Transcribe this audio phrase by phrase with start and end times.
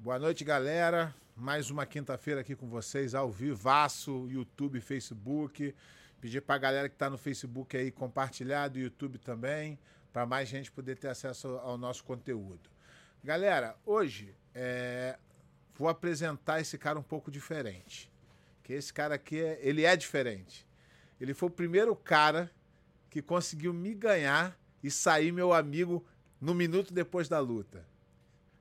[0.00, 1.12] Boa noite, galera.
[1.34, 5.74] Mais uma quinta-feira aqui com vocês, ao vivaço, YouTube, Facebook.
[6.20, 9.76] Pedir para a galera que está no Facebook aí compartilhar, do YouTube também,
[10.12, 12.70] para mais gente poder ter acesso ao nosso conteúdo.
[13.24, 15.18] Galera, hoje é,
[15.74, 18.08] vou apresentar esse cara um pouco diferente.
[18.62, 20.64] Que esse cara aqui, é, ele é diferente.
[21.20, 22.48] Ele foi o primeiro cara
[23.10, 26.06] que conseguiu me ganhar e sair meu amigo
[26.40, 27.84] no minuto depois da luta.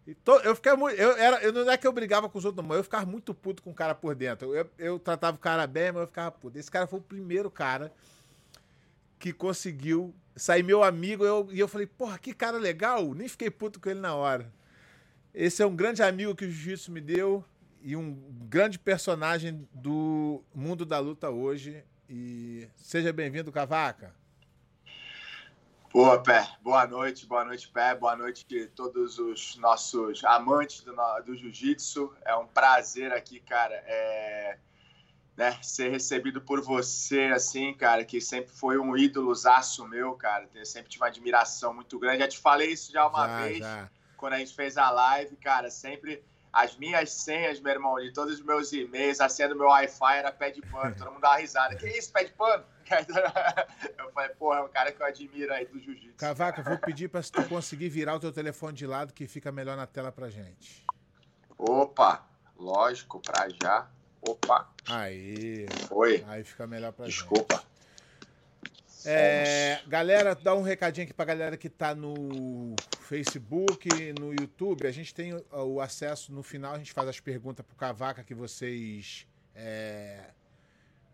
[0.07, 0.97] Então, eu fiquei muito.
[0.97, 3.05] Eu, era, eu não é que eu brigava com os outros, não, mas eu ficava
[3.05, 4.55] muito puto com o cara por dentro.
[4.55, 6.57] Eu, eu tratava o cara bem, mas eu ficava puto.
[6.57, 7.91] Esse cara foi o primeiro cara
[9.19, 11.25] que conseguiu sair meu amigo.
[11.25, 13.13] Eu, e eu falei, porra, que cara legal.
[13.13, 14.51] Nem fiquei puto com ele na hora.
[15.33, 17.43] Esse é um grande amigo que o Jiu-Jitsu me deu
[17.81, 18.13] e um
[18.49, 21.83] grande personagem do mundo da luta hoje.
[22.09, 24.15] E seja bem-vindo, Cavaca.
[25.91, 26.47] Boa, Pé.
[26.61, 27.95] Boa noite, boa noite, Pé.
[27.95, 30.93] Boa noite a todos os nossos amantes do,
[31.25, 32.13] do jiu-jitsu.
[32.25, 34.57] É um prazer aqui, cara, é,
[35.35, 40.47] né, ser recebido por você, assim, cara, que sempre foi um ídolo zaço meu, cara.
[40.53, 42.19] Eu sempre tive uma admiração muito grande.
[42.19, 43.89] Já te falei isso já uma já, vez, já.
[44.17, 45.71] quando a gente fez a live, cara.
[45.71, 46.21] Sempre
[46.57, 50.17] as minhas senhas, meu irmão, de todos os meus e-mails, a senha do meu Wi-Fi
[50.17, 50.93] era pé de pano.
[50.97, 51.75] Todo mundo dava risada.
[51.75, 52.63] Que isso, pé de pano?
[53.99, 56.15] Eu falei, porra, é um cara que eu admiro aí do jiu-jitsu.
[56.15, 59.75] Cavaca, vou pedir para tu conseguir virar o teu telefone de lado que fica melhor
[59.75, 60.85] na tela pra gente.
[61.57, 62.25] Opa,
[62.57, 63.89] lógico, pra já.
[64.21, 64.69] Opa.
[64.89, 65.67] Aí.
[65.89, 66.23] Foi.
[66.27, 67.55] Aí fica melhor pra Desculpa.
[67.55, 67.63] gente.
[67.65, 67.76] Desculpa.
[69.05, 74.87] É, galera, dá um recadinho aqui pra galera que tá no Facebook, no YouTube.
[74.87, 78.33] A gente tem o acesso no final, a gente faz as perguntas pro Cavaca que
[78.33, 80.31] vocês é,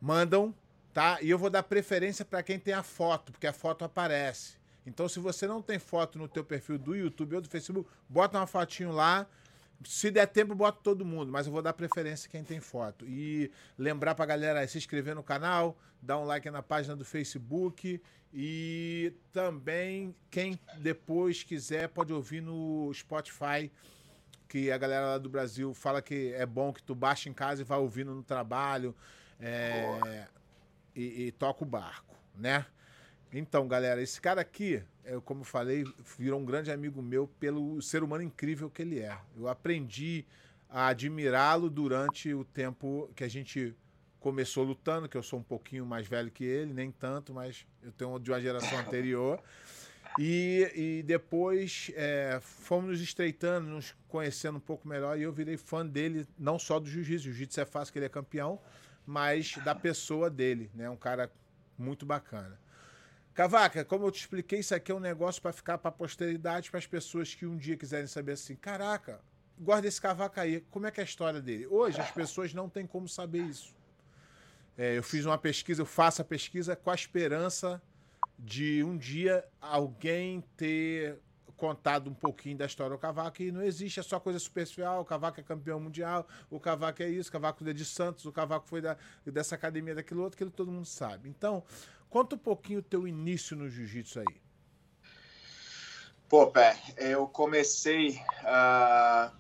[0.02, 0.54] mandam
[0.94, 1.18] tá?
[1.22, 4.62] E eu vou dar preferência para quem tem a foto, porque a foto aparece.
[4.86, 8.38] Então, se você não tem foto no teu perfil do YouTube ou do Facebook, bota
[8.38, 9.26] uma fotinho lá.
[9.86, 13.06] Se der tempo, bota todo mundo, mas eu vou dar preferência quem tem foto.
[13.08, 18.02] E lembrar pra galera se inscrever no canal, dar um like na página do Facebook
[18.34, 23.72] e também quem depois quiser pode ouvir no Spotify,
[24.48, 27.62] que a galera lá do Brasil fala que é bom que tu baixa em casa
[27.62, 28.96] e vá ouvindo no trabalho.
[29.40, 30.28] É,
[30.96, 32.66] e, e toca o barco, né?
[33.32, 35.86] Então, galera, esse cara aqui, eu, como falei,
[36.18, 39.18] virou um grande amigo meu pelo ser humano incrível que ele é.
[39.36, 40.26] Eu aprendi
[40.70, 43.76] a admirá-lo durante o tempo que a gente
[44.20, 47.92] começou lutando, que eu sou um pouquinho mais velho que ele, nem tanto, mas eu
[47.92, 49.40] tenho de uma geração anterior.
[50.18, 55.58] E, e depois é, fomos nos estreitando, nos conhecendo um pouco melhor, e eu virei
[55.58, 57.26] fã dele, não só do jiu-jitsu.
[57.26, 58.60] Jiu-jitsu é fácil que ele é campeão,
[59.06, 60.90] mas da pessoa dele, né?
[60.90, 61.32] Um cara
[61.78, 62.58] muito bacana.
[63.34, 66.78] Cavaca, como eu te expliquei, isso aqui é um negócio para ficar para posteridade, para
[66.78, 69.20] as pessoas que um dia quiserem saber assim, caraca,
[69.60, 71.66] guarda esse cavaca aí, como é que é a história dele?
[71.66, 73.76] Hoje as pessoas não têm como saber isso.
[74.78, 77.82] É, eu fiz uma pesquisa, eu faço a pesquisa com a esperança
[78.38, 81.20] de um dia alguém ter
[81.56, 85.02] contado um pouquinho da história do Cavaco e não existe, é só coisa superficial.
[85.02, 88.32] O Cavaco é campeão mundial, o Cavaco é isso, o Cavaco é de Santos, o
[88.32, 91.30] Cavaco foi da, dessa academia, daquilo outro, aquilo todo mundo sabe.
[91.30, 91.64] Então,
[92.14, 94.42] conta um pouquinho o teu início no jiu-jitsu aí.
[96.30, 99.36] Pô, Pé, eu comecei uh,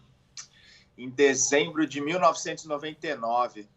[0.97, 3.69] em dezembro de 1999.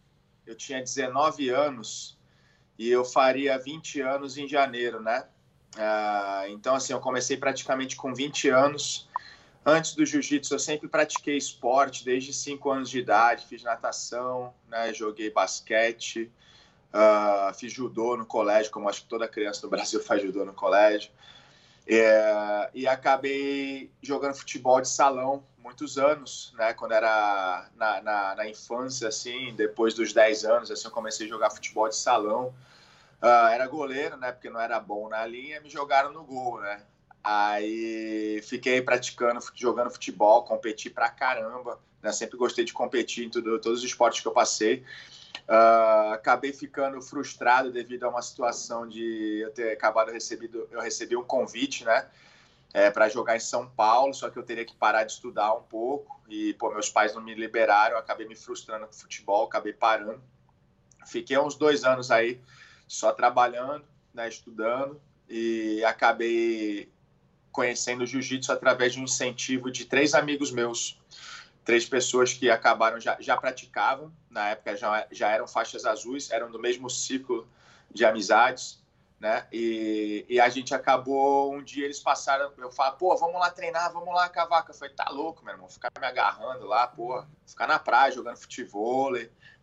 [0.47, 2.19] Eu tinha 19 anos
[2.79, 5.27] e eu faria 20 anos em janeiro, né?
[5.75, 9.11] Uh, então, assim, eu comecei praticamente com 20 anos.
[9.65, 13.45] Antes do jiu-jitsu, eu sempre pratiquei esporte, desde 5 anos de idade.
[13.45, 16.33] Fiz natação, né, joguei basquete,
[16.93, 20.53] uh, fiz judô no colégio, como acho que toda criança do Brasil faz judô no
[20.53, 21.11] colégio.
[21.89, 26.73] É, e acabei jogando futebol de salão muitos anos, né?
[26.73, 31.29] Quando era na, na, na infância, assim, depois dos 10 anos, assim, eu comecei a
[31.29, 32.55] jogar futebol de salão.
[33.23, 34.33] Uh, era goleiro, né?
[34.33, 36.83] Porque não era bom na linha, me jogaram no gol, né?
[37.23, 42.13] Aí fiquei praticando, jogando futebol, competi pra caramba, né?
[42.13, 44.85] Sempre gostei de competir em tudo, todos os esportes que eu passei.
[45.49, 51.17] Uh, acabei ficando frustrado devido a uma situação de eu ter acabado recebido, eu recebi
[51.17, 52.06] um convite, né?
[52.73, 55.62] É, para jogar em São Paulo, só que eu teria que parar de estudar um
[55.62, 60.21] pouco e pô, meus pais não me liberaram, acabei me frustrando com futebol, acabei parando.
[61.06, 62.41] Fiquei uns dois anos aí
[62.87, 66.91] só trabalhando, né, estudando, e acabei
[67.50, 71.00] conhecendo o jiu-jitsu através de um incentivo de três amigos meus,
[71.67, 76.49] três pessoas que acabaram, já, já praticavam, na época já, já eram faixas azuis, eram
[76.49, 77.47] do mesmo ciclo
[77.91, 78.81] de amizades,
[79.19, 79.49] né?
[79.53, 83.93] E, e, a gente acabou, um dia eles passaram, eu falo, pô, vamos lá treinar,
[83.93, 84.71] vamos lá, cavaca.
[84.71, 88.37] Eu falei, tá louco, meu irmão, ficar me agarrando lá, pô, ficar na praia jogando
[88.37, 89.11] futebol,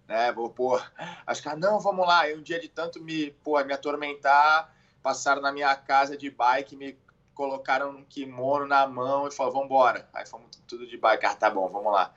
[0.05, 0.31] né?
[0.33, 0.81] Vou, pô,
[1.25, 2.27] acho que, não, vamos lá.
[2.27, 6.75] E um dia de tanto me, pô, me atormentar, passaram na minha casa de bike,
[6.75, 6.97] me
[7.33, 10.07] colocaram um kimono na mão e falaram, vamos embora.
[10.13, 12.13] Aí fomos tudo de bike, ah, tá bom, vamos lá.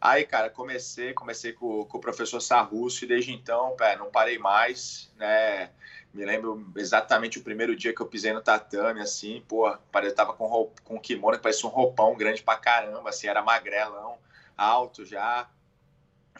[0.00, 4.38] Aí, cara, comecei, comecei com, com o professor Sarrusso e desde então, pé, não parei
[4.38, 5.70] mais, né?
[6.12, 10.32] Me lembro exatamente o primeiro dia que eu pisei no tatame, assim, pô, eu tava
[10.32, 14.16] com, roupa, com kimono que parecia um roupão grande pra caramba, assim, era magrelão,
[14.56, 15.48] alto já.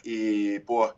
[0.04, 0.92] E, pô,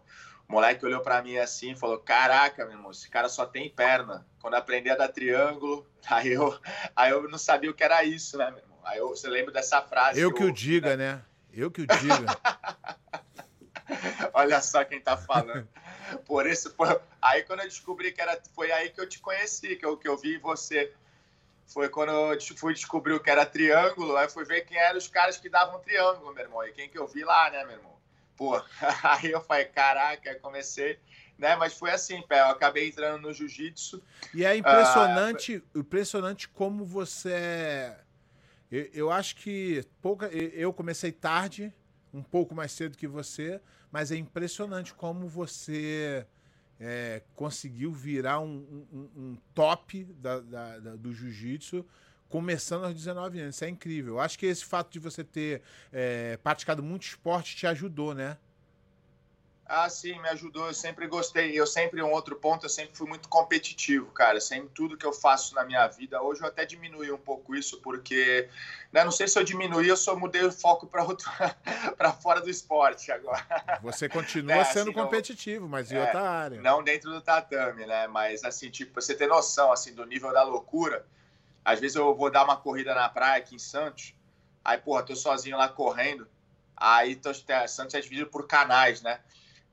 [0.49, 3.69] o moleque olhou para mim assim e falou: Caraca, meu irmão, esse cara só tem
[3.69, 4.27] perna.
[4.41, 6.59] Quando aprendi a dar triângulo, aí eu,
[6.97, 8.79] aí eu não sabia o que era isso, né, meu irmão?
[8.83, 10.19] Aí eu, você lembra dessa frase?
[10.19, 11.13] Eu que, eu, o diga, né?
[11.15, 11.23] né?
[11.53, 12.27] Eu que o diga.
[14.33, 15.69] Olha só quem tá falando.
[16.25, 16.99] Por isso, foi...
[17.21, 20.09] aí quando eu descobri que era, foi aí que eu te conheci, que eu, que
[20.09, 20.93] eu vi você.
[21.67, 25.09] Foi quando eu fui descobrir o que era triângulo, aí fui ver quem eram os
[25.09, 26.65] caras que davam triângulo, meu irmão.
[26.65, 27.98] E quem que eu vi lá, né, meu irmão?
[28.39, 28.57] Pô,
[29.03, 30.97] aí eu falei, caraca, comecei,
[31.37, 31.57] né?
[31.57, 34.01] Mas foi assim, pé, eu acabei entrando no jiu-jitsu.
[34.33, 37.33] E é impressionante, ah, impressionante como você.
[37.33, 38.01] É,
[38.71, 41.73] eu, eu acho que pouca, eu comecei tarde,
[42.15, 46.25] um pouco mais cedo que você, mas é impressionante como você
[46.79, 51.85] é, conseguiu virar um, um, um top da, da, da, do jiu-jitsu
[52.29, 53.55] começando aos 19 anos.
[53.55, 54.15] Isso é incrível.
[54.15, 58.37] Eu acho que esse fato de você ter é, praticado muito esporte te ajudou, né?
[59.69, 60.67] Ah, sim, me ajudou.
[60.67, 61.53] Eu sempre gostei.
[61.53, 64.41] Eu sempre, um outro ponto, eu sempre fui muito competitivo, cara.
[64.41, 66.23] Sempre tudo que eu faço na minha vida.
[66.23, 68.49] Hoje eu até diminui um pouco isso, porque,
[68.91, 71.31] né, não sei se eu diminuí, eu só mudei o foco para outro,
[71.99, 73.79] para fora do esporte agora.
[73.83, 76.61] Você continua é, sendo assim, competitivo, não, mas em é, outra área.
[76.63, 78.07] Não dentro do tatame, né?
[78.07, 81.05] Mas assim, tipo, você ter noção assim do nível da loucura.
[81.69, 84.15] Às vezes eu vou dar uma corrida na praia aqui em Santos.
[84.65, 86.27] Aí, porra, tô sozinho lá correndo.
[86.75, 89.21] Aí tô, Santos é dividido por canais, né?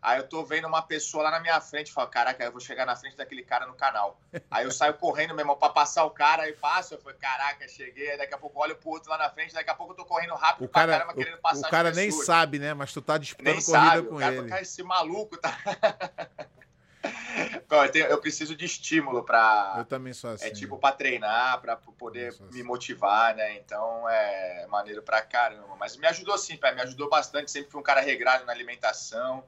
[0.02, 2.86] Aí eu tô vendo uma pessoa lá na minha frente falo, caraca, eu vou chegar
[2.86, 4.20] na frente daquele cara no canal.
[4.52, 7.66] Aí eu saio correndo, meu irmão, pra passar o cara, aí passo, eu falei, caraca,
[7.70, 9.98] cheguei, aí daqui a pouco olho pro outro lá na frente, daqui a pouco eu
[9.98, 12.74] tô correndo rápido o cara, pra caramba, o, querendo passar O cara nem sabe, né?
[12.74, 14.50] Mas tu tá disputando nem corrida sabe, com o cara, ele.
[14.50, 15.58] Cara, esse maluco tá...
[17.70, 19.76] eu, tenho, eu, preciso de estímulo pra...
[19.78, 20.46] Eu também sou assim.
[20.46, 22.46] É tipo pra treinar, pra poder assim.
[22.52, 23.58] me motivar, né?
[23.58, 25.76] Então é maneiro pra caramba.
[25.78, 29.44] Mas me ajudou sim, pai, me ajudou bastante, sempre fui um cara regrado na alimentação,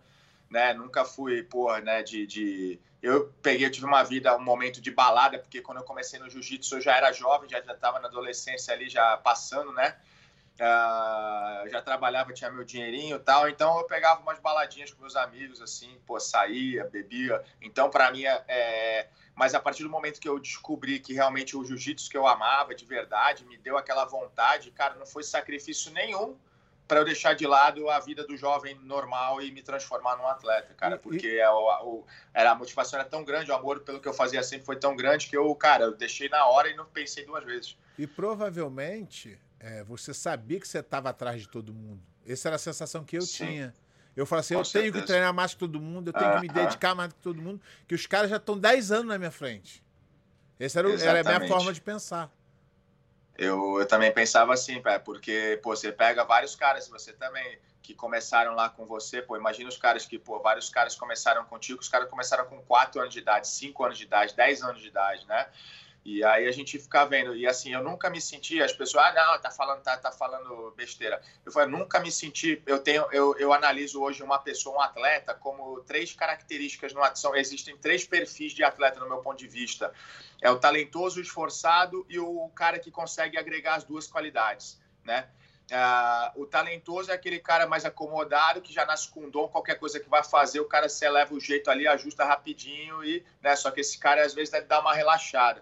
[0.50, 0.74] né?
[0.74, 2.80] Nunca fui, porra, né, de, de...
[3.02, 6.30] Eu peguei, eu tive uma vida, um momento de balada, porque quando eu comecei no
[6.30, 9.96] jiu-jitsu eu já era jovem, já estava na adolescência ali, já passando, né?
[10.60, 15.16] Uh, já trabalhava, tinha meu dinheirinho e tal, então eu pegava umas baladinhas com meus
[15.16, 17.44] amigos, assim, pô, saía, bebia.
[17.62, 19.08] Então, para mim, é, é...
[19.36, 22.74] Mas a partir do momento que eu descobri que realmente o jiu-jitsu que eu amava
[22.74, 26.36] de verdade, me deu aquela vontade, cara, não foi sacrifício nenhum
[26.88, 30.74] para eu deixar de lado a vida do jovem normal e me transformar num atleta,
[30.74, 31.28] cara, porque.
[31.28, 34.66] É o, era, a motivação era tão grande, o amor pelo que eu fazia sempre
[34.66, 37.78] foi tão grande que eu, cara, eu deixei na hora e não pensei duas vezes.
[38.00, 42.02] E provavelmente é, você sabia que você estava atrás de todo mundo.
[42.26, 43.46] Essa era a sensação que eu Sim.
[43.46, 43.74] tinha.
[44.16, 44.92] Eu falei assim, Com eu certeza.
[44.92, 47.40] tenho que treinar mais que todo mundo, eu tenho que me dedicar mais que todo
[47.40, 49.84] mundo, que os caras já estão 10 anos na minha frente.
[50.60, 52.32] Essa era, era a minha forma de pensar.
[53.38, 58.54] Eu, eu também pensava assim, porque pô, você pega vários caras, você também que começaram
[58.54, 62.10] lá com você, pô, imagina os caras que, pô, vários caras começaram contigo, os caras
[62.10, 65.48] começaram com 4 anos de idade, 5 anos de idade, 10 anos de idade, né?
[66.08, 67.36] E aí a gente fica vendo.
[67.36, 70.72] E assim, eu nunca me senti, as pessoas, ah, não, tá falando, tá, tá falando
[70.72, 71.22] besteira.
[71.46, 75.34] Eu falei, nunca me senti, eu tenho, eu, eu analiso hoje uma pessoa, um atleta,
[75.34, 79.92] como três características no são Existem três perfis de atleta no meu ponto de vista.
[80.42, 85.28] É o talentoso, o esforçado e o cara que consegue agregar as duas qualidades, né?
[85.70, 90.00] Uh, o talentoso é aquele cara mais acomodado que já nasce com dom, qualquer coisa
[90.00, 93.58] que vai fazer, o cara se eleva o jeito ali, ajusta rapidinho e, né?
[93.58, 95.62] Só que esse cara às vezes deve dar uma relaxada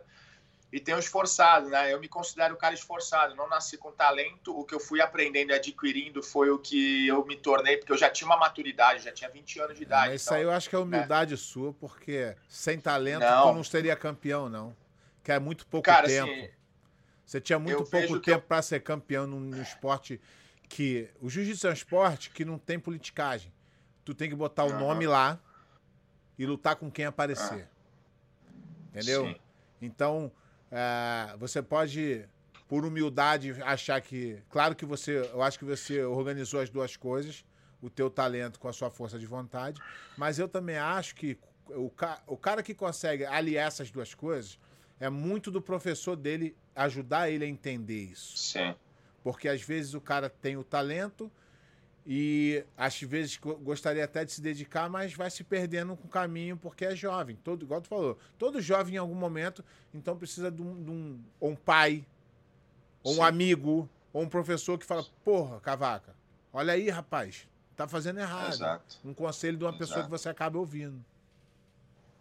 [0.76, 1.94] e tem o esforçado, né?
[1.94, 5.52] Eu me considero um cara esforçado, não nasci com talento, o que eu fui aprendendo
[5.52, 9.12] e adquirindo foi o que eu me tornei, porque eu já tinha uma maturidade, já
[9.14, 10.10] tinha 20 anos de é, idade.
[10.10, 11.38] Mas isso então, aí eu acho que é humildade né?
[11.38, 13.48] sua, porque sem talento não.
[13.48, 14.76] tu não seria campeão, não.
[15.24, 16.30] Que é muito pouco cara, tempo.
[16.30, 16.50] Assim,
[17.26, 18.42] Você tinha muito pouco tempo eu...
[18.42, 20.20] para ser campeão num, num, esporte
[20.68, 21.10] que.
[21.22, 23.50] O jiu-jitsu é um esporte que não tem politicagem.
[24.04, 24.80] Tu tem que botar o uhum.
[24.80, 25.40] nome lá
[26.38, 27.70] e lutar com quem aparecer.
[28.50, 28.90] Uhum.
[28.90, 29.26] Entendeu?
[29.26, 29.36] Sim.
[29.82, 30.32] Então,
[30.78, 32.28] é, você pode,
[32.68, 34.44] por humildade, achar que.
[34.50, 35.20] Claro que você.
[35.34, 37.46] Eu acho que você organizou as duas coisas,
[37.82, 39.82] o teu talento com a sua força de vontade.
[40.18, 41.40] Mas eu também acho que
[41.70, 44.60] o, ca, o cara que consegue aliar essas duas coisas
[45.00, 48.38] é muito do professor dele ajudar ele a entender isso.
[48.38, 48.76] Sim.
[49.24, 51.32] Porque às vezes o cara tem o talento
[52.06, 56.56] e às vezes gostaria até de se dedicar, mas vai se perdendo com o caminho
[56.56, 57.36] porque é jovem.
[57.44, 61.20] Todo, igual tu falou, todo jovem em algum momento, então precisa de um, de um,
[61.40, 62.06] ou um pai,
[63.04, 63.20] ou Sim.
[63.20, 66.16] um amigo, ou um professor que fala: Porra, cavaca,
[66.54, 68.54] olha aí, rapaz, tá fazendo errado.
[68.54, 68.98] Exato.
[69.04, 70.06] Um conselho de uma pessoa Exato.
[70.06, 71.04] que você acaba ouvindo.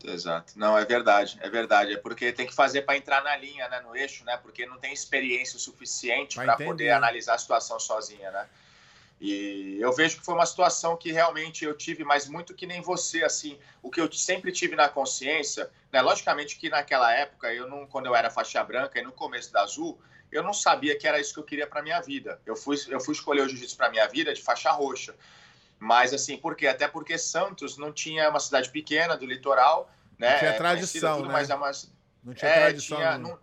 [0.02, 0.52] Exato.
[0.56, 1.94] Não, é verdade, é verdade.
[1.94, 4.36] É porque tem que fazer para entrar na linha, né, no eixo, né?
[4.36, 8.48] Porque não tem experiência suficiente para poder analisar a situação sozinha, né?
[9.20, 12.80] E eu vejo que foi uma situação que realmente eu tive, mas muito que nem
[12.80, 16.02] você, assim, o que eu sempre tive na consciência, né?
[16.02, 19.62] Logicamente que naquela época, eu não, quando eu era faixa branca e no começo da
[19.62, 19.98] Azul,
[20.30, 22.40] eu não sabia que era isso que eu queria para minha vida.
[22.44, 25.14] Eu fui, eu fui escolher o jiu-jitsu para minha vida de faixa roxa.
[25.78, 26.66] Mas assim, por quê?
[26.66, 30.32] Até porque Santos não tinha uma cidade pequena do litoral, né?
[30.32, 31.32] Não tinha é tradição, tudo, né?
[31.34, 31.88] Mas é.
[32.24, 32.96] Não tinha é, tradição.
[32.96, 33.38] Tinha, não,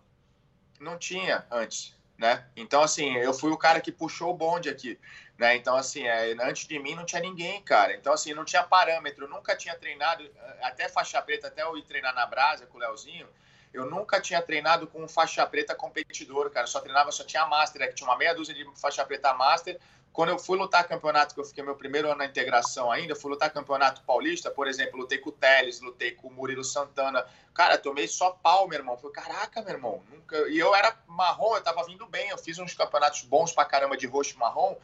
[0.80, 2.44] não tinha antes, né?
[2.56, 4.98] Então assim, eu fui o cara que puxou o bonde aqui,
[5.38, 5.56] né?
[5.56, 7.94] Então assim, é, antes de mim não tinha ninguém, cara.
[7.94, 10.28] Então assim, não tinha parâmetro, eu nunca tinha treinado
[10.62, 13.28] até faixa preta, até eu ir treinar na Brasa com o Leozinho.
[13.72, 16.66] Eu nunca tinha treinado com faixa preta competidor, cara.
[16.66, 19.80] Só treinava, só tinha Master, que tinha uma meia dúzia de faixa preta Master.
[20.12, 23.30] Quando eu fui lutar campeonato, que eu fiquei meu primeiro ano na integração ainda, fui
[23.30, 27.24] lutar campeonato paulista, por exemplo, lutei com o Teles, lutei com o Murilo Santana.
[27.54, 28.98] Cara, tomei só pau, meu irmão.
[28.98, 30.02] Falei, caraca, meu irmão.
[30.10, 30.36] Nunca...
[30.50, 32.28] E eu era marrom, eu tava vindo bem.
[32.28, 34.76] Eu fiz uns campeonatos bons pra caramba de roxo e marrom.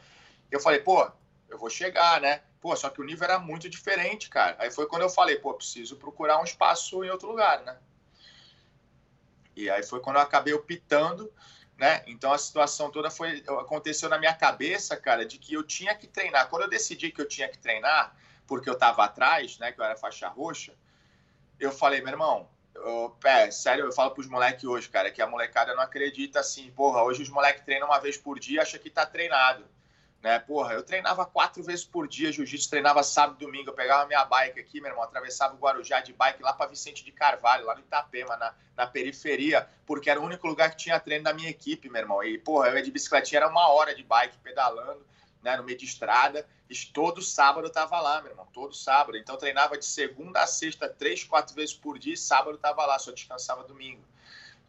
[0.51, 1.11] Eu falei, pô,
[1.49, 2.43] eu vou chegar, né?
[2.61, 4.57] Pô, só que o nível era muito diferente, cara.
[4.59, 7.77] Aí foi quando eu falei, pô, preciso procurar um espaço em outro lugar, né?
[9.55, 11.33] E aí foi quando eu acabei optando,
[11.77, 12.03] né?
[12.07, 16.07] Então a situação toda foi aconteceu na minha cabeça, cara, de que eu tinha que
[16.07, 16.49] treinar.
[16.49, 18.15] Quando eu decidi que eu tinha que treinar,
[18.47, 20.73] porque eu estava atrás, né, que eu era faixa roxa,
[21.61, 25.27] eu falei, meu irmão, eu, pé, sério, eu falo pros moleques hoje, cara, que a
[25.27, 28.91] molecada não acredita assim, porra, hoje os moleques treinam uma vez por dia, acha que
[28.91, 29.65] tá treinado.
[30.23, 30.39] Né?
[30.41, 33.71] Porra, eu treinava quatro vezes por dia jiu-jitsu, treinava sábado e domingo.
[33.71, 37.05] Eu pegava minha bike aqui, meu irmão, atravessava o Guarujá de bike lá para Vicente
[37.05, 40.99] de Carvalho, lá no Itapema, na, na periferia, porque era o único lugar que tinha
[40.99, 42.23] treino da minha equipe, meu irmão.
[42.23, 45.07] E, porra, eu ia de bicicletinha, era uma hora de bike pedalando,
[45.41, 46.45] né, no meio de estrada.
[46.69, 49.17] E todo sábado eu tava lá, meu irmão, todo sábado.
[49.17, 52.85] Então treinava de segunda a sexta, três, quatro vezes por dia, e sábado eu tava
[52.85, 54.03] lá, só descansava domingo.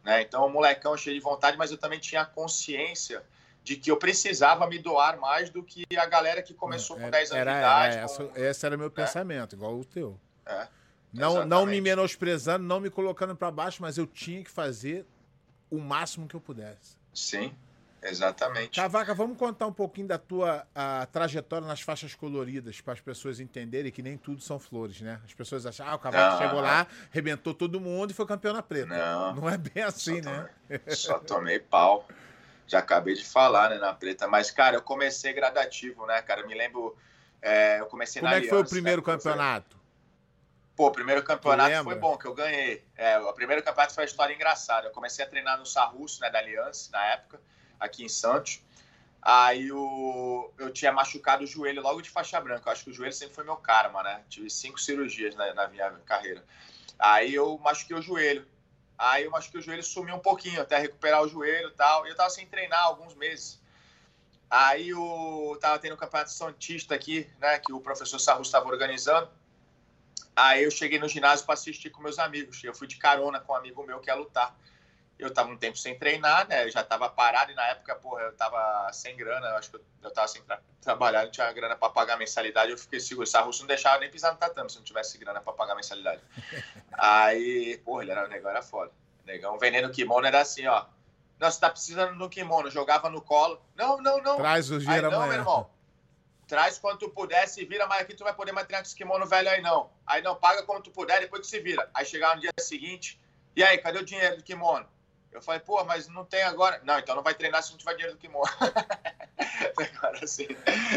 [0.04, 0.22] Né?
[0.22, 3.22] Então, um molecão cheio de vontade, mas eu também tinha consciência
[3.70, 7.30] de que eu precisava me doar mais do que a galera que começou com 10
[7.30, 7.96] anos de idade.
[7.96, 8.24] Era, com...
[8.24, 8.90] essa, esse era meu é.
[8.90, 10.18] pensamento, igual o teu.
[10.44, 10.66] É,
[11.12, 15.06] não, não me menosprezando, não me colocando para baixo, mas eu tinha que fazer
[15.70, 16.96] o máximo que eu pudesse.
[17.14, 17.54] Sim,
[18.02, 18.74] exatamente.
[18.74, 23.38] Cavaca, vamos contar um pouquinho da tua a, trajetória nas faixas coloridas para as pessoas
[23.38, 25.20] entenderem que nem tudo são flores, né?
[25.24, 28.52] As pessoas acham, ah, o Cavaca não, chegou lá, arrebentou todo mundo e foi campeão
[28.52, 28.86] na preta.
[28.86, 30.48] Não, não é bem assim, só né?
[30.66, 32.04] Tomei, só tomei pau
[32.70, 34.28] já acabei de falar, né, na preta.
[34.28, 36.42] Mas, cara, eu comecei gradativo, né, cara?
[36.42, 36.96] Eu me lembro.
[37.42, 39.76] É, eu comecei Como na é que foi o primeiro né, campeonato?
[40.76, 42.84] Pô, o primeiro campeonato foi bom, que eu ganhei.
[42.96, 44.86] É, o primeiro campeonato foi uma história engraçada.
[44.86, 47.40] Eu comecei a treinar no Sarrusso, né, da Aliança, na época,
[47.78, 48.62] aqui em Santos.
[49.20, 52.68] Aí o, eu tinha machucado o joelho logo de faixa branca.
[52.68, 54.22] Eu acho que o joelho sempre foi meu karma, né?
[54.28, 56.42] Tive cinco cirurgias na, na minha carreira.
[56.98, 58.46] Aí eu machuquei o joelho.
[59.00, 62.06] Aí eu acho que o joelho sumiu um pouquinho, até recuperar o joelho e tal.
[62.06, 63.58] E eu tava sem treinar alguns meses.
[64.50, 67.58] Aí eu tava tendo o um campeonato Santista aqui, né?
[67.60, 69.30] Que o professor Sarrus estava organizando.
[70.36, 72.62] Aí eu cheguei no ginásio para assistir com meus amigos.
[72.62, 74.54] Eu fui de carona com um amigo meu que ia lutar
[75.20, 76.64] eu tava um tempo sem treinar, né?
[76.64, 79.76] Eu já tava parado e na época, porra, eu tava sem grana, eu acho que
[79.76, 83.26] eu, eu tava sem tra trabalhar, não tinha grana para pagar mensalidade, eu fiquei seguro.
[83.26, 86.22] Essa russo não deixava nem pisar no tatame se não tivesse grana para pagar mensalidade.
[86.92, 88.90] Aí, porra, ele era, o negão era foda.
[89.22, 90.86] O negão vendendo kimono era assim, ó.
[91.38, 93.60] Não, você tá precisando um kimono, jogava no colo.
[93.74, 94.36] Não, não, não.
[94.36, 95.70] Traz o gira não, meu irmão.
[96.46, 98.96] Traz quando tu puder, se vira, mas aqui tu vai poder mais treinar com esse
[98.96, 99.90] kimono velho aí não.
[100.06, 101.88] Aí não, paga quando tu puder, depois tu se vira.
[101.94, 103.20] Aí chegava no dia seguinte,
[103.54, 104.86] e aí, cadê o dinheiro do kimono?
[105.32, 106.80] Eu falei, pô, mas não tem agora.
[106.84, 108.46] Não, então não vai treinar se não tiver dinheiro do kimono.
[109.96, 110.48] agora assim,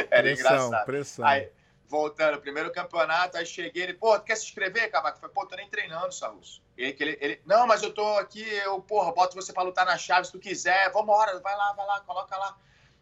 [0.10, 0.86] era pressão, engraçado.
[0.86, 1.25] Pressão.
[1.25, 1.52] Aí,
[1.88, 5.18] voltando, primeiro campeonato, aí cheguei, ele, pô, quer se inscrever, Cavaco?
[5.18, 6.63] Eu falei, pô, tô nem treinando, Sarrusso.
[6.75, 9.98] Ele, ele, ele, não, mas eu tô aqui, eu, porra, boto você pra lutar na
[9.98, 12.58] chave se tu quiser, vambora, vai lá, vai lá, coloca lá.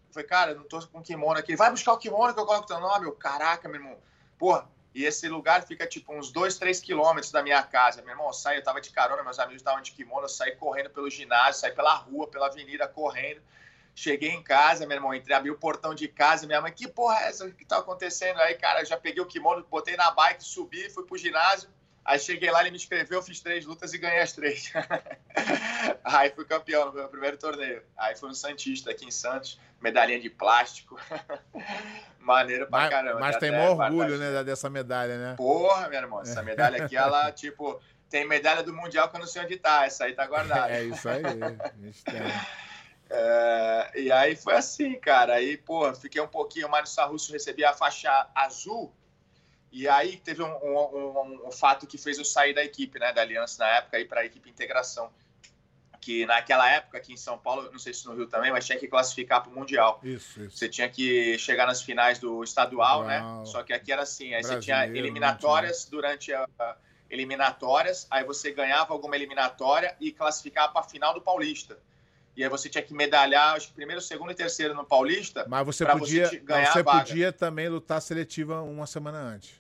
[0.10, 1.56] Eu falei, cara, eu não tô com kimono aqui.
[1.56, 3.06] Vai buscar o kimono que eu coloco teu nome.
[3.06, 3.98] Eu, caraca, meu irmão.
[4.38, 8.02] Porra, e esse lugar fica tipo uns 2, 3 quilômetros da minha casa.
[8.02, 10.56] Meu irmão, eu saí, eu tava de carona, meus amigos estavam de kimono, eu saí
[10.56, 13.42] correndo pelo ginásio, saí pela rua, pela avenida correndo.
[13.96, 17.22] Cheguei em casa, meu irmão, entrei, abri o portão de casa, minha mãe, que porra
[17.22, 18.40] é essa que tá acontecendo?
[18.40, 21.70] Aí, cara, já peguei o kimono, botei na bike, subi, fui pro ginásio.
[22.04, 24.74] Aí cheguei lá, ele me inscreveu, fiz três lutas e ganhei as três.
[26.04, 27.84] aí fui campeão no meu primeiro torneio.
[27.96, 31.00] Aí fui um Santista aqui em Santos, medalhinha de plástico.
[32.22, 33.20] Maneiro pra mas, caramba.
[33.20, 35.36] Mas tem maior orgulho, né, dessa medalha, né?
[35.36, 39.28] Porra, meu irmão, essa medalha aqui, ela, tipo, tem medalha do Mundial que eu não
[39.28, 39.86] sei onde tá.
[39.86, 40.72] Essa aí tá guardada.
[40.74, 41.24] é isso aí.
[43.14, 45.34] É, e aí foi assim, cara.
[45.34, 46.68] Aí, pô, fiquei um pouquinho.
[46.68, 48.96] O Mário Sarrusso recebia a faixa azul
[49.72, 53.14] e aí teve um, um, um, um, fato que fez eu sair da equipe, né,
[53.14, 55.10] da Aliança na época, ir para a equipe integração.
[56.02, 58.78] Que naquela época, aqui em São Paulo, não sei se no Rio também, mas tinha
[58.78, 60.00] que classificar para o Mundial.
[60.04, 60.58] Isso, isso.
[60.58, 63.08] Você tinha que chegar nas finais do estadual, Uau.
[63.08, 63.46] né?
[63.46, 66.76] Só que aqui era assim: aí Brasileiro, você tinha eliminatórias durante a, a,
[67.08, 71.78] eliminatórias, aí você ganhava alguma eliminatória e classificava para a final do Paulista.
[72.36, 75.46] E aí você tinha que medalhar, acho que primeiro, segundo e terceiro no Paulista.
[75.48, 79.54] Mas você podia, você, ganhar você podia também lutar seletiva uma semana antes.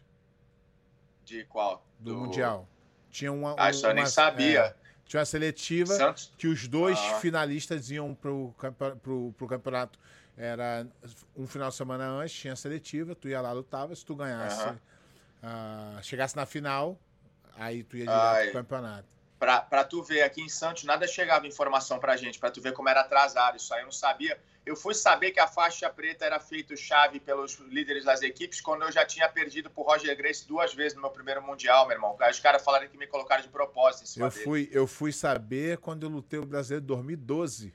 [1.26, 1.86] De qual?
[2.00, 2.20] Do, do...
[2.22, 2.68] Mundial.
[3.10, 3.56] Tinha uma.
[3.58, 4.62] Ah, isso eu nem sabia.
[4.62, 4.76] É,
[5.12, 6.32] tinha uma seletiva Santos?
[6.38, 7.20] que os dois ah.
[7.20, 8.56] finalistas iam pro,
[9.03, 10.00] pro, pro campeonato.
[10.38, 10.88] Era
[11.36, 14.70] um final de semana antes, tinha a seletiva, tu ia lá, lutava, se tu ganhasse,
[14.70, 16.98] uh, chegasse na final,
[17.58, 18.44] aí tu ia direto Ai.
[18.46, 19.08] pro campeonato.
[19.42, 22.74] Pra, pra tu ver, aqui em Santos nada chegava informação pra gente, pra tu ver
[22.74, 23.58] como era atrasado.
[23.58, 24.40] Isso aí eu não sabia.
[24.64, 28.84] Eu fui saber que a faixa preta era feito chave pelos líderes das equipes quando
[28.84, 32.16] eu já tinha perdido pro Roger Grace duas vezes no meu primeiro Mundial, meu irmão.
[32.30, 34.44] Os caras falaram que me colocaram de propósito em cima eu dele.
[34.44, 37.74] fui Eu fui saber quando eu lutei o Brasileiro em 2012.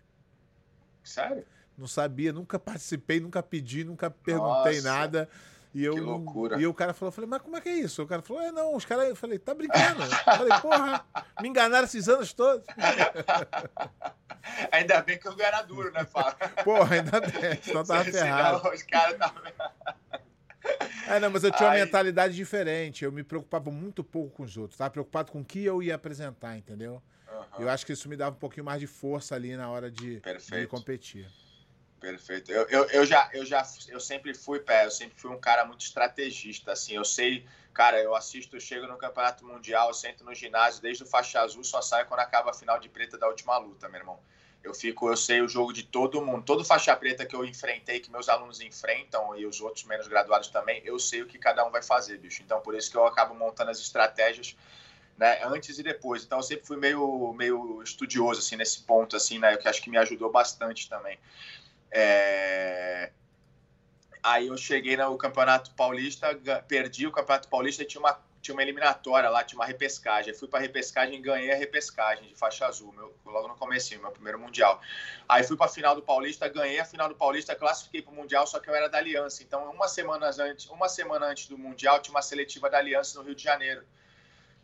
[1.03, 1.45] Sério?
[1.77, 4.89] Não sabia, nunca participei, nunca pedi, nunca perguntei Nossa.
[4.89, 5.29] nada.
[5.77, 6.59] E eu, que loucura.
[6.59, 8.03] E o cara falou, falei, mas como é que é isso?
[8.03, 10.05] O cara falou, é não, os caras, eu falei, tá brincando.
[10.05, 11.05] eu falei, porra,
[11.39, 12.67] me enganaram esses anos todos.
[14.73, 16.49] Ainda bem que eu era duro, né, Fábio?
[16.65, 18.61] Porra, ainda bem, senão tava ferrado.
[18.61, 19.43] Senão, os caras tavam...
[21.09, 23.05] É, não, mas eu tinha uma mentalidade diferente.
[23.05, 24.79] Eu me preocupava muito pouco com os outros.
[24.79, 27.03] Tava preocupado com o que eu ia apresentar, entendeu?
[27.31, 27.65] Uhum.
[27.65, 30.21] Eu acho que isso me dava um pouquinho mais de força ali na hora de,
[30.21, 31.29] de competir.
[32.01, 32.53] Perfeito.
[32.53, 35.65] Eu, eu, eu, já, eu já, eu sempre fui, pé, eu sempre fui um cara
[35.65, 40.23] muito estrategista, assim, eu sei, cara, eu assisto, eu chego no Campeonato Mundial, eu sento
[40.23, 43.27] no ginásio, desde o faixa azul, só saio quando acaba a final de preta da
[43.27, 44.21] última luta, meu irmão.
[44.63, 48.01] Eu fico, eu sei o jogo de todo mundo, todo faixa preta que eu enfrentei,
[48.01, 51.65] que meus alunos enfrentam e os outros menos graduados também, eu sei o que cada
[51.65, 52.43] um vai fazer, bicho.
[52.43, 54.55] Então, por isso que eu acabo montando as estratégias
[55.17, 56.25] né, antes e depois.
[56.25, 59.91] Então eu sempre fui meio, meio estudioso assim nesse ponto assim, né, que acho que
[59.91, 61.19] me ajudou bastante também.
[61.91, 63.13] É...
[64.23, 66.29] Aí eu cheguei no Campeonato Paulista,
[66.67, 70.33] perdi o Campeonato Paulista e tinha uma, tinha uma eliminatória lá, tinha uma repescagem.
[70.33, 73.97] Eu fui para repescagem e ganhei a repescagem de faixa azul, meu, logo no começo,
[74.01, 74.81] meu primeiro Mundial.
[75.29, 78.17] Aí fui para a final do Paulista, ganhei a final do Paulista, classifiquei para o
[78.17, 79.45] Mundial, só que eu era da Aliança.
[79.45, 83.25] Então, uma semana antes, uma semana antes do Mundial, tinha uma seletiva da Aliança no
[83.25, 83.85] Rio de Janeiro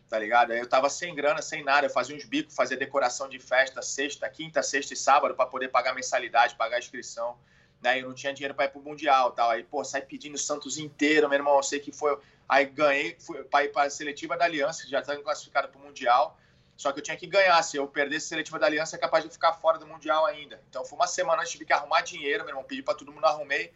[0.08, 0.52] tá ligado?
[0.52, 3.80] Aí eu tava sem grana, sem nada, eu fazia uns bicos, fazia decoração de festa,
[3.80, 7.36] sexta, quinta, sexta e sábado para poder pagar mensalidade, pagar inscrição,
[7.80, 8.00] né?
[8.00, 9.50] Eu não tinha dinheiro para ir pro mundial, tal.
[9.50, 13.42] Aí, pô, sai pedindo Santos inteiro, meu irmão, eu sei que foi, aí ganhei, fui
[13.44, 16.38] para ir para seletiva da Aliança, já estava classificado pro mundial.
[16.76, 17.62] Só que eu tinha que ganhar.
[17.62, 20.60] Se eu perdesse a seletiva da Aliança, é capaz de ficar fora do Mundial ainda.
[20.68, 22.64] Então, foi uma semana antes, tive que arrumar dinheiro, meu irmão.
[22.64, 23.72] Pedi para todo mundo, arrumei.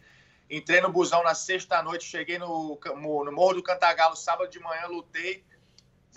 [0.49, 5.43] Entrei no busão na sexta-noite, cheguei no, no Morro do Cantagalo sábado de manhã, lutei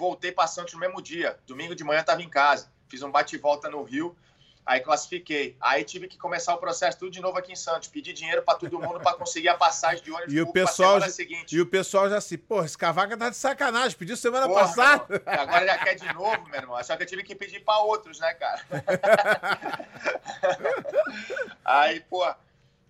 [0.00, 1.38] voltei para Santos no mesmo dia.
[1.46, 2.72] Domingo de manhã estava em casa.
[2.88, 4.16] Fiz um bate-volta no Rio,
[4.64, 5.56] aí classifiquei.
[5.60, 7.88] Aí tive que começar o processo tudo de novo aqui em Santos.
[7.88, 11.08] Pedi dinheiro para todo mundo para conseguir a passagem de ônibus e o pessoal já,
[11.10, 11.54] seguinte.
[11.54, 13.96] E o pessoal já assim, porra, esse cavaca tá de sacanagem.
[13.96, 15.14] Pediu semana porra, passada.
[15.14, 16.82] Irmão, agora já quer de novo, meu irmão.
[16.82, 18.62] Só que eu tive que pedir para outros, né, cara?
[21.62, 22.26] aí, pô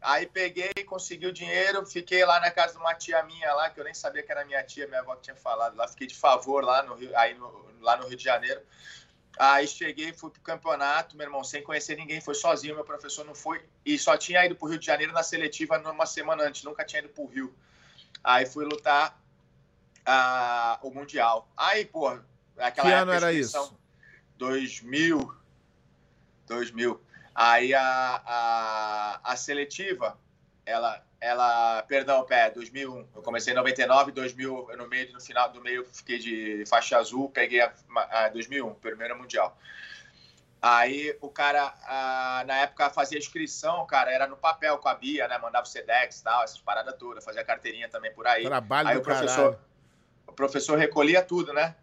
[0.02, 3.78] Aí peguei, consegui o dinheiro, fiquei lá na casa de uma tia minha lá, que
[3.78, 6.14] eu nem sabia que era minha tia, minha avó que tinha falado lá, fiquei de
[6.14, 8.62] favor lá no Rio, aí no, lá no Rio de Janeiro.
[9.38, 13.34] Aí cheguei, fui pro campeonato, meu irmão, sem conhecer ninguém, foi sozinho, meu professor não
[13.34, 16.84] foi, e só tinha ido pro Rio de Janeiro na seletiva numa semana antes, nunca
[16.84, 17.54] tinha ido pro Rio.
[18.24, 19.20] Aí fui lutar
[20.82, 21.48] o Mundial.
[21.56, 22.18] Aí, pô,
[22.58, 23.78] aquela que ano era isso?
[24.36, 25.34] 2000,
[26.46, 27.00] 2000.
[27.34, 30.18] Aí a, a, a seletiva,
[30.66, 33.08] ela, ela, perdão, pé, 2001.
[33.14, 37.30] Eu comecei em 99, 2000, no meio, no final do meio fiquei de faixa azul,
[37.30, 37.72] peguei a,
[38.10, 39.56] a 2001, primeira mundial.
[40.62, 41.72] Aí o cara,
[42.46, 45.38] na época, fazia inscrição, cara, era no papel com a Bia, né?
[45.38, 48.44] Mandava o SEDEX e tal, essas paradas todas, fazia carteirinha também por aí.
[48.44, 49.58] Trabalho aí do o professor, caralho.
[50.26, 51.74] o professor recolhia tudo, né?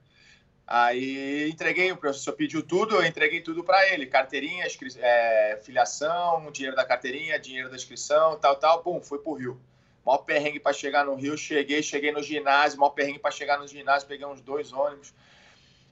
[0.69, 6.75] Aí entreguei, o professor pediu tudo, eu entreguei tudo para ele: carteirinha, é, filiação, dinheiro
[6.75, 8.83] da carteirinha, dinheiro da inscrição, tal, tal.
[8.83, 9.57] Bum, foi pro Rio.
[10.05, 11.37] Mó perrengue para chegar no Rio.
[11.37, 14.09] Cheguei, cheguei no ginásio, mó perrengue para chegar no ginásio.
[14.09, 15.13] Peguei uns dois ônibus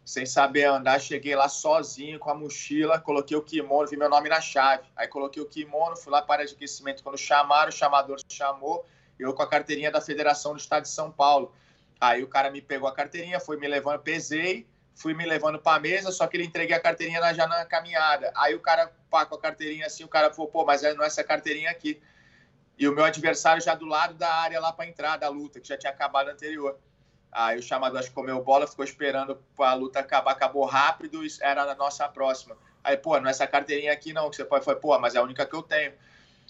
[0.04, 1.00] sem saber andar.
[1.00, 4.84] Cheguei lá sozinho com a mochila, coloquei o kimono, vi meu nome na chave.
[4.94, 7.02] Aí coloquei o kimono, fui lá para aquecimento.
[7.02, 8.86] Quando chamaram, o chamador chamou,
[9.18, 11.54] eu com a carteirinha da Federação do Estado de São Paulo.
[12.00, 15.78] Aí o cara me pegou a carteirinha, foi me levando, pesei, fui me levando para
[15.78, 18.32] a mesa, só que ele entreguei a carteirinha na, já na caminhada.
[18.36, 21.08] Aí o cara, pá, com a carteirinha assim, o cara falou, pô, mas não é
[21.08, 22.02] essa carteirinha aqui.
[22.78, 25.68] E o meu adversário já do lado da área lá para entrar da luta, que
[25.68, 26.78] já tinha acabado anterior.
[27.32, 31.64] Aí o chamador acho que comeu bola, ficou esperando a luta acabar, acabou rápido, era
[31.64, 32.58] a nossa próxima.
[32.84, 35.18] Aí, pô, não é essa carteirinha aqui não, que você pode, foi, pô, mas é
[35.18, 35.94] a única que eu tenho.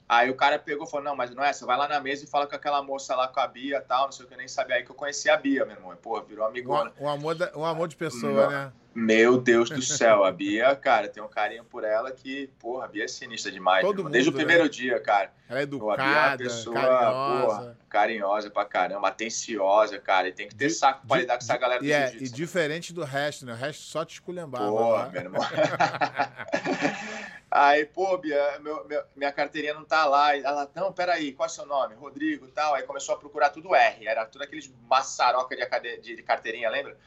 [0.07, 2.23] Aí o cara pegou e falou: Não, mas não é essa, vai lá na mesa
[2.23, 4.35] e fala com aquela moça lá com a Bia e tal, não sei o que,
[4.35, 4.75] eu nem sabia.
[4.75, 5.95] Aí que eu conheci a Bia, meu irmão.
[6.01, 6.91] Pô, virou amigona.
[6.99, 8.71] Um, um amor, da, um amor de pessoa, né?
[8.93, 12.87] Meu Deus do céu, a Bia, cara, tem um carinho por ela que, porra, a
[12.87, 13.83] Bia é sinistra demais.
[13.83, 14.69] Todo mundo, Desde o primeiro né?
[14.69, 15.33] dia, cara.
[15.49, 17.45] Ela é educada, a Bia é uma pessoa, carinhosa.
[17.45, 20.29] Porra, carinhosa pra caramba, atenciosa, cara.
[20.29, 22.15] E tem que ter de, saco pra de, lidar com essa galera do e, é,
[22.15, 23.53] e diferente do resto, né?
[23.53, 24.69] O resto só te esculhambava.
[24.69, 25.41] Porra, meu irmão.
[27.57, 30.35] Aí, pô, Bia, meu, meu, minha carteirinha não tá lá.
[30.35, 31.95] Ela, não, peraí, qual é seu nome?
[31.95, 32.75] Rodrigo tal.
[32.75, 34.05] Aí começou a procurar tudo R.
[34.05, 36.97] Era tudo aqueles maçaroca de, de, carteirinha, lembra?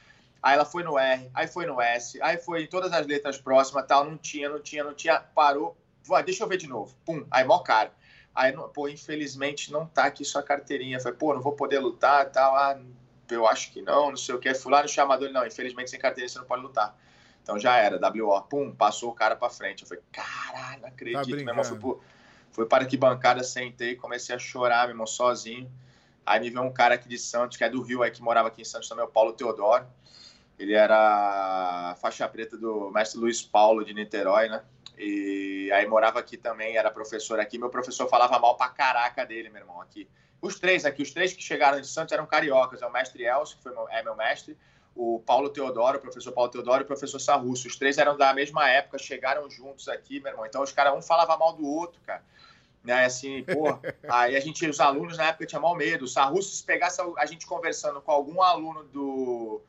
[0.42, 3.36] Aí ela foi no R, aí foi no S, aí foi em todas as letras
[3.36, 5.76] próximas, tal, não tinha, não tinha, não tinha, parou.
[6.02, 6.96] Vai, deixa eu ver de novo.
[7.04, 7.92] Pum, aí mó cara.
[8.34, 10.98] Aí, pô, infelizmente não tá aqui sua carteirinha.
[10.98, 12.56] Falei, pô, não vou poder lutar, tal.
[12.56, 12.80] Ah,
[13.30, 14.54] eu acho que não, não sei o que.
[14.54, 16.96] Fui lá no chamador, não, infelizmente sem carteirinha você não pode lutar.
[17.48, 19.80] Então já era, WO, pum, passou o cara pra frente.
[19.82, 21.22] Eu falei, caralho, não acredito.
[21.22, 22.02] Tá meu irmão foi, pro,
[22.50, 25.72] foi para que bancada, sentei, comecei a chorar, meu irmão, sozinho.
[26.26, 28.48] Aí me veio um cara aqui de Santos, que é do Rio, aí que morava
[28.48, 29.86] aqui em Santos também, o Paulo Teodoro.
[30.58, 34.62] Ele era faixa preta do mestre Luiz Paulo de Niterói, né?
[34.98, 37.56] E aí morava aqui também, era professor aqui.
[37.56, 40.06] Meu professor falava mal pra caraca dele, meu irmão, aqui.
[40.42, 42.82] Os três aqui, os três que chegaram de Santos eram cariocas.
[42.82, 44.54] É o mestre Elcio, que foi meu, é meu mestre,
[44.98, 47.68] o Paulo Teodoro, o professor Paulo Teodoro e o professor Sarrusso.
[47.68, 50.44] Os três eram da mesma época, chegaram juntos aqui, meu irmão.
[50.44, 52.24] Então os caras, um falava mal do outro, cara.
[52.82, 53.78] Né, assim, pô,
[54.10, 56.04] aí a gente, os alunos na época tinham mal medo.
[56.04, 59.62] O Sarrusso, se pegasse a gente conversando com algum aluno do,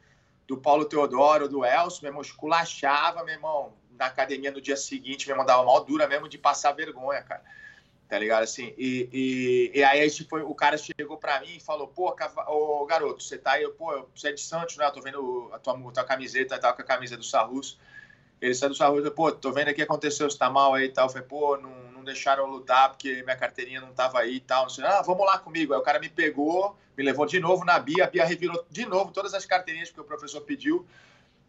[0.48, 5.28] do Paulo Teodoro, do Elcio, meu irmão, esculachava, meu irmão, na academia no dia seguinte,
[5.28, 7.44] meu irmão, dava mal dura mesmo de passar vergonha, cara.
[8.10, 8.42] Tá ligado?
[8.42, 11.88] Assim, e, e, e aí a gente foi, o cara chegou pra mim e falou,
[11.88, 12.12] pô,
[12.48, 14.86] ô, garoto, você tá aí, pô, você é de Santos, né?
[14.88, 17.78] Eu tô vendo a tua, tua camiseta e tal, com a camisa do Sarrus.
[18.42, 21.06] Ele saiu do Sarrus, pô, tô vendo aqui aconteceu, você tá mal aí e tal.
[21.06, 24.40] Eu falei, pô, não, não deixaram eu lutar porque minha carteirinha não tava aí e
[24.40, 24.64] tal.
[24.64, 25.76] Não sei, ah, vamos lá comigo.
[25.76, 28.88] Aí o cara me pegou, me levou de novo na Bia, a Bia revirou de
[28.88, 30.84] novo todas as carteirinhas que o professor pediu.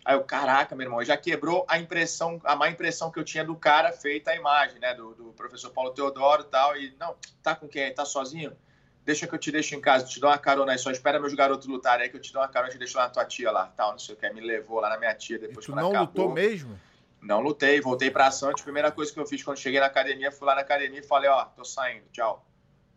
[0.05, 3.45] Aí eu, caraca, meu irmão, já quebrou a impressão, a má impressão que eu tinha
[3.45, 4.95] do cara feita a imagem, né?
[4.95, 6.77] Do, do professor Paulo Teodoro e tal.
[6.77, 7.93] E, não, tá com quem?
[7.93, 8.57] Tá sozinho?
[9.05, 11.35] Deixa que eu te deixo em casa, te dou uma carona aí, só espera meus
[11.35, 13.25] garotos lutarem aí que eu te dou uma carona e te deixo lá na tua
[13.25, 14.31] tia lá, tal, não sei o que.
[14.31, 15.65] Me levou lá na minha tia depois.
[15.65, 16.07] E tu não acabou.
[16.07, 16.79] lutou mesmo?
[17.21, 18.63] Não lutei, voltei pra Santos.
[18.63, 21.29] Primeira coisa que eu fiz quando cheguei na academia, fui lá na academia e falei,
[21.29, 22.47] ó, tô saindo, tchau.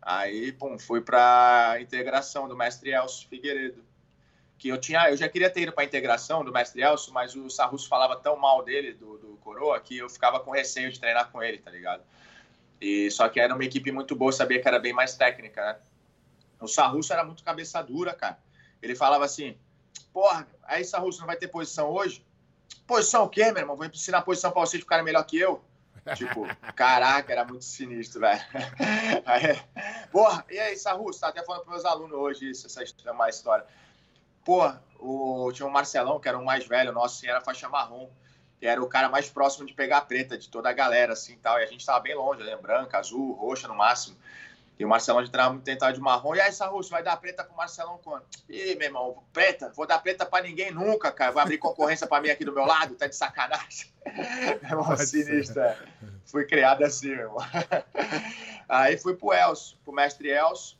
[0.00, 3.84] Aí, pum, fui pra integração do mestre Elcio Figueiredo.
[4.58, 7.50] Que eu tinha, eu já queria ter ido pra integração do mestre Elcio, mas o
[7.50, 11.30] Sarrusso falava tão mal dele, do, do Coroa, que eu ficava com receio de treinar
[11.30, 12.02] com ele, tá ligado?
[12.80, 15.78] E só que era uma equipe muito boa, sabia que era bem mais técnica, né?
[16.60, 18.38] O Sarrusso era muito cabeça dura, cara.
[18.80, 19.56] Ele falava assim:
[20.12, 22.24] Porra, aí Sarrusso não vai ter posição hoje?
[22.86, 23.76] Posição o quê, meu irmão?
[23.76, 25.62] Vou ensinar a posição pra vocês ficarem melhor que eu?
[26.16, 28.40] Tipo, caraca, era muito sinistro, velho.
[30.12, 31.20] porra, e aí, Sarrusso?
[31.20, 33.66] Tá até falando pros meus alunos hoje isso, essa é uma história.
[34.44, 38.08] Porra, o, tinha o Marcelão, que era o mais velho nosso, assim, era faixa marrom
[38.64, 41.36] que era o cara mais próximo de pegar a preta de toda a galera, assim,
[41.36, 41.58] tal.
[41.58, 42.56] E a gente estava bem longe, né?
[42.56, 44.16] Branca, azul, roxa no máximo.
[44.78, 46.34] E o Marcelão de trás muito tentado de marrom.
[46.34, 48.24] E aí, Sarrusso, vai dar preta pro Marcelão quando?
[48.48, 49.70] Ih, meu irmão, preta?
[49.76, 51.30] Vou dar preta pra ninguém nunca, cara.
[51.30, 52.94] Vai abrir concorrência pra mim aqui do meu lado?
[52.94, 53.92] Tá de sacanagem.
[54.04, 55.78] meu irmão, sinistro, é.
[56.24, 57.38] Fui criado assim, meu irmão.
[58.66, 60.76] aí fui pro Elcio, pro mestre Elcio.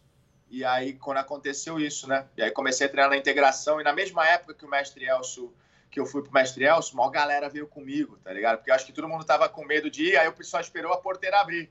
[0.54, 2.28] E aí, quando aconteceu isso, né?
[2.36, 3.80] E aí comecei a treinar na integração.
[3.80, 5.52] E na mesma época que o mestre Elcio
[5.90, 8.58] que eu fui pro Mestre Elcio, uma galera veio comigo, tá ligado?
[8.58, 10.92] Porque eu acho que todo mundo tava com medo de ir, aí o pessoal esperou
[10.92, 11.70] a porteira abrir,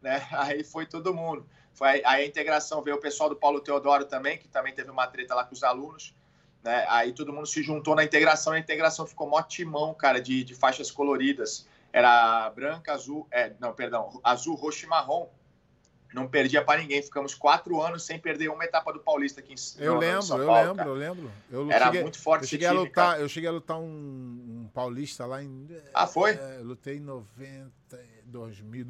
[0.00, 0.26] né?
[0.30, 1.48] Aí foi todo mundo.
[1.72, 5.06] Foi, aí a integração veio o pessoal do Paulo Teodoro também, que também teve uma
[5.06, 6.14] treta lá com os alunos,
[6.64, 6.84] né?
[6.88, 10.54] Aí todo mundo se juntou na integração, a integração ficou mó timão, cara, de, de
[10.54, 11.66] faixas coloridas.
[11.92, 15.28] Era branca, azul, é, não, perdão, azul, roxo e marrom
[16.16, 17.02] não perdia para ninguém.
[17.02, 20.38] Ficamos quatro anos sem perder uma etapa do Paulista aqui em Eu no, lembro, São
[20.38, 20.88] eu Paulo, lembro, cara.
[20.88, 21.30] eu lembro.
[21.50, 23.20] Eu Era cheguei, muito forte eu cheguei time, a lutar, cara.
[23.20, 25.68] Eu cheguei a lutar um, um, Paulista lá em.
[25.92, 26.32] Ah, foi?
[26.32, 27.70] É, lutei em 90,
[28.24, 28.84] 2000,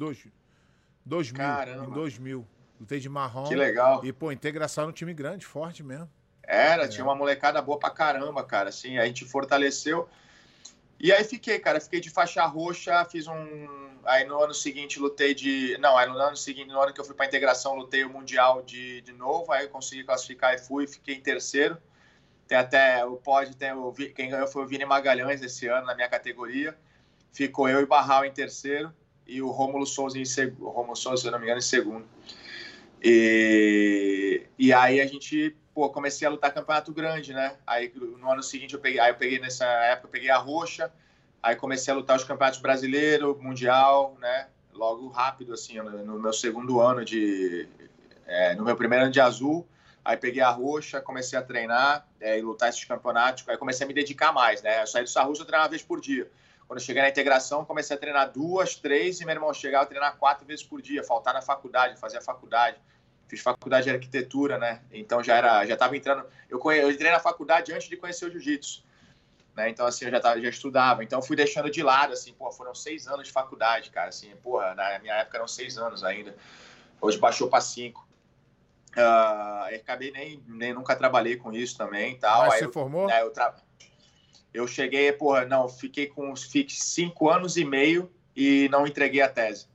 [1.05, 1.85] 2000, Caramba.
[1.85, 2.47] em 2000.
[2.79, 3.43] lutei de marrom.
[3.43, 4.05] Que legal.
[4.05, 6.09] E, pô, integração no time grande, forte mesmo.
[6.41, 6.87] Era, é.
[6.87, 8.69] tinha uma molecada boa pra caramba, cara.
[8.69, 10.07] Assim, a gente fortaleceu.
[10.99, 13.87] E aí fiquei, cara, fiquei de faixa roxa, fiz um.
[14.03, 15.77] Aí no ano seguinte lutei de.
[15.79, 18.61] Não, aí no ano seguinte, no ano que eu fui pra integração, lutei o Mundial
[18.61, 21.77] de, de novo, aí eu consegui classificar e fui, fiquei em terceiro.
[22.47, 25.93] Tem até o pódio, tem o, quem ganhou foi o Vini Magalhães esse ano na
[25.93, 26.75] minha categoria.
[27.33, 28.91] Ficou eu e Barral em terceiro
[29.27, 30.69] e o Rômulo Souza em segundo.
[30.69, 32.07] Rômulo Souza, se eu não me engano, em segundo.
[33.03, 37.55] E, e aí a gente, pô, comecei a lutar campeonato grande, né?
[37.67, 40.91] Aí no ano seguinte eu peguei, aí eu peguei nessa época, eu peguei a roxa,
[41.41, 44.47] aí comecei a lutar os campeonatos brasileiro, mundial, né?
[44.73, 47.69] Logo rápido, assim, no, no meu segundo ano de.
[48.25, 49.67] É, no meu primeiro ano de azul,
[50.03, 53.47] Aí peguei a roxa, comecei a treinar é, e lutar esses campeonatos.
[53.47, 54.81] Aí comecei a me dedicar mais, né?
[54.81, 56.27] Eu saí do Sarrusso, eu treinava uma vez por dia.
[56.65, 59.87] Quando eu cheguei na integração, comecei a treinar duas, três, e meu irmão chegava a
[59.87, 62.77] treinar quatro vezes por dia, faltar na faculdade, fazer a faculdade.
[63.27, 64.81] Fiz faculdade de arquitetura, né?
[64.91, 66.25] Então já era, já estava entrando.
[66.49, 66.79] Eu, conhe...
[66.81, 68.85] eu entrei na faculdade antes de conhecer o jiu-jitsu.
[69.55, 69.69] Né?
[69.69, 71.03] Então, assim, eu já, tava, já estudava.
[71.03, 74.09] Então, fui deixando de lado, assim, pô, foram seis anos de faculdade, cara.
[74.09, 76.35] Assim, porra, na minha época eram seis anos ainda.
[77.01, 78.07] Hoje baixou para cinco.
[78.95, 82.41] Uh, eu acabei nem, nem nunca trabalhei com isso também tal.
[82.41, 83.07] Mas Aí você eu, formou?
[83.07, 83.55] Né, eu, tra...
[84.53, 89.29] eu cheguei, porra, não, fiquei com fiquei cinco anos e meio e não entreguei a
[89.29, 89.67] tese.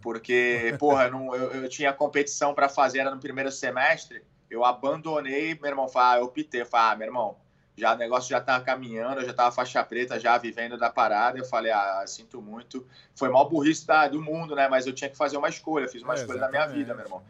[0.00, 4.64] Porque, porra, eu, não, eu, eu tinha competição para fazer, era no primeiro semestre, eu
[4.64, 7.36] abandonei, meu irmão, falou, ah, eu optei, falei, ah, meu irmão,
[7.76, 11.38] já o negócio já tava caminhando, eu já tava faixa preta, já vivendo da parada,
[11.38, 15.08] eu falei, ah, sinto muito, foi mal burrice da, do mundo, né, mas eu tinha
[15.08, 16.60] que fazer uma escolha, fiz uma é, escolha exatamente.
[16.60, 17.22] da minha vida, meu irmão.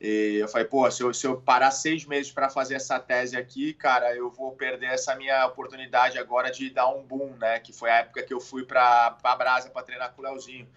[0.00, 3.38] E eu falei, pô, se eu, se eu parar seis meses para fazer essa tese
[3.38, 7.58] aqui, cara, eu vou perder essa minha oportunidade agora de dar um boom, né?
[7.60, 10.68] Que foi a época que eu fui para a Brasa para treinar com o Leozinho,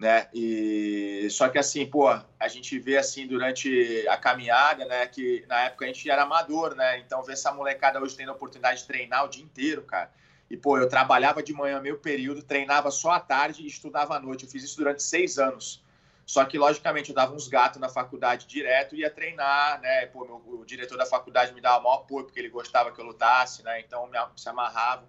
[0.00, 0.28] né?
[0.32, 5.06] E só que assim, pô, a gente vê assim durante a caminhada, né?
[5.06, 6.98] Que na época a gente era amador, né?
[7.00, 10.10] Então ver essa molecada hoje tendo a oportunidade de treinar o dia inteiro, cara.
[10.48, 14.20] E pô, eu trabalhava de manhã meio período, treinava só à tarde e estudava à
[14.20, 14.44] noite.
[14.44, 15.84] Eu fiz isso durante seis anos.
[16.24, 20.06] Só que, logicamente, eu dava uns gatos na faculdade direto e ia treinar, né?
[20.06, 23.04] Pô, meu, o diretor da faculdade me dava maior apoio, porque ele gostava que eu
[23.04, 23.80] lutasse, né?
[23.80, 25.04] Então, me, se amarrava.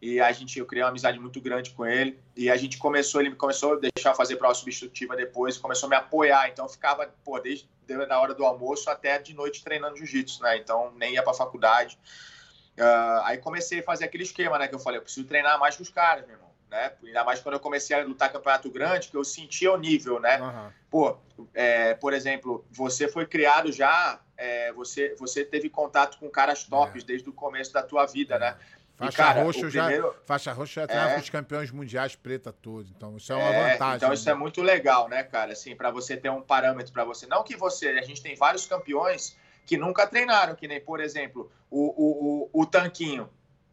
[0.00, 2.18] E a gente, eu criei uma amizade muito grande com ele.
[2.36, 5.96] E a gente começou, ele começou a deixar fazer prova substitutiva depois, começou a me
[5.96, 6.48] apoiar.
[6.48, 7.68] Então, eu ficava, pô, desde
[8.08, 10.56] na hora do almoço até de noite treinando jiu-jitsu, né?
[10.56, 11.98] Então, nem ia pra faculdade.
[12.78, 14.68] Uh, aí comecei a fazer aquele esquema, né?
[14.68, 16.92] Que eu falei, eu preciso treinar mais que os caras, meu irmão né?
[17.04, 20.40] Ainda mais quando eu comecei a lutar campeonato grande, que eu sentia o nível, né?
[20.40, 20.70] Uhum.
[20.88, 21.16] Pô,
[21.52, 27.02] é, por exemplo, você foi criado já, é, você, você teve contato com caras tops
[27.02, 27.06] é.
[27.06, 28.56] desde o começo da tua vida, né?
[29.00, 30.02] Faixa, cara, roxa, primeiro...
[30.08, 31.18] já, faixa roxa já treinava é...
[31.18, 33.96] os campeões mundiais preta todos, então isso é uma é, vantagem.
[33.96, 34.32] Então isso né?
[34.32, 35.52] é muito legal, né, cara?
[35.52, 37.26] Assim, para você ter um parâmetro para você.
[37.26, 41.50] Não que você, a gente tem vários campeões que nunca treinaram, que nem, por exemplo,
[41.70, 43.30] o, o, o, o Tanquinho.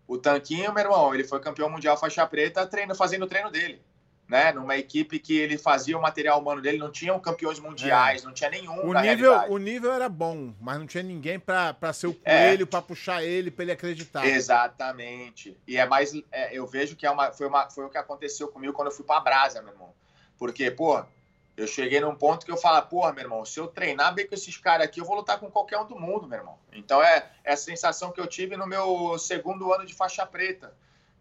[0.07, 3.81] O Tanquinho, meu irmão, ele foi campeão mundial faixa preta treino, fazendo o treino dele.
[4.27, 4.51] Né?
[4.51, 8.25] Numa equipe que ele fazia o material humano dele, não tinham campeões mundiais, é.
[8.25, 8.85] não tinha nenhum.
[8.85, 12.47] O nível, o nível era bom, mas não tinha ninguém para ser o é.
[12.47, 12.65] coelho, é.
[12.65, 14.25] para puxar ele, para ele acreditar.
[14.25, 15.55] Exatamente.
[15.65, 16.13] E é mais.
[16.29, 18.93] É, eu vejo que é uma, foi, uma, foi o que aconteceu comigo quando eu
[18.93, 19.93] fui para Brasa, meu irmão.
[20.37, 21.03] Porque, pô,
[21.57, 24.35] eu cheguei num ponto que eu falo, porra, meu irmão, se eu treinar bem com
[24.35, 26.55] esses caras aqui, eu vou lutar com qualquer um do mundo, meu irmão.
[26.71, 30.71] Então é, é a sensação que eu tive no meu segundo ano de faixa preta,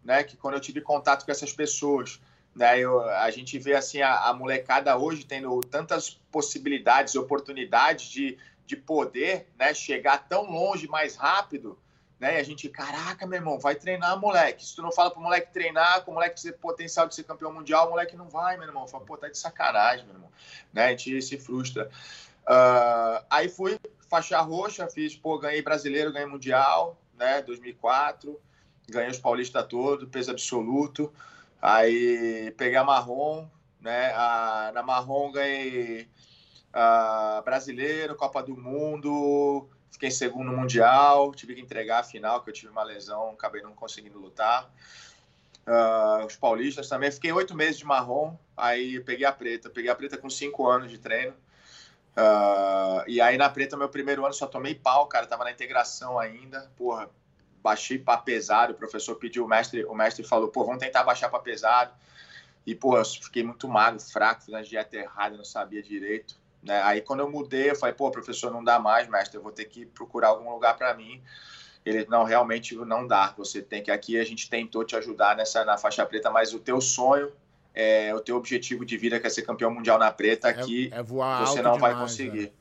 [0.03, 0.23] né?
[0.23, 2.21] Que quando eu tive contato com essas pessoas.
[2.57, 8.37] Né, eu, a gente vê assim a, a molecada hoje tendo tantas possibilidades, oportunidades de,
[8.65, 11.77] de poder né, chegar tão longe mais rápido
[12.19, 12.37] né?
[12.37, 14.65] E a gente, caraca, meu irmão, vai treinar, moleque.
[14.65, 17.53] Se tu não fala pro moleque treinar, com o moleque ter potencial de ser campeão
[17.53, 18.87] mundial, o moleque não vai, meu irmão.
[18.87, 20.29] Fala, pô, tá de sacanagem, meu irmão.
[20.73, 20.85] Né?
[20.85, 21.89] A gente se frustra.
[22.43, 27.41] Uh, aí fui, faixa roxa, fiz, pô, ganhei brasileiro, ganhei mundial, né?
[27.43, 28.39] 2004.
[28.89, 31.13] Ganhei os paulistas todos, peso absoluto.
[31.61, 33.47] Aí peguei a marrom,
[33.81, 34.13] né?
[34.13, 36.09] A, na marrom ganhei
[36.73, 42.43] a, brasileiro, Copa do Mundo, Fiquei em segundo no Mundial, tive que entregar a final,
[42.43, 44.71] que eu tive uma lesão, acabei não conseguindo lutar.
[45.65, 47.09] Uh, os paulistas também.
[47.09, 49.71] Fiquei oito meses de marrom, aí peguei a preta.
[49.71, 51.33] Peguei a preta com cinco anos de treino.
[52.15, 55.25] Uh, e aí na preta, meu primeiro ano, só tomei pau, cara.
[55.25, 56.71] Tava na integração ainda.
[56.77, 57.09] Porra,
[57.67, 58.73] baixei para pesado.
[58.73, 61.91] O professor pediu, o mestre, o mestre falou, pô, vamos tentar baixar para pesado.
[62.65, 66.35] E, pô, eu fiquei muito magro, fraco, fiz a dieta errada, não sabia direito.
[66.63, 66.81] Né?
[66.83, 69.65] Aí quando eu mudei, eu falei, pô, professor, não dá mais, mestre, eu vou ter
[69.65, 71.21] que procurar algum lugar para mim.
[71.85, 73.33] Ele, não, realmente não dá.
[73.37, 76.59] Você tem que aqui, a gente tentou te ajudar nessa na faixa preta, mas o
[76.59, 77.31] teu sonho
[77.73, 80.97] é, o teu objetivo de vida que é ser campeão mundial na preta, aqui é,
[80.97, 82.51] é você não demais, vai conseguir.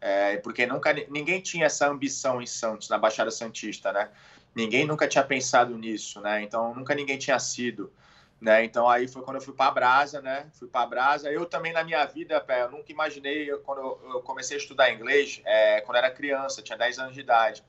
[0.00, 0.34] É.
[0.34, 0.36] é.
[0.38, 4.08] porque nunca ninguém tinha essa ambição em Santos, na Baixada Santista, né?
[4.56, 6.42] Ninguém nunca tinha pensado nisso, né?
[6.42, 7.92] Então nunca ninguém tinha sido.
[8.40, 8.64] Né?
[8.64, 10.46] Então aí foi quando eu fui para a Brasa, né?
[10.54, 11.30] Fui para a Brasa.
[11.30, 14.90] Eu também na minha vida, pé, eu nunca imaginei eu, quando eu, comecei a estudar
[14.90, 17.62] inglês, é, quando eu era criança, tinha 10 anos de idade.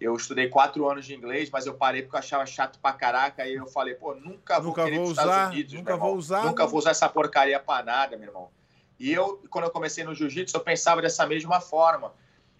[0.00, 3.44] Eu estudei quatro anos de inglês, mas eu parei porque eu achava chato pra caraca.
[3.44, 6.44] Aí eu falei, pô, nunca vou nunca querer vou usar, Unidos, Nunca vou usar.
[6.44, 8.50] Nunca vou usar essa porcaria pra nada, meu irmão.
[8.98, 12.12] E eu, quando eu comecei no jiu-jitsu, eu pensava dessa mesma forma.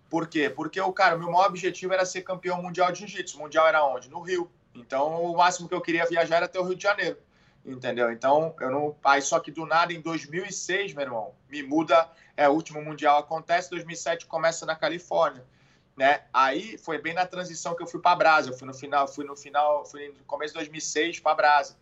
[0.09, 0.49] Por quê?
[0.49, 3.39] Porque, o cara, meu maior objetivo era ser campeão mundial de jiu-jitsu.
[3.39, 4.09] Mundial era onde?
[4.09, 4.51] No Rio.
[4.75, 7.19] Então, o máximo que eu queria viajar era até o Rio de Janeiro.
[7.65, 8.13] Entendeu?
[8.13, 8.97] Então, eu não.
[9.03, 12.09] Aí, só que do nada, em 2006, meu irmão, me muda.
[12.37, 15.45] É, o último mundial acontece, 2007 começa na Califórnia
[15.97, 16.25] né?
[16.33, 18.51] Aí foi bem na transição que eu fui para Brasa.
[18.51, 21.77] Eu fui no final, fui no final, fui no começo de 2006 para Brasa.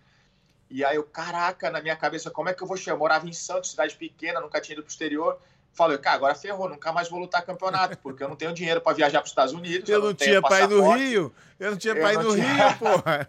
[0.70, 2.92] E aí eu, caraca, na minha cabeça, como é que eu vou chegar?
[2.92, 5.40] Eu morava em Santos, cidade pequena, nunca tinha ido para o exterior.
[5.74, 8.94] Falei, cara, agora ferrou, nunca mais vou lutar campeonato, porque eu não tenho dinheiro para
[8.94, 9.88] viajar para os Estados Unidos.
[9.88, 12.68] Eu, eu não, não tinha pai no Rio, eu não tinha pai no tinha...
[12.68, 13.28] Rio, porra.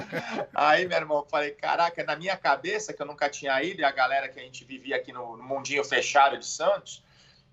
[0.54, 3.90] Aí, meu irmão, falei, caraca, na minha cabeça, que eu nunca tinha ido, e a
[3.90, 7.02] galera que a gente vivia aqui no, no mundinho fechado de Santos,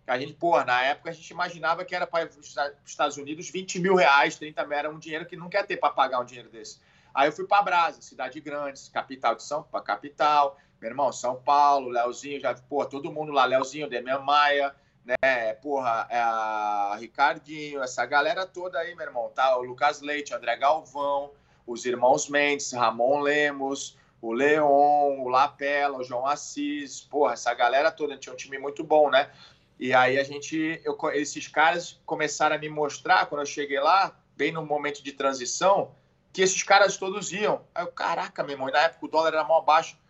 [0.05, 3.79] a gente, porra, na época a gente imaginava que era para os Estados Unidos 20
[3.79, 6.49] mil reais, 30 mil, era um dinheiro que não quer ter para pagar um dinheiro
[6.49, 6.81] desse.
[7.13, 11.37] Aí eu fui para Brasa, cidade grande, capital de São Paulo, capital, meu irmão, São
[11.37, 18.05] Paulo, Leozinho, já, porra, todo mundo lá, Leozinho, Demian Maia, né, porra, é Ricardinho, essa
[18.05, 19.57] galera toda aí, meu irmão, tá?
[19.57, 21.31] O Lucas Leite, André Galvão,
[21.65, 27.89] os irmãos Mendes, Ramon Lemos, o Leon, o Lapela, o João Assis, porra, essa galera
[27.89, 29.31] toda, tinha um time muito bom, né?
[29.79, 34.13] E aí a gente, eu, esses caras começaram a me mostrar, quando eu cheguei lá,
[34.35, 35.95] bem no momento de transição,
[36.33, 37.61] que esses caras todos iam.
[37.73, 40.02] Aí eu, caraca, meu irmão, na época o dólar era mó baixo.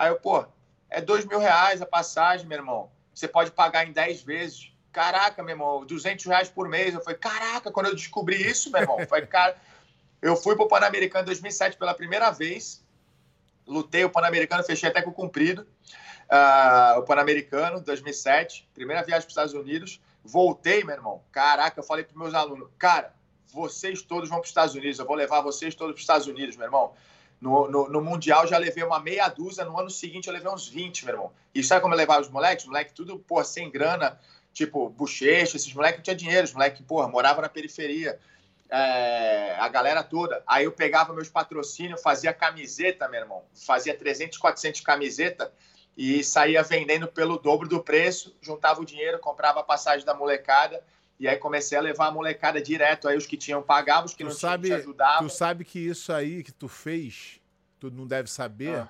[0.00, 0.46] Aí eu, pô,
[0.88, 2.90] é dois mil reais a passagem, meu irmão.
[3.14, 4.72] Você pode pagar em dez vezes.
[4.90, 6.94] Caraca, meu irmão, 200 reais por mês.
[6.94, 9.60] Eu falei, caraca, quando eu descobri isso, meu irmão, falei, cara,
[10.22, 12.82] eu fui pro Pan-Americano em 2007 pela primeira vez.
[13.66, 15.66] Lutei o Pan-Americano, fechei até com o cumprido
[16.30, 20.00] uh, o Pan-Americano, 2007, primeira viagem para os Estados Unidos.
[20.24, 21.22] Voltei, meu irmão.
[21.30, 23.12] Caraca, eu falei para meus alunos, cara,
[23.52, 26.26] vocês todos vão para os Estados Unidos, eu vou levar vocês todos para os Estados
[26.26, 26.94] Unidos, meu irmão.
[27.40, 30.68] No, no, no, Mundial já levei uma meia dúzia, no ano seguinte eu levei uns
[30.68, 31.32] 20, meu irmão.
[31.54, 32.64] E sabe como eu levava os moleques?
[32.64, 34.20] Os moleques tudo, pô, sem grana,
[34.52, 38.18] tipo, bochecha, esses moleques não tinham dinheiro, os moleques, porra, moravam na periferia.
[38.68, 40.42] É, a galera toda.
[40.46, 43.42] Aí eu pegava meus patrocínios, fazia camiseta, meu irmão.
[43.54, 45.52] Fazia 300, 400 camiseta
[45.96, 50.82] e saía vendendo pelo dobro do preço, juntava o dinheiro, comprava a passagem da molecada
[51.20, 54.24] e aí comecei a levar a molecada direto aí os que tinham pagavam, os que
[54.24, 55.28] tu não sabe, tinham te ajudavam.
[55.28, 57.38] Tu sabe que isso aí que tu fez,
[57.78, 58.88] tu não deve saber, ah.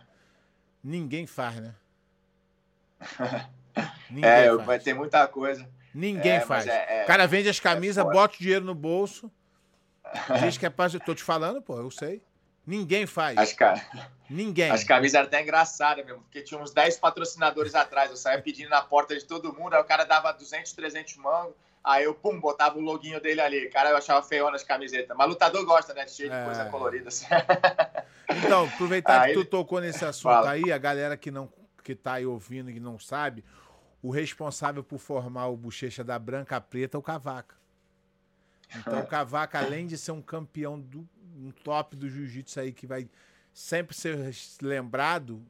[0.82, 1.74] ninguém faz, né?
[4.08, 4.84] ninguém é, faz.
[4.84, 5.68] tem muita coisa.
[5.92, 6.68] Ninguém é, faz.
[6.68, 9.28] É, é, o cara vende as camisas, bota o dinheiro no bolso,
[10.40, 10.72] diz que é.
[10.94, 12.22] Eu tô te falando, pô, eu sei.
[12.64, 13.36] Ninguém faz.
[13.36, 13.74] As, ca...
[14.28, 14.70] Ninguém.
[14.70, 18.08] As camisas eram até engraçadas mesmo, porque tinha uns 10 patrocinadores atrás.
[18.08, 21.54] Eu saía pedindo na porta de todo mundo, aí o cara dava 200, 300 mangos.
[21.82, 23.68] Aí eu, pum, botava o loginho dele ali.
[23.70, 25.16] Cara, eu achava feio nas camisetas.
[25.16, 26.04] Mas lutador gosta, né?
[26.04, 26.44] De cheio de é.
[26.44, 27.08] coisa colorida.
[27.08, 27.26] Assim.
[28.32, 29.34] Então, aproveitar aí...
[29.34, 30.52] que tu tocou nesse assunto Fala.
[30.52, 33.44] aí, a galera que não que tá aí ouvindo e não sabe,
[34.00, 37.56] o responsável por formar o bochecha da branca preta é o Cavaca.
[38.76, 42.86] Então, o Cavaca, além de ser um campeão do um top do jiu-jitsu aí que
[42.86, 43.08] vai
[43.52, 45.42] sempre ser lembrado,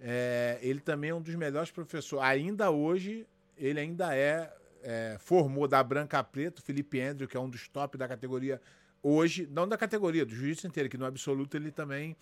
[0.00, 2.24] é, ele também é um dos melhores professores.
[2.24, 7.40] Ainda hoje, ele ainda é, é formou da branca a preto, Felipe Andrew, que é
[7.40, 8.60] um dos top da categoria
[9.02, 12.16] hoje, não da categoria, do jiu-jitsu inteiro, que no absoluto ele também.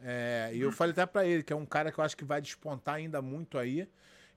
[0.00, 2.24] É, e eu falei até para ele, que é um cara que eu acho que
[2.24, 3.88] vai despontar ainda muito aí.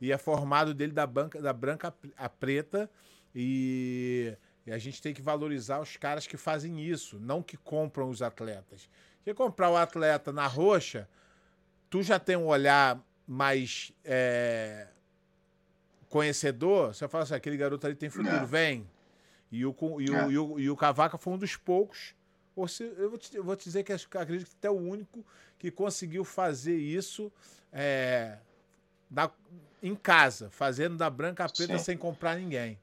[0.02, 2.90] E é formado dele da, banca, da branca a preta.
[3.34, 4.36] E
[4.66, 8.22] e a gente tem que valorizar os caras que fazem isso, não que compram os
[8.22, 8.90] atletas.
[9.18, 11.08] Porque comprar o atleta na roxa,
[11.90, 14.88] tu já tem um olhar mais é,
[16.16, 18.46] conhecedor, você fala assim, aquele garoto ali tem futuro, é.
[18.46, 18.90] vem.
[19.52, 20.30] E o, e, o, é.
[20.30, 22.16] e, o, e o Cavaca foi um dos poucos,
[22.56, 25.26] ou se, eu, vou te, eu vou te dizer que acredito que até o único
[25.60, 27.30] que conseguiu fazer isso
[27.70, 28.38] é,
[29.84, 31.84] em casa, fazendo da branca a preta Sim.
[31.84, 32.80] sem comprar ninguém.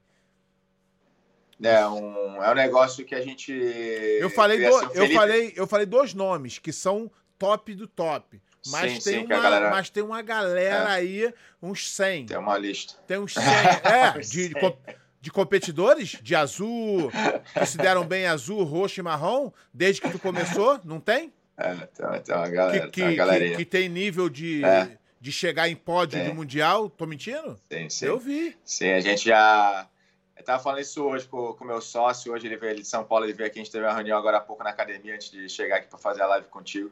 [1.59, 3.51] É um, é um negócio que a gente.
[3.51, 7.09] Eu falei, do, assim, eu, falei, eu falei dois nomes que são
[7.39, 8.39] top do top.
[8.67, 9.69] Mas, sim, tem, sim, uma, galera...
[9.69, 10.95] mas tem uma galera é.
[10.95, 12.27] aí, uns 100.
[12.27, 12.95] Tem uma lista.
[13.05, 13.43] Tem uns 100.
[13.83, 14.53] é, de, de,
[15.21, 17.11] de, competidores de azul,
[17.53, 21.33] que se deram bem azul, roxo e marrom, desde que tu começou, não tem?
[21.57, 22.79] É, tem, tem uma galera.
[22.79, 24.97] Que, que, tem, que, que tem nível de, é.
[25.19, 26.29] de chegar em pódio sim.
[26.29, 26.89] do Mundial.
[26.89, 27.59] Tô mentindo?
[27.71, 28.05] Sim, sim.
[28.05, 28.57] Eu vi.
[28.63, 29.87] Sim, a gente já.
[30.35, 32.33] Eu tava falando isso hoje com o meu sócio.
[32.33, 33.59] Hoje ele veio de São Paulo, ele veio aqui.
[33.59, 35.99] A gente teve uma reunião agora há pouco na academia antes de chegar aqui para
[35.99, 36.91] fazer a live contigo.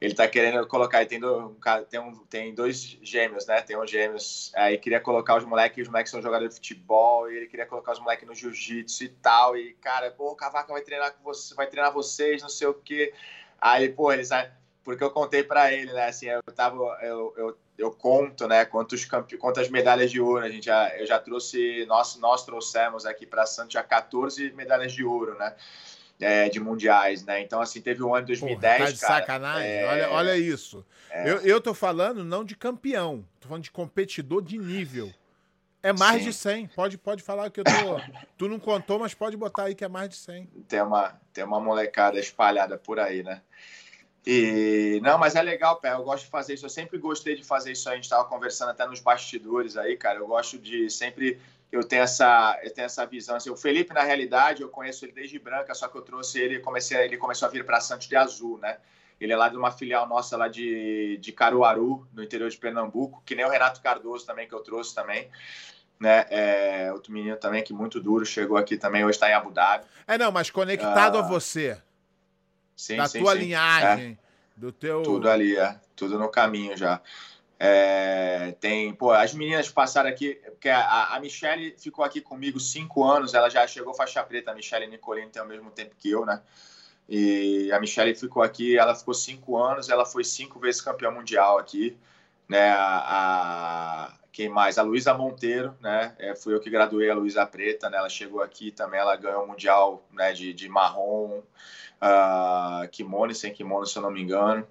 [0.00, 1.56] Ele tá querendo colocar, tem, do,
[1.88, 3.62] tem, um, tem dois gêmeos, né?
[3.62, 4.52] Tem um gêmeos.
[4.54, 7.92] Aí queria colocar os moleques, os moleques são jogadores de futebol, e ele queria colocar
[7.92, 9.56] os moleques no jiu-jitsu e tal.
[9.56, 12.74] E, cara, pô, o Cavaca vai treinar com você, vai treinar vocês, não sei o
[12.74, 13.14] quê.
[13.60, 14.30] Aí, pô, eles
[14.84, 16.08] porque eu contei para ele, né?
[16.08, 18.66] Assim, eu tava, eu, eu, eu conto, né?
[18.66, 19.38] Quantos campe...
[19.38, 23.46] quantas medalhas de ouro a gente já, eu já trouxe, nós, nós trouxemos aqui para
[23.46, 25.56] Santos já 14 medalhas de ouro, né?
[26.20, 27.40] É, de mundiais, né?
[27.42, 28.76] Então, assim, teve um ano de 2010.
[28.76, 29.68] Porra, tá de cara, sacanagem.
[29.68, 29.86] É...
[29.86, 30.84] Olha, olha isso.
[31.10, 31.30] É...
[31.30, 35.12] Eu, eu tô falando não de campeão, tô falando de competidor de nível.
[35.84, 36.30] É mais Sim.
[36.30, 36.66] de 100.
[36.68, 37.70] Pode, pode falar que eu tô.
[38.38, 40.46] tu não contou, mas pode botar aí que é mais de 100.
[40.66, 43.42] Tem uma, tem uma molecada espalhada por aí, né?
[44.26, 45.92] E não, mas é legal, Pé.
[45.92, 46.64] Eu gosto de fazer isso.
[46.64, 47.90] Eu sempre gostei de fazer isso.
[47.90, 50.20] A gente estava conversando até nos bastidores aí, cara.
[50.20, 51.38] Eu gosto de sempre.
[51.74, 53.34] Eu tenho essa, eu tenho essa visão.
[53.34, 56.60] Assim, o Felipe, na realidade, eu conheço ele desde branca, só que eu trouxe ele,
[56.60, 58.78] comecei, ele começou a vir para Santos de Azul, né?
[59.20, 63.22] Ele é lá de uma filial nossa lá de, de Caruaru, no interior de Pernambuco,
[63.26, 65.28] que nem o Renato Cardoso também, que eu trouxe também.
[65.98, 66.26] Né?
[66.30, 69.84] É, outro menino também que muito duro, chegou aqui também, hoje está em Abu Dhabi.
[70.06, 71.76] É, não, mas conectado a você.
[72.76, 73.38] Sim, da sim, tua sim.
[73.38, 74.60] linhagem, é.
[74.60, 75.02] do teu.
[75.02, 75.76] Tudo ali, é.
[75.96, 77.00] Tudo no caminho já.
[77.58, 83.04] É, tem, pô, as meninas passaram aqui, porque a, a Michelle ficou aqui comigo cinco
[83.04, 86.26] anos, ela já chegou faixa preta, a Michelle Nicolini tem o mesmo tempo que eu,
[86.26, 86.42] né?
[87.08, 91.58] E a Michelle ficou aqui, ela ficou cinco anos, ela foi cinco vezes campeã mundial
[91.58, 91.96] aqui,
[92.48, 92.70] né?
[92.70, 94.78] A, a quem mais?
[94.78, 96.14] A Luísa Monteiro, né?
[96.18, 97.98] É, fui eu que graduei a Luísa Preta, né?
[97.98, 100.32] Ela chegou aqui também, ela ganhou o mundial, né?
[100.32, 101.40] De, de marrom
[102.02, 104.66] uh, kimono, sem kimono, se eu não me engano.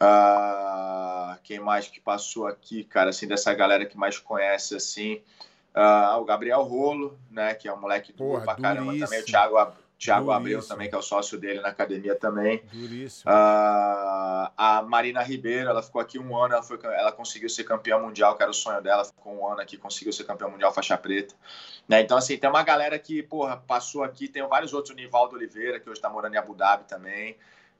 [0.00, 5.22] Uh, quem mais que passou aqui, cara, assim, dessa galera que mais conhece, assim,
[5.74, 9.56] uh, o Gabriel Rolo, né, que é um moleque duro pra caramba também, o Thiago,
[9.98, 12.62] Thiago Abreu também, que é o sócio dele na academia também.
[12.70, 13.30] Duríssimo.
[13.30, 17.98] Uh, a Marina Ribeiro, ela ficou aqui um ano, ela, foi, ela conseguiu ser campeã
[17.98, 20.98] mundial, que era o sonho dela, ficou um ano aqui, conseguiu ser campeã mundial faixa
[20.98, 21.34] preta.
[21.88, 22.02] Né?
[22.02, 25.80] Então, assim, tem uma galera que, porra, passou aqui, tem vários outros, o Nivaldo Oliveira,
[25.80, 27.34] que hoje está morando em Abu Dhabi também,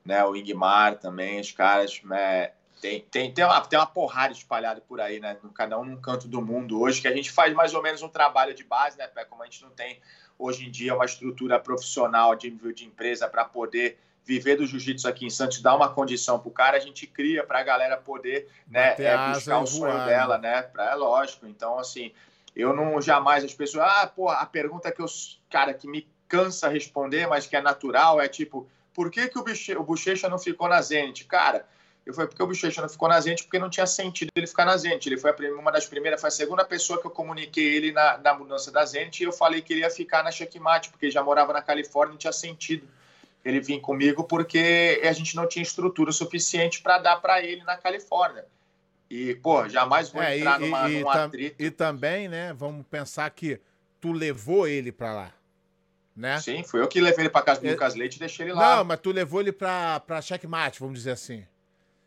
[0.07, 0.23] né?
[0.23, 2.51] O Ingmar também, os caras, né?
[2.81, 5.35] Tem, tem, tem, uma, tem uma porrada espalhada por aí, né?
[5.53, 8.07] Cada um num canto do mundo hoje, que a gente faz mais ou menos um
[8.07, 9.07] trabalho de base, né?
[9.29, 9.99] Como a gente não tem
[10.39, 15.07] hoje em dia uma estrutura profissional de nível de empresa para poder viver do jiu-jitsu
[15.07, 17.97] aqui em Santos, dar uma condição para o cara, a gente cria para a galera
[17.97, 20.61] poder né, é, buscar o sonho voar, dela, né?
[20.61, 21.47] Pra, é lógico.
[21.47, 22.13] Então, assim,
[22.55, 23.85] eu não jamais as pessoas.
[23.87, 25.05] Ah, pô, a pergunta que eu,
[25.49, 29.43] cara, que me cansa responder, mas que é natural, é tipo, por que, que o,
[29.43, 31.23] Bochecha, o Bochecha não ficou na Zenit?
[31.25, 31.67] Cara,
[32.03, 34.65] eu falei, porque o Bochecha não ficou na Zenit porque não tinha sentido ele ficar
[34.65, 35.07] na Zenit.
[35.07, 38.33] Ele foi uma das primeiras, foi a segunda pessoa que eu comuniquei ele na, na
[38.33, 41.21] mudança da Zenit e eu falei que ele ia ficar na Checkmate, porque ele já
[41.21, 42.87] morava na Califórnia e não tinha sentido
[43.45, 47.77] ele vir comigo porque a gente não tinha estrutura suficiente para dar para ele na
[47.77, 48.45] Califórnia.
[49.11, 51.63] E, pô, jamais vou é, entrar e, numa, e, num atrito.
[51.63, 53.61] E também, né, vamos pensar que
[54.01, 55.33] tu levou ele para lá,
[56.17, 56.39] né?
[56.41, 57.71] Sim, foi eu que levei ele para casa do é...
[57.71, 58.77] Lucas Leite e deixei ele lá.
[58.77, 61.45] Não, mas tu levou ele para checkmate, vamos dizer assim.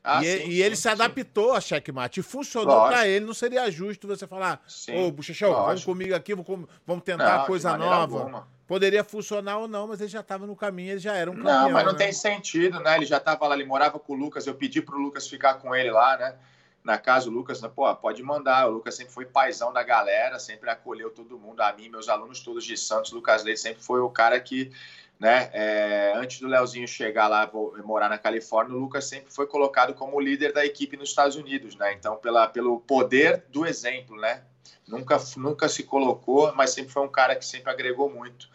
[0.02, 2.20] Ah, e, sim, e sim, ele se adaptou a checkmate.
[2.20, 3.24] E funcionou para ele.
[3.24, 4.60] Não seria justo você falar,
[4.96, 8.18] ô, Bochechão, vamos comigo aqui, vamos tentar não, coisa nova.
[8.18, 8.48] Alguma.
[8.66, 11.62] Poderia funcionar ou não, mas ele já estava no caminho, ele já era um campeão.
[11.62, 11.98] Não, mas não né?
[11.98, 12.96] tem sentido, né?
[12.96, 14.46] Ele já estava lá, ele morava com o Lucas.
[14.46, 16.34] Eu pedi para o Lucas ficar com ele lá, né?
[16.82, 18.66] Na casa, o Lucas, pô, pode mandar.
[18.68, 22.40] O Lucas sempre foi paizão da galera, sempre acolheu todo mundo, a mim, meus alunos
[22.40, 23.12] todos de Santos.
[23.12, 24.72] O Lucas Leite sempre foi o cara que
[25.20, 25.50] né?
[25.52, 29.92] É, antes do Leozinho chegar lá, vou morar na Califórnia, o Lucas sempre foi colocado
[29.92, 31.92] como líder da equipe nos Estados Unidos, né?
[31.92, 34.42] Então, pela, pelo poder do exemplo, né?
[34.88, 38.48] Nunca, nunca se colocou, mas sempre foi um cara que sempre agregou muito.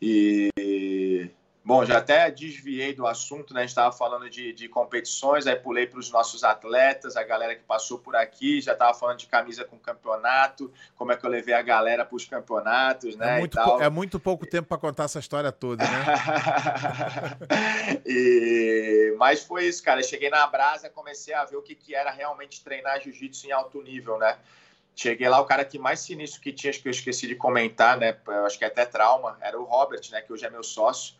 [0.00, 1.28] E
[1.68, 3.60] Bom, já até desviei do assunto, né?
[3.60, 7.54] A gente estava falando de, de, competições, aí pulei para os nossos atletas, a galera
[7.54, 11.28] que passou por aqui, já estava falando de camisa com campeonato, como é que eu
[11.28, 13.36] levei a galera para os campeonatos, né?
[13.36, 16.04] É muito, é muito pouco tempo para contar essa história toda, né?
[18.06, 19.14] e...
[19.18, 20.00] Mas foi isso, cara.
[20.00, 23.52] Eu cheguei na Brasa, comecei a ver o que, que era realmente treinar jiu-jitsu em
[23.52, 24.38] alto nível, né?
[24.96, 27.98] Cheguei lá, o cara que mais sinistro que tinha, acho que eu esqueci de comentar,
[27.98, 28.16] né?
[28.26, 30.22] Eu acho que é até trauma, era o Robert, né?
[30.22, 31.18] Que hoje é meu sócio.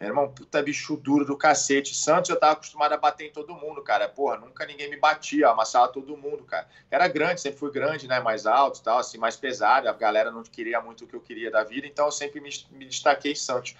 [0.00, 1.94] Meu irmão, puta bicho duro do cacete.
[1.94, 4.08] Santos eu tava acostumado a bater em todo mundo, cara.
[4.08, 6.68] Porra, nunca ninguém me batia, amassava todo mundo, cara.
[6.90, 8.20] Era grande, sempre fui grande, né?
[8.20, 9.88] Mais alto tal, assim, mais pesado.
[9.88, 12.50] A galera não queria muito o que eu queria da vida, então eu sempre me,
[12.72, 13.74] me destaquei em Santos.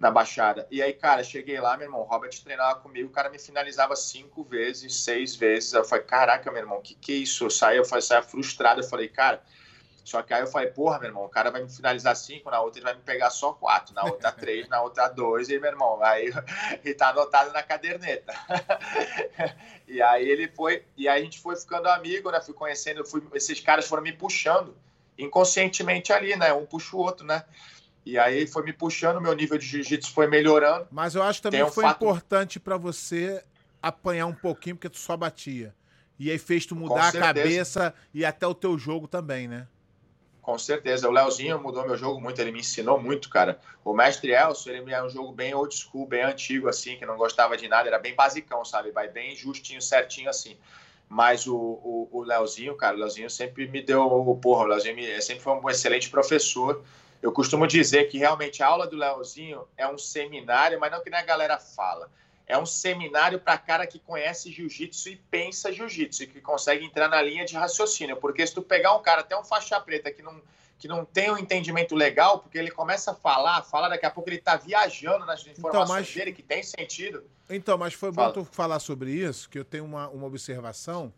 [0.00, 0.66] na Baixada.
[0.70, 4.42] E aí, cara, cheguei lá, meu irmão, Robert treinava comigo, o cara me finalizava cinco
[4.42, 5.74] vezes, seis vezes.
[5.74, 7.44] Eu falei, caraca, meu irmão, que que é isso?
[7.44, 9.42] Eu saí, eu saia frustrado, eu falei, cara.
[10.04, 12.60] Só que aí eu falei, porra, meu irmão, o cara vai me finalizar cinco, na
[12.60, 15.70] outra ele vai me pegar só quatro, na outra três, na outra dois, e meu
[15.70, 16.32] irmão, aí
[16.84, 18.32] e tá anotado na caderneta.
[19.86, 22.40] e aí ele foi, e aí a gente foi ficando amigo, né?
[22.40, 24.76] Fui conhecendo, fui, esses caras foram me puxando
[25.18, 26.52] inconscientemente ali, né?
[26.52, 27.44] Um puxa o outro, né?
[28.04, 30.88] E aí foi me puxando, meu nível de jiu-jitsu foi melhorando.
[30.90, 32.02] Mas eu acho também que foi fato...
[32.02, 33.44] importante para você
[33.82, 35.74] apanhar um pouquinho, porque tu só batia.
[36.18, 39.66] E aí fez tu mudar a cabeça e até o teu jogo também, né?
[40.42, 41.08] Com certeza.
[41.08, 43.60] O Leozinho mudou meu jogo muito, ele me ensinou muito, cara.
[43.84, 47.16] O mestre Elcio, ele é um jogo bem old school, bem antigo, assim, que não
[47.16, 48.90] gostava de nada, era bem basicão, sabe?
[48.90, 50.56] Vai bem justinho, certinho, assim.
[51.08, 54.38] Mas o, o, o Leozinho, cara, o Leozinho sempre me deu.
[54.40, 56.82] Porra, o Leozinho me, sempre foi um excelente professor.
[57.20, 61.10] Eu costumo dizer que realmente a aula do Leozinho é um seminário, mas não que
[61.10, 62.08] nem a galera fala.
[62.50, 67.08] É um seminário para cara que conhece jiu-jitsu e pensa jiu-jitsu, e que consegue entrar
[67.08, 68.16] na linha de raciocínio.
[68.16, 70.42] Porque se tu pegar um cara, até um faixa preta, que não,
[70.76, 74.28] que não tem um entendimento legal, porque ele começa a falar, fala daqui a pouco
[74.28, 76.14] ele está viajando nas então, informações então, mas...
[76.14, 77.22] dele, que tem sentido.
[77.48, 78.32] Então, mas foi Fala.
[78.32, 81.12] bom tu falar sobre isso, que eu tenho uma, uma observação.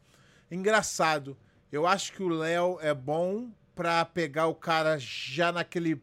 [0.50, 1.34] Engraçado.
[1.70, 5.98] Eu acho que o Léo é bom para pegar o cara já naquele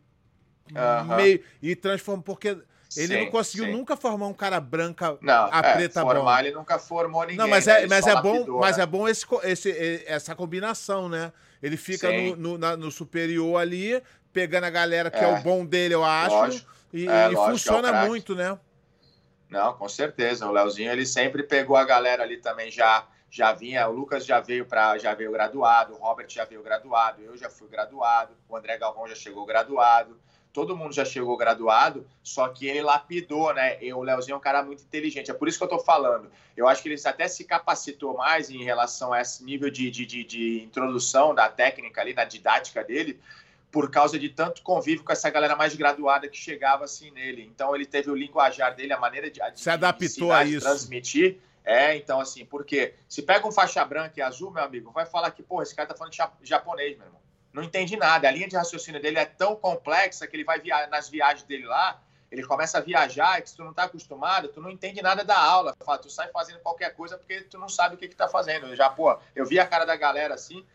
[1.15, 2.57] meio e transformar porque
[2.97, 3.71] ele sim, não conseguiu sim.
[3.71, 6.47] nunca formar um cara branca não, a é, preta formar, bom.
[6.47, 7.37] ele nunca formou ninguém.
[7.37, 8.83] Não, mas é, mas é bom, lapidou, mas né?
[8.83, 11.31] é bom esse, esse, essa combinação, né?
[11.61, 14.01] Ele fica no, no, na, no, superior ali,
[14.33, 16.35] pegando a galera que é, é o bom dele, eu acho.
[16.35, 18.57] Lógico, e, é, e lógico, é funciona muito, né?
[19.49, 20.47] Não, com certeza.
[20.47, 24.39] O Leozinho ele sempre pegou a galera ali também já já vinha, o Lucas já
[24.39, 28.57] veio para já veio graduado, o Robert já veio graduado, eu já fui graduado, o
[28.57, 30.19] André Galvão já chegou graduado,
[30.51, 33.81] todo mundo já chegou graduado, só que ele lapidou, né?
[33.83, 36.31] E o Leozinho é um cara muito inteligente, é por isso que eu tô falando.
[36.55, 40.05] Eu acho que ele até se capacitou mais em relação a esse nível de, de,
[40.05, 43.19] de, de introdução da técnica ali, da didática dele,
[43.71, 47.43] por causa de tanto convívio com essa galera mais graduada que chegava assim nele.
[47.43, 51.39] Então ele teve o linguajar dele, a maneira de, de se adaptou a isso, transmitir
[51.69, 55.29] é, então, assim, porque se pega um faixa branca e azul, meu amigo, vai falar
[55.29, 57.21] que, pô, esse cara tá falando japonês, meu irmão.
[57.59, 58.27] Não entende nada.
[58.27, 61.65] A linha de raciocínio dele é tão complexa que ele vai via nas viagens dele
[61.65, 62.01] lá,
[62.31, 65.25] ele começa a viajar e que se tu não tá acostumado, tu não entende nada
[65.25, 65.75] da aula.
[66.01, 68.67] Tu sai fazendo qualquer coisa porque tu não sabe o que que tá fazendo.
[68.67, 70.65] Eu já, pô, eu vi a cara da galera assim,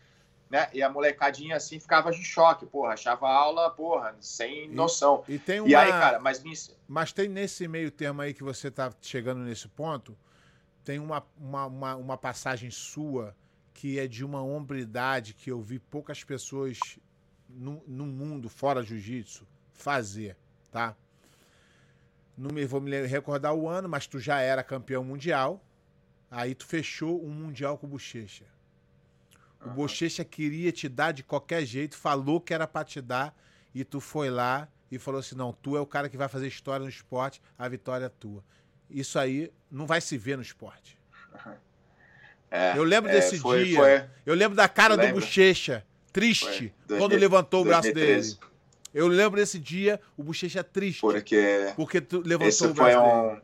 [0.47, 0.69] né?
[0.73, 5.23] E a molecadinha assim ficava de choque, porra, achava a aula, porra, sem noção.
[5.27, 5.69] E, e tem uma...
[5.69, 6.43] E aí, cara, mas
[6.87, 10.15] Mas tem nesse meio termo aí que você tá chegando nesse ponto,
[10.83, 13.35] tem uma, uma, uma, uma, passagem sua
[13.75, 16.79] que é de uma hombridade que eu vi poucas pessoas
[17.49, 20.37] no, no mundo, fora jiu-jitsu, fazer,
[20.71, 20.95] tá?
[22.37, 25.61] Não me vou me recordar o ano, mas tu já era campeão mundial.
[26.31, 28.45] Aí tu fechou um mundial com o Bochecha.
[29.61, 29.73] O uhum.
[29.75, 33.37] Bochecha queria te dar de qualquer jeito, falou que era para te dar,
[33.73, 36.47] e tu foi lá e falou assim: não, tu é o cara que vai fazer
[36.47, 38.43] história no esporte, a vitória é tua.
[38.89, 40.97] Isso aí não vai se ver no esporte.
[42.55, 43.77] É, eu lembro é, desse foi, dia.
[43.77, 48.35] Foi, eu lembro da cara do Bochecha, triste, quando levantou o braço 2013.
[48.35, 48.51] dele.
[48.93, 51.01] Eu lembro desse dia, o Bochecha triste.
[51.01, 53.27] Porque, porque tu levantou o braço um...
[53.27, 53.41] dele.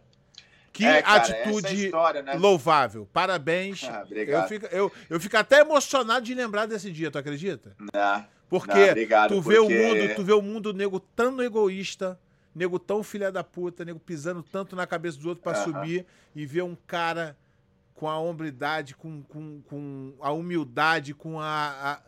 [0.72, 2.36] Que é, cara, atitude história, né?
[2.36, 3.06] louvável.
[3.12, 3.82] Parabéns.
[3.92, 7.76] Ah, eu, fico, eu, eu fico até emocionado de lembrar desse dia, tu acredita?
[7.94, 8.26] Não.
[8.50, 9.76] Porque não, obrigado, tu vê porque...
[9.76, 12.18] o mundo, tu vê o mundo nego tão egoísta,
[12.56, 15.82] nego tão filha da puta, nego pisando tanto na cabeça dos outros para uh -huh.
[15.82, 17.36] subir e ver um cara
[18.02, 22.02] com a hombridade, com, com, com a humildade, com a, a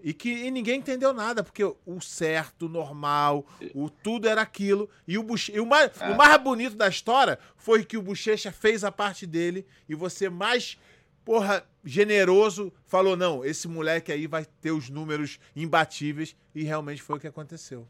[0.00, 3.44] e que e ninguém entendeu nada, porque o certo, o normal,
[3.74, 4.88] o tudo era aquilo.
[5.08, 6.08] E o, Buche, e o, mais, é.
[6.08, 10.30] o mais bonito da história foi que o Bochecha fez a parte dele e você
[10.30, 10.78] mais,
[11.24, 16.36] porra, generoso, falou: não, esse moleque aí vai ter os números imbatíveis.
[16.54, 17.88] E realmente foi o que aconteceu.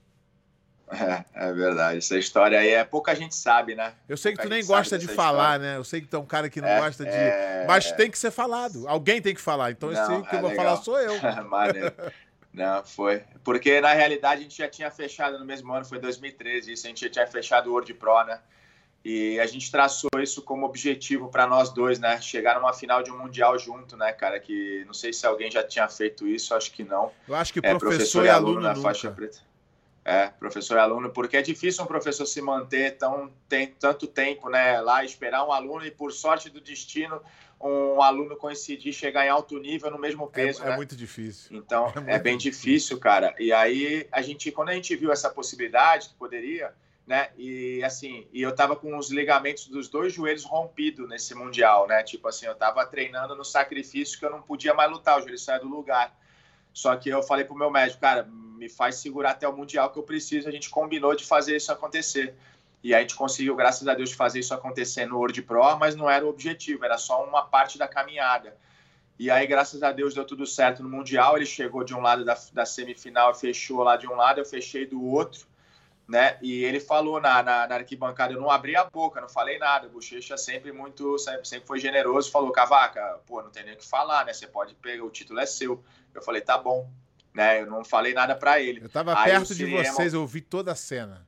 [0.91, 1.99] É, é verdade.
[1.99, 3.95] Essa história aí é pouca gente sabe, né?
[4.09, 5.73] Eu sei pouca que tu nem gosta de falar, história.
[5.73, 5.77] né?
[5.79, 7.11] Eu sei que tu é um cara que não é, gosta de.
[7.11, 7.65] É...
[7.67, 8.89] Mas tem que ser falado.
[8.89, 9.71] Alguém tem que falar.
[9.71, 10.65] Então, não, esse que eu vou legal.
[10.65, 11.15] falar sou eu.
[12.53, 13.23] não, foi.
[13.45, 16.89] Porque na realidade a gente já tinha fechado no mesmo ano, foi 2013, isso a
[16.89, 18.41] gente já tinha fechado o World Pro, né?
[19.03, 22.21] E a gente traçou isso como objetivo para nós dois, né?
[22.21, 24.39] Chegar numa final de um mundial junto, né, cara?
[24.39, 27.11] Que não sei se alguém já tinha feito isso, acho que não.
[27.27, 28.83] Eu acho que é, professor, professor e aluno, aluno na nunca.
[28.83, 29.39] faixa preta.
[30.03, 34.49] É, professor e aluno, porque é difícil um professor se manter tão, tem, tanto tempo
[34.49, 37.21] né, lá, esperar um aluno e, por sorte do destino,
[37.61, 40.63] um aluno coincidir, chegar em alto nível no mesmo é, peso.
[40.63, 40.73] É, né?
[40.73, 41.55] é muito difícil.
[41.55, 43.35] Então, é, é bem difícil, difícil, cara.
[43.39, 46.73] E aí, a gente, quando a gente viu essa possibilidade, que poderia,
[47.07, 47.29] né?
[47.37, 52.03] E assim, e eu tava com os ligamentos dos dois joelhos rompidos nesse mundial, né?
[52.03, 55.39] Tipo assim, eu tava treinando no sacrifício que eu não podia mais lutar, o joelho
[55.39, 56.17] saiu do lugar.
[56.73, 59.99] Só que eu falei pro meu médico, cara, me faz segurar até o mundial que
[59.99, 60.49] eu preciso.
[60.49, 62.35] A gente combinou de fazer isso acontecer.
[62.83, 66.09] E a gente conseguiu, graças a Deus, fazer isso acontecer no World Pro, mas não
[66.09, 68.57] era o objetivo, era só uma parte da caminhada.
[69.19, 71.37] E aí, graças a Deus, deu tudo certo no Mundial.
[71.37, 74.87] Ele chegou de um lado da, da semifinal, fechou lá de um lado, eu fechei
[74.87, 75.50] do outro
[76.11, 76.37] né?
[76.43, 79.87] E ele falou na, na, na, arquibancada, eu não abri a boca, não falei nada.
[79.87, 83.77] O Bochecha sempre muito, sempre, sempre foi generoso, falou, Cavaca, pô, não tem nem o
[83.77, 84.33] que falar, né?
[84.33, 85.85] Você pode pegar, o título é seu.
[86.13, 86.91] Eu falei, tá bom,
[87.33, 87.63] né?
[87.63, 88.83] Eu não falei nada para ele.
[88.83, 91.25] Eu tava aí perto de vocês, eu vi toda a cena.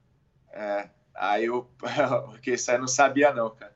[0.50, 1.70] É, aí eu,
[2.32, 3.71] porque isso aí eu não sabia não, cara.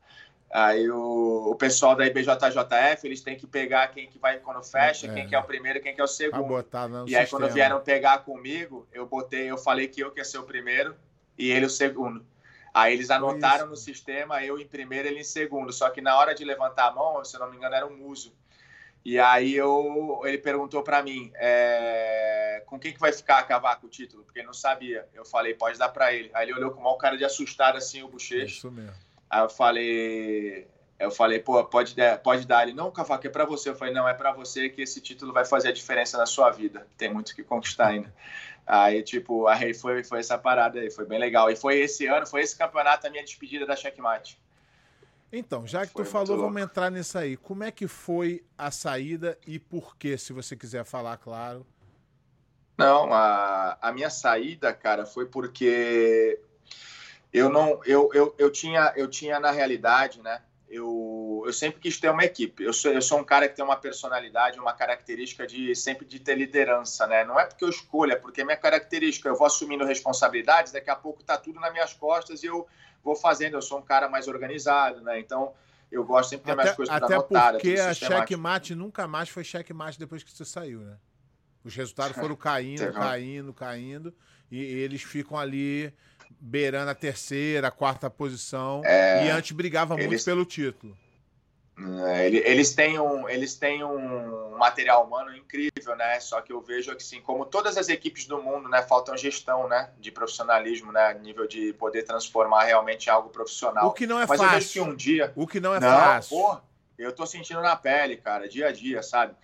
[0.51, 5.07] Aí o, o pessoal da IBJJF, eles têm que pegar quem que vai quando fecha,
[5.07, 5.15] é.
[5.15, 6.45] quem que é o primeiro, quem que é o segundo.
[6.45, 10.25] Botar, e aí quando vieram pegar comigo, eu botei, eu falei que eu que ia
[10.25, 10.95] ser o primeiro
[11.37, 12.25] e ele o segundo.
[12.73, 15.73] Aí eles anotaram no sistema, eu em primeiro, ele em segundo.
[15.73, 17.97] Só que na hora de levantar a mão, se eu não me engano, era um
[17.97, 18.35] muso.
[19.03, 23.89] E aí eu, ele perguntou para mim, é, com quem que vai ficar Cavaco o
[23.89, 24.25] título?
[24.25, 25.09] Porque ele não sabia.
[25.15, 26.31] Eu falei, pode dar para ele.
[26.35, 28.57] Aí ele olhou com uma cara de assustado assim, o bochecho.
[28.57, 28.93] Isso mesmo.
[29.29, 30.69] Aí eu falei,
[30.99, 32.63] eu falei, pô, pode, pode dar.
[32.63, 33.69] Ele, não, Cavaco, é para você.
[33.71, 36.51] Eu falei, não, é para você que esse título vai fazer a diferença na sua
[36.51, 36.87] vida.
[36.97, 38.13] Tem muito que conquistar ainda.
[38.67, 41.51] Aí, tipo, aí foi, foi essa parada aí, foi bem legal.
[41.51, 44.41] E foi esse ano, foi esse campeonato a minha despedida da Checkmate.
[45.33, 47.37] Então, já que foi tu falou, vamos entrar nisso aí.
[47.37, 51.67] Como é que foi a saída e por quê, se você quiser falar, claro?
[52.79, 56.41] Não, a, a minha saída, cara, foi porque
[57.33, 61.99] eu não eu, eu, eu tinha eu tinha na realidade né eu, eu sempre quis
[61.99, 62.65] ter uma equipe.
[62.65, 66.19] Eu sou, eu sou um cara que tem uma personalidade uma característica de sempre de
[66.19, 67.25] ter liderança né.
[67.25, 69.29] Não é porque eu escolho é porque é minha característica.
[69.29, 72.67] Eu vou assumindo responsabilidades daqui a pouco tá tudo nas minhas costas e eu
[73.03, 73.55] vou fazendo.
[73.55, 75.21] Eu sou um cara mais organizado né.
[75.21, 75.53] Então
[75.91, 79.29] eu gosto sempre de ter até, minhas coisas até anotadas porque a checkmate nunca mais
[79.29, 80.97] foi checkmate depois que você saiu né.
[81.63, 84.15] Os resultados foram caindo caindo caindo
[84.51, 85.95] e eles ficam ali
[86.41, 88.83] beirando a terceira, a quarta posição.
[88.85, 90.97] É, e antes brigava eles, muito pelo título.
[92.07, 96.19] É, eles, têm um, eles têm um material humano incrível, né?
[96.21, 99.69] Só que eu vejo que, sim, como todas as equipes do mundo, né, faltam gestão,
[99.69, 103.89] né, de profissionalismo, né, nível de poder transformar realmente em algo profissional.
[103.89, 104.45] O que não é Mas fácil.
[104.45, 105.33] Mas eu vejo que um dia.
[105.37, 106.39] O que não é não, fácil.
[106.39, 106.59] Pô,
[106.99, 109.35] eu tô sentindo na pele, cara, dia a dia, sabe?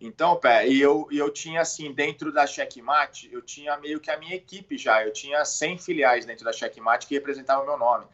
[0.00, 4.18] Então, pé, e eu, eu tinha assim, dentro da Checkmate, eu tinha meio que a
[4.18, 8.04] minha equipe já, eu tinha 100 filiais dentro da Checkmate que representavam o meu nome.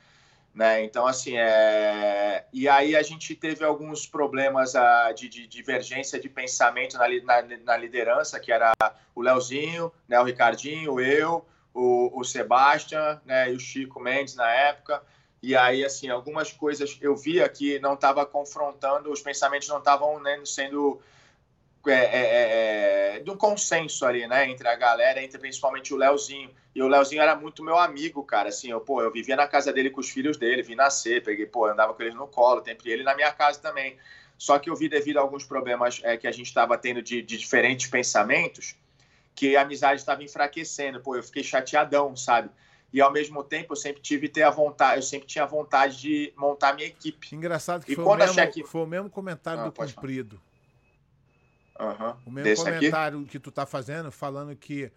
[0.54, 0.84] Né?
[0.84, 2.44] Então, assim, é...
[2.52, 7.56] e aí a gente teve alguns problemas uh, de, de, divergência de pensamento na, na,
[7.64, 8.72] na, liderança, que era
[9.14, 14.50] o Leozinho, né, o Ricardinho, eu, o, o Sebastian né, e o Chico Mendes na
[14.50, 15.02] época.
[15.42, 20.20] E aí, assim, algumas coisas eu via que não estava confrontando, os pensamentos não estavam
[20.20, 21.00] né, sendo
[21.86, 26.50] é, é, é, de um consenso ali, né, entre a galera, entre principalmente o Leozinho.
[26.74, 28.50] E o Leozinho era muito meu amigo, cara.
[28.50, 31.46] Assim, eu, pô, eu vivia na casa dele com os filhos dele, vi nascer, peguei,
[31.46, 33.96] pô, andava com eles no colo, sempre ele na minha casa também.
[34.36, 37.22] Só que eu vi, devido a alguns problemas é, que a gente estava tendo de,
[37.22, 38.74] de, diferentes pensamentos,
[39.34, 41.00] que a amizade estava enfraquecendo.
[41.00, 42.50] Pô, eu fiquei chateadão, sabe?
[42.92, 46.32] E ao mesmo tempo eu sempre tive ter a vontade, eu sempre tinha vontade de
[46.36, 47.34] montar minha equipe.
[47.34, 48.64] Engraçado que foi, o mesmo, cheque...
[48.64, 50.36] foi o mesmo comentário ah, do Cumprido.
[50.36, 50.49] Falar.
[51.80, 52.14] Uhum.
[52.26, 53.28] O mesmo Desse comentário aqui?
[53.28, 54.92] que tu tá fazendo, falando que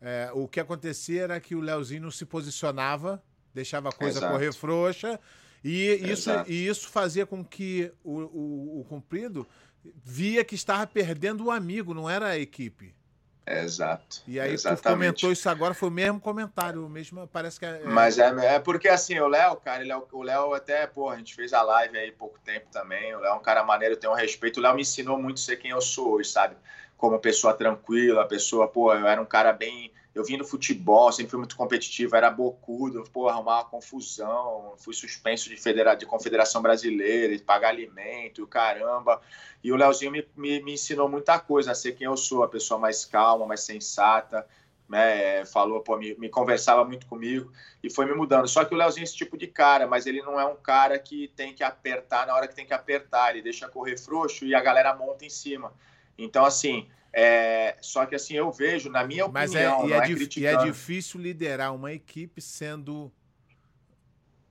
[0.00, 3.22] é, o que acontecia era que o Leozinho não se posicionava,
[3.52, 4.32] deixava a coisa Exato.
[4.32, 5.18] correr frouxa,
[5.64, 9.46] e isso, e isso fazia com que o, o, o cumprido
[10.04, 12.94] via que estava perdendo o amigo, não era a equipe.
[13.48, 14.22] Exato.
[14.26, 17.82] E aí tu comentou isso agora, foi o mesmo comentário, o mesmo, parece que é...
[17.84, 21.16] Mas é, é porque assim, o Léo, cara, ele é, o Léo até, pô, a
[21.16, 24.10] gente fez a live aí pouco tempo também, o Léo é um cara maneiro, tem
[24.10, 26.56] um respeito, o Léo me ensinou muito a ser quem eu sou hoje, sabe?
[26.96, 31.30] Como pessoa tranquila, pessoa, pô, eu era um cara bem eu vim do futebol, sempre
[31.30, 36.60] fui muito competitivo, era bocudo, pô, arrumar uma confusão, fui suspenso de, federa de confederação
[36.60, 39.20] brasileira, de pagar alimento, caramba.
[39.62, 42.48] E o Leozinho me, me, me, ensinou muita coisa, a ser quem eu sou, a
[42.48, 44.44] pessoa mais calma, mais sensata,
[44.88, 45.44] né?
[45.44, 47.52] Falou, pô, me, me conversava muito comigo
[47.82, 48.48] e foi me mudando.
[48.48, 50.98] Só que o Leozinho é esse tipo de cara, mas ele não é um cara
[50.98, 54.54] que tem que apertar na hora que tem que apertar, ele deixa correr frouxo e
[54.54, 55.72] a galera monta em cima.
[56.18, 59.92] Então, assim, é, só que assim, eu vejo, na minha Mas é, opinião, é, e,
[59.92, 63.10] é, é e é difícil liderar uma equipe sendo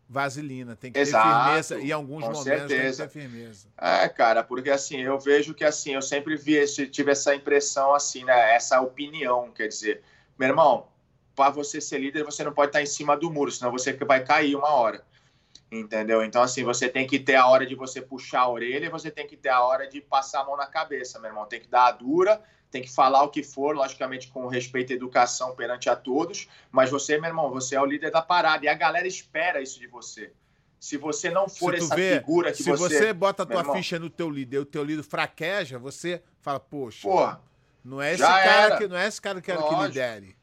[0.10, 2.68] vaselina, tem que Exato, ter firmeza e em alguns momentos certeza.
[2.68, 3.68] tem que ter firmeza.
[3.78, 7.94] É, cara, porque assim, eu vejo que assim, eu sempre vi esse, tive essa impressão
[7.94, 10.02] assim, né, essa opinião, quer dizer,
[10.40, 10.88] meu irmão,
[11.36, 14.24] para você ser líder, você não pode estar em cima do muro, senão você vai
[14.24, 15.06] cair uma hora.
[15.70, 16.24] Entendeu?
[16.24, 19.12] Então, assim, você tem que ter a hora de você puxar a orelha e você
[19.12, 21.46] tem que ter a hora de passar a mão na cabeça, meu irmão.
[21.46, 22.42] Tem que dar a dura,
[22.72, 26.90] tem que falar o que for, logicamente com respeito e educação perante a todos, mas
[26.90, 29.88] você, meu irmão, você é o líder da parada e a galera espera isso de
[29.88, 30.32] você.
[30.80, 32.96] Se você não for essa vê, figura que se você...
[32.96, 35.78] Se você bota a tua irmão, ficha no teu líder e o teu líder fraqueja,
[35.78, 37.42] você fala, poxa, Porra,
[37.84, 40.38] não é esse cara que não é esse cara que quero que lidere.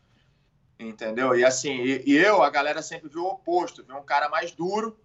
[0.79, 1.37] Entendeu?
[1.37, 4.51] E assim, e, e eu, a galera sempre viu o oposto, viu um cara mais
[4.51, 4.99] duro,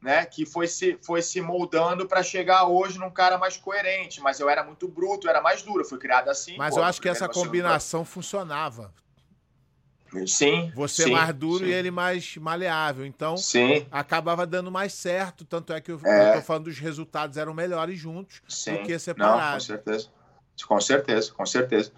[0.00, 4.20] né, que foi se, foi se moldando para chegar hoje num cara mais coerente.
[4.20, 6.56] Mas eu era muito bruto, era mais duro, fui criado assim.
[6.56, 8.92] Mas pô, eu acho que essa combinação funcionava.
[10.26, 10.72] Sim.
[10.74, 11.70] Você sim, mais duro sim.
[11.70, 13.04] e ele mais maleável.
[13.04, 13.86] Então, sim.
[13.90, 15.44] acabava dando mais certo.
[15.44, 16.30] Tanto é que eu, é.
[16.30, 18.74] eu tô falando dos resultados eram melhores juntos sim.
[18.74, 19.66] do que separados.
[19.66, 20.08] Com certeza.
[20.66, 21.92] Com certeza, com certeza.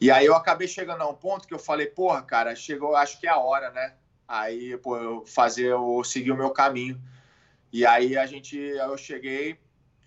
[0.00, 3.20] E aí eu acabei chegando a um ponto que eu falei, porra, cara, chegou, acho
[3.20, 3.94] que é a hora, né?
[4.26, 7.00] Aí, pô, eu fazer, eu seguir o meu caminho.
[7.72, 9.58] E aí a gente, eu cheguei,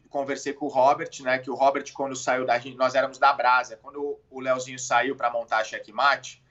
[0.10, 1.40] conversei com o Robert, né?
[1.40, 3.76] Que o Robert, quando saiu da gente, nós éramos da Brasa.
[3.76, 6.44] Quando o Leozinho saiu para montar a Checkmate,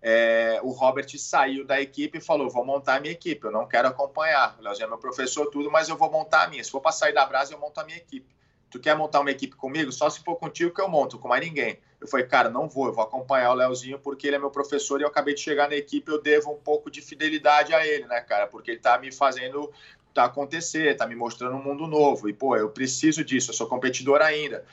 [0.00, 3.66] é, o Robert saiu da equipe e falou: Vou montar a minha equipe, eu não
[3.66, 4.56] quero acompanhar.
[4.58, 6.62] O Leozinho é meu professor, tudo, mas eu vou montar a minha.
[6.62, 8.36] Se for para sair da Brasa, eu monto a minha equipe.
[8.70, 9.90] Tu quer montar uma equipe comigo?
[9.90, 11.80] Só se for contigo que eu monto, com mais ninguém.
[12.00, 15.00] Eu falei, cara, não vou, eu vou acompanhar o Leozinho porque ele é meu professor
[15.00, 18.06] e eu acabei de chegar na equipe, eu devo um pouco de fidelidade a ele,
[18.06, 18.46] né, cara?
[18.46, 19.72] Porque ele tá me fazendo
[20.18, 22.28] tá acontecer, tá me mostrando um mundo novo.
[22.28, 24.64] E, pô, eu preciso disso, eu sou competidor ainda.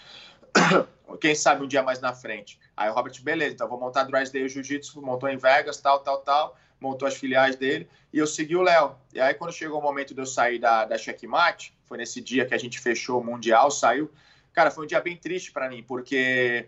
[1.22, 2.60] Quem sabe um dia mais na frente.
[2.76, 6.58] Aí o Robert, beleza, então vou montar Drysdale Jiu-Jitsu, montou em Vegas, tal, tal, tal,
[6.80, 8.96] montou as filiais dele, e eu segui o Léo.
[9.14, 12.46] E aí, quando chegou o momento de eu sair da, da Checkmate, foi nesse dia
[12.46, 14.12] que a gente fechou o Mundial, saiu.
[14.52, 16.68] Cara, foi um dia bem triste para mim, porque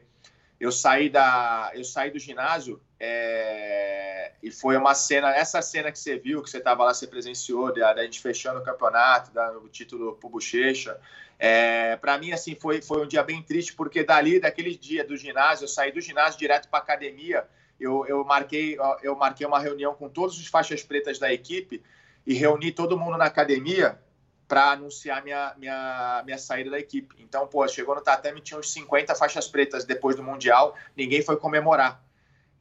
[0.60, 6.00] eu saí da eu saí do ginásio é, e foi uma cena essa cena que
[6.00, 9.70] você viu que você estava lá você presenciou da, gente fechando o campeonato dando o
[9.70, 11.00] título pro Bochecha
[11.38, 15.16] é, para mim assim foi foi um dia bem triste porque dali daquele dia do
[15.16, 17.48] ginásio eu saí do ginásio direto para academia
[17.80, 21.84] eu, eu marquei eu marquei uma reunião com todos os faixas pretas da equipe
[22.26, 24.00] e reuni todo mundo na academia
[24.48, 27.16] para anunciar minha, minha, minha saída da equipe.
[27.20, 31.36] Então, pô, chegou no tatame, tinha uns 50 faixas pretas depois do Mundial, ninguém foi
[31.36, 32.02] comemorar.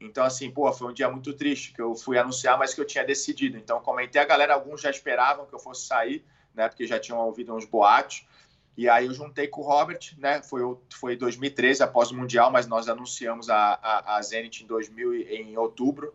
[0.00, 2.84] Então, assim, pô, foi um dia muito triste que eu fui anunciar, mas que eu
[2.84, 3.56] tinha decidido.
[3.56, 6.24] Então, comentei, a galera, alguns já esperavam que eu fosse sair,
[6.54, 8.26] né, porque já tinham ouvido uns boatos.
[8.76, 10.60] E aí eu juntei com o Robert, né, foi,
[10.92, 15.56] foi 2013, após o Mundial, mas nós anunciamos a, a, a Zenit em, 2000, em
[15.56, 16.14] outubro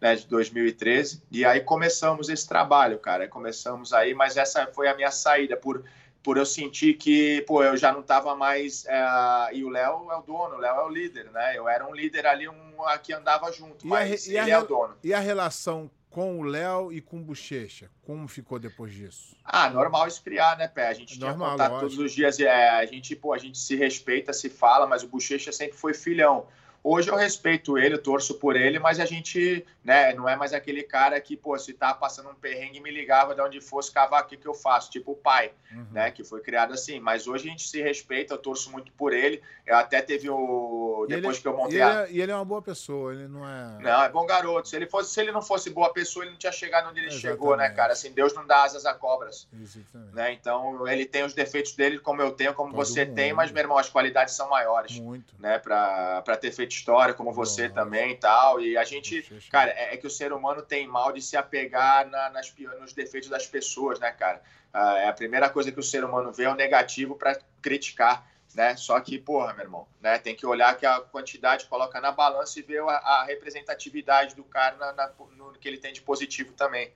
[0.00, 1.22] né, de 2013.
[1.30, 3.28] E aí começamos esse trabalho, cara.
[3.28, 5.84] Começamos aí, mas essa foi a minha saída por
[6.22, 8.84] por eu sentir que, pô, eu já não estava mais.
[8.86, 11.56] É, e o Léo é o dono, o Léo é o líder, né?
[11.56, 14.66] Eu era um líder ali, um que andava junto, e mas a, ele é o
[14.66, 14.96] dono.
[15.02, 19.34] E a relação com o Léo e com o Bochecha, como ficou depois disso?
[19.44, 20.88] Ah, normal esfriar, né, Pé?
[20.88, 21.90] A gente normal, tinha contato lógico.
[21.90, 25.08] todos os dias, é, a gente, pô, a gente se respeita, se fala, mas o
[25.08, 26.46] Bochecha sempre foi filhão.
[26.84, 30.52] Hoje eu respeito ele, eu torço por ele, mas a gente, né, não é mais
[30.52, 34.22] aquele cara que, pô, se tá passando um perrengue, me ligava de onde fosse, cavar
[34.22, 35.86] o que, que eu faço, tipo o pai, uhum.
[35.92, 36.98] né, que foi criado assim.
[36.98, 39.40] Mas hoje a gente se respeita, eu torço muito por ele.
[39.64, 41.06] Eu até teve o.
[41.08, 41.78] Depois ele, que eu montei.
[41.78, 43.78] E ele, é, e ele é uma boa pessoa, ele não é.
[43.80, 44.68] Não, é bom garoto.
[44.68, 47.06] Se ele, fosse, se ele não fosse boa pessoa, ele não tinha chegado onde ele
[47.06, 47.38] Exatamente.
[47.38, 47.92] chegou, né, cara?
[47.92, 49.46] Assim, Deus não dá asas a cobras.
[49.52, 50.14] Exatamente.
[50.14, 50.32] Né?
[50.32, 53.14] Então, ele tem os defeitos dele, como eu tenho, como Todo você mundo.
[53.14, 54.98] tem, mas, meu irmão, as qualidades são maiores.
[54.98, 55.32] Muito.
[55.38, 58.60] Né, pra, pra ter feito história, como você você também e tal.
[58.60, 62.08] E a gente, cara, é, é, que o ser humano tem mal de se apegar
[62.08, 64.42] na, nas, nos defeitos das pessoas, né, cara?
[64.72, 68.26] Ah, é a primeira coisa que o ser humano vê é o negativo para criticar,
[68.54, 68.76] né?
[68.76, 70.18] Só que, porra, meu irmão, né?
[70.18, 74.44] Tem que olhar que a quantidade coloca na balança e ver a, a representatividade do
[74.44, 76.92] cara na, na, no que ele tem de positivo também.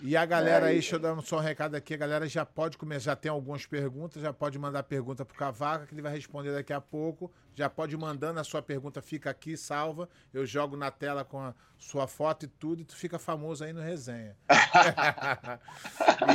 [0.00, 2.44] E a galera é, aí, deixa eu dar só um recado aqui, a galera já
[2.44, 6.12] pode começar, já tem algumas perguntas, já pode mandar pergunta pro Cavaca, que ele vai
[6.12, 7.30] responder daqui a pouco.
[7.54, 10.08] Já pode ir mandando, a sua pergunta fica aqui, salva.
[10.32, 13.72] Eu jogo na tela com a sua foto e tudo, e tu fica famoso aí
[13.72, 14.36] no resenha.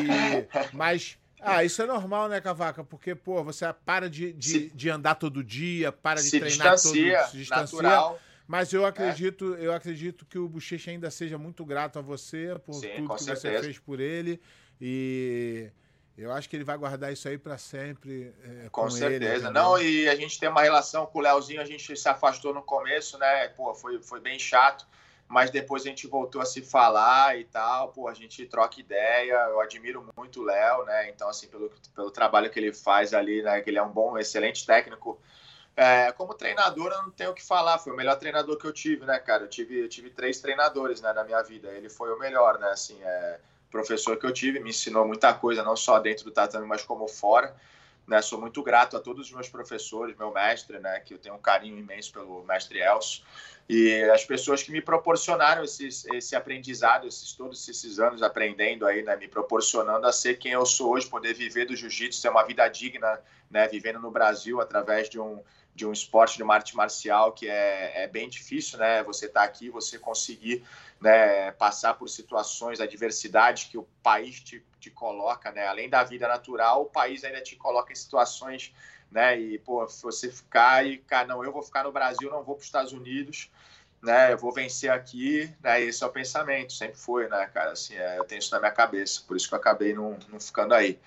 [0.01, 2.83] e, mas ah, isso é normal, né, Cavaca?
[2.83, 7.19] Porque, pô, você para de, de, se, de andar todo dia, para de treinar distancia,
[7.19, 7.81] todo se distancia.
[7.81, 8.19] Natural.
[8.53, 9.65] Mas eu acredito, é.
[9.65, 13.23] eu acredito que o Bochecha ainda seja muito grato a você por Sim, tudo que
[13.23, 13.57] certeza.
[13.57, 14.39] você fez por ele.
[14.79, 15.71] E
[16.15, 18.31] eu acho que ele vai guardar isso aí para sempre.
[18.43, 19.47] É, com, com, certeza.
[19.47, 22.53] Ele, Não, e a gente tem uma relação com o Leozinho, a gente se afastou
[22.53, 23.47] no começo, né?
[23.47, 24.85] Pô, foi, foi bem chato.
[25.27, 29.33] Mas depois a gente voltou a se falar e tal, pô, a gente troca ideia,
[29.49, 31.09] eu admiro muito o Léo, né?
[31.09, 33.61] Então, assim, pelo, pelo trabalho que ele faz ali, né?
[33.61, 35.19] Que ele é um bom, excelente técnico
[35.75, 37.79] É, como treinador, eu não tenho o que falar.
[37.79, 39.43] Foi o melhor treinador que eu tive, né, cara?
[39.43, 41.69] Eu tive, eu tive três treinadores né, na minha vida.
[41.69, 42.69] Ele foi o melhor, né?
[42.69, 43.39] Assim, é,
[43.73, 47.07] professor que eu tive, me ensinou muita coisa, não só dentro do tatame, mas como
[47.07, 47.55] fora.
[48.05, 51.35] Né, sou muito grato a todos os meus professores, meu mestre, né, que eu tenho
[51.35, 53.23] um carinho imenso pelo mestre Elcio,
[53.69, 59.03] e as pessoas que me proporcionaram esse, esse aprendizado, esses todos esses anos aprendendo aí,
[59.03, 62.43] né, me proporcionando a ser quem eu sou hoje, poder viver do jiu-jitsu, ter uma
[62.43, 65.41] vida digna, né, vivendo no Brasil através de um,
[65.75, 69.43] de um esporte de uma arte marcial que é, é bem difícil, né, você tá
[69.43, 70.63] aqui, você conseguir
[71.03, 75.67] né, passar por situações, adversidades que o país te, te coloca, né?
[75.67, 78.73] Além da vida natural, o país ainda te coloca em situações,
[79.11, 79.37] né?
[79.37, 82.61] E, pô, você ficar e, cara, não, eu vou ficar no Brasil, não vou para
[82.61, 83.51] os Estados Unidos,
[84.01, 84.31] né?
[84.31, 85.81] Eu vou vencer aqui, né?
[85.81, 87.71] Esse é o pensamento, sempre foi, né, cara?
[87.71, 90.39] Assim, é, eu tenho isso na minha cabeça, por isso que eu acabei não, não
[90.39, 90.97] ficando aí.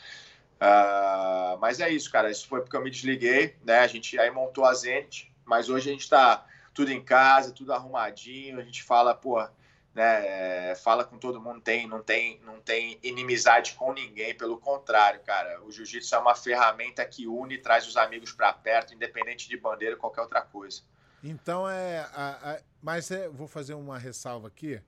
[0.56, 2.30] Uh, mas é isso, cara.
[2.30, 3.80] Isso foi porque eu me desliguei, né?
[3.80, 7.72] A gente aí montou a Zenit, mas hoje a gente está tudo em casa, tudo
[7.72, 8.58] arrumadinho.
[8.58, 9.46] A gente fala, pô,
[9.94, 10.74] né?
[10.76, 15.62] Fala com todo mundo, tem, não tem, não tem inimizade com ninguém, pelo contrário, cara.
[15.62, 19.56] O jiu-jitsu é uma ferramenta que une e traz os amigos para perto, independente de
[19.56, 20.82] bandeira ou qualquer outra coisa.
[21.24, 24.80] Então é, a, a, mas é, vou fazer uma ressalva aqui.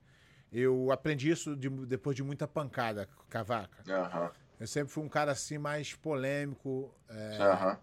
[0.51, 3.83] Eu aprendi isso de, depois de muita pancada, Cavaca.
[3.87, 4.29] Uhum.
[4.59, 7.77] Eu sempre fui um cara assim mais polêmico é, uhum.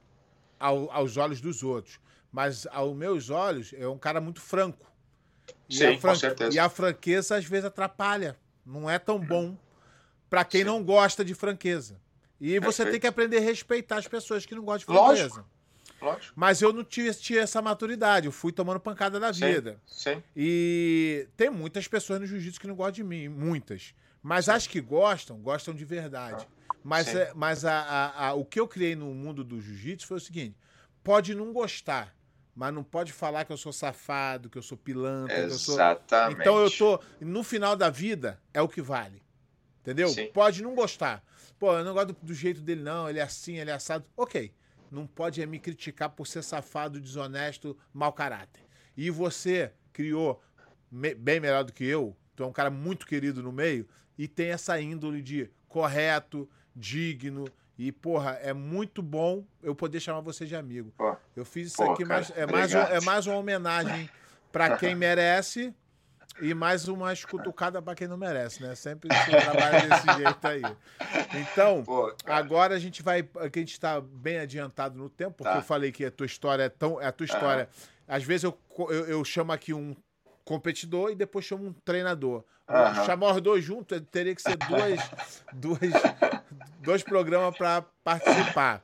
[0.58, 1.98] ao, aos olhos dos outros,
[2.30, 4.92] mas aos meus olhos é um cara muito franco.
[5.68, 6.54] E Sim, com certeza.
[6.54, 8.36] E a franqueza às vezes atrapalha.
[8.64, 9.56] Não é tão bom
[10.28, 10.66] para quem Sim.
[10.66, 12.00] não gosta de franqueza.
[12.40, 15.22] E você tem que aprender a respeitar as pessoas que não gostam de franqueza.
[15.22, 15.56] Lógico.
[16.00, 16.32] Lógico.
[16.36, 19.80] Mas eu não tive, tive, essa maturidade, eu fui tomando pancada da vida.
[19.86, 20.22] Sim.
[20.36, 23.94] E tem muitas pessoas no jiu-jitsu que não gostam de mim, muitas.
[24.22, 24.50] Mas sim.
[24.50, 26.46] as que gostam, gostam de verdade.
[26.46, 26.55] Ah,
[26.86, 30.18] mas é, mas a, a, a, o que eu criei no mundo do jiu-jitsu foi
[30.18, 30.56] o seguinte:
[31.02, 32.16] pode não gostar,
[32.54, 35.36] mas não pode falar que eu sou safado, que eu sou pilantra.
[35.36, 36.46] Exatamente.
[36.46, 36.94] Eu sou...
[36.94, 37.24] Então eu tô.
[37.26, 39.20] No final da vida, é o que vale.
[39.80, 40.08] Entendeu?
[40.08, 40.30] Sim.
[40.32, 41.24] Pode não gostar.
[41.58, 43.08] Pô, eu não gosto do, do, jeito dele, não.
[43.10, 44.04] Ele é assim, ele é assado.
[44.16, 44.54] Ok.
[44.88, 48.62] Não pode me criticar por ser safado, desonesto, mau caráter.
[48.96, 50.40] E você criou
[50.88, 52.16] me, bem melhor do que eu.
[52.36, 57.46] Tu é um cara muito querido no meio e tem essa índole de correto, digno,
[57.78, 60.92] e, porra, é muito bom eu poder chamar você de amigo.
[60.96, 64.08] Pô, eu fiz isso pô, aqui, cara, mas é, mais, é mais uma homenagem
[64.50, 65.74] para quem merece
[66.40, 68.74] e mais uma escutucada para quem não merece, né?
[68.74, 70.62] Sempre trabalha desse jeito aí.
[71.34, 73.20] Então, pô, agora a gente vai.
[73.20, 75.58] Aqui a gente está bem adiantado no tempo, porque tá.
[75.58, 77.00] eu falei que a tua história é tão.
[77.00, 77.68] É a tua história.
[78.08, 79.94] Às vezes eu, eu, eu chamo aqui um
[80.44, 82.44] competidor e depois chamo um treinador.
[82.68, 83.04] Uhum.
[83.04, 85.78] Chamar os dois juntos teria que ser duas, duas,
[86.86, 88.82] dois programas para participar.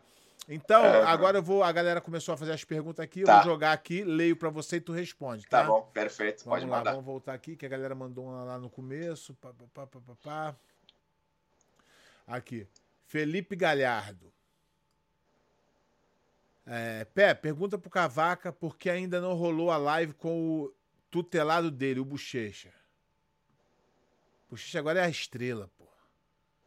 [0.48, 1.06] Então, uhum.
[1.06, 1.62] agora eu vou.
[1.62, 3.22] A galera começou a fazer as perguntas aqui.
[3.22, 3.32] Tá.
[3.32, 5.46] Eu vou jogar aqui, leio para você e tu responde.
[5.46, 6.44] Tá, tá bom, perfeito.
[6.44, 6.90] Vamos Pode lá, mandar.
[6.90, 9.32] Vamos voltar aqui, que a galera mandou uma lá no começo.
[9.34, 10.56] Pá, pá, pá, pá, pá.
[12.26, 12.66] Aqui.
[13.06, 14.32] Felipe Galhardo.
[16.66, 20.74] É, Pé, pergunta pro Cavaca por que ainda não rolou a live com o
[21.10, 22.72] tutelado dele, o Bochecha.
[24.48, 25.81] Bochecha agora é a estrela, pô.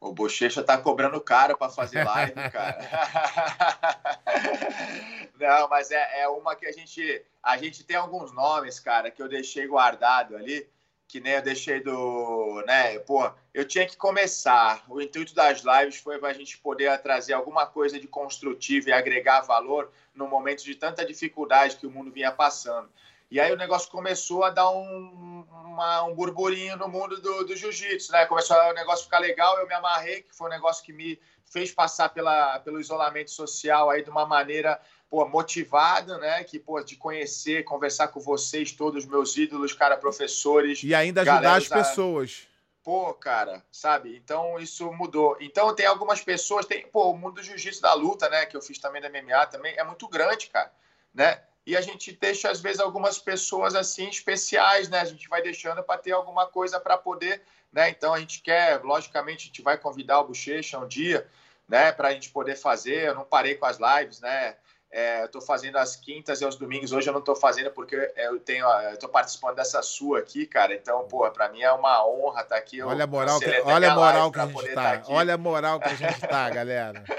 [0.06, 2.78] O Bochecha tá cobrando caro para fazer live, cara.
[5.40, 7.24] Não, mas é, é uma que a gente.
[7.42, 10.70] A gente tem alguns nomes, cara, que eu deixei guardado ali,
[11.08, 12.64] que nem eu deixei do.
[12.68, 14.84] né, pô, eu tinha que começar.
[14.88, 18.94] O intuito das lives foi para a gente poder trazer alguma coisa de construtivo e
[18.94, 22.92] agregar valor no momento de tanta dificuldade que o mundo vinha passando.
[23.30, 27.56] E aí o negócio começou a dar um, uma, um burburinho no mundo do, do
[27.56, 28.26] jiu-jitsu, né?
[28.26, 31.72] Começou o negócio ficar legal, eu me amarrei, que foi um negócio que me fez
[31.72, 36.44] passar pela, pelo isolamento social aí de uma maneira pô, motivada, né?
[36.44, 40.82] Que, pô, de conhecer, conversar com vocês, todos os meus ídolos, cara, professores.
[40.84, 42.48] E ainda ajudar as pessoas.
[42.84, 44.16] Pô, cara, sabe?
[44.16, 45.36] Então isso mudou.
[45.42, 48.46] Então tem algumas pessoas, tem, pô, o mundo do jiu-jitsu da luta, né?
[48.46, 50.72] Que eu fiz também da MMA também, é muito grande, cara,
[51.12, 51.42] né?
[51.66, 55.00] E a gente deixa às vezes algumas pessoas assim especiais, né?
[55.00, 57.42] A gente vai deixando para ter alguma coisa para poder,
[57.74, 57.90] né?
[57.90, 61.28] Então a gente quer, logicamente, a gente vai convidar o Bochecha um dia,
[61.68, 61.92] né?
[61.92, 63.08] Para a gente poder fazer.
[63.08, 64.56] Eu não parei com as lives, né?
[64.92, 66.94] É, eu estou fazendo as quintas e aos domingos.
[66.94, 70.74] Hoje eu não estou fazendo porque eu tenho, estou participando dessa sua aqui, cara.
[70.74, 72.82] Então, pô, para mim é uma honra estar tá aqui.
[72.82, 74.98] olha a moral, que, olha a moral que a gente tá.
[75.00, 77.04] tá olha a moral que a gente tá, galera.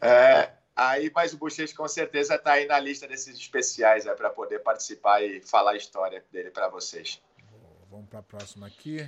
[0.00, 0.48] É,
[0.82, 4.60] Aí, mas o Bochecha com certeza está aí na lista desses especiais é, para poder
[4.60, 7.20] participar e falar a história dele para vocês.
[7.90, 9.06] Vamos para a próxima aqui.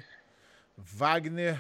[0.77, 1.59] Wagner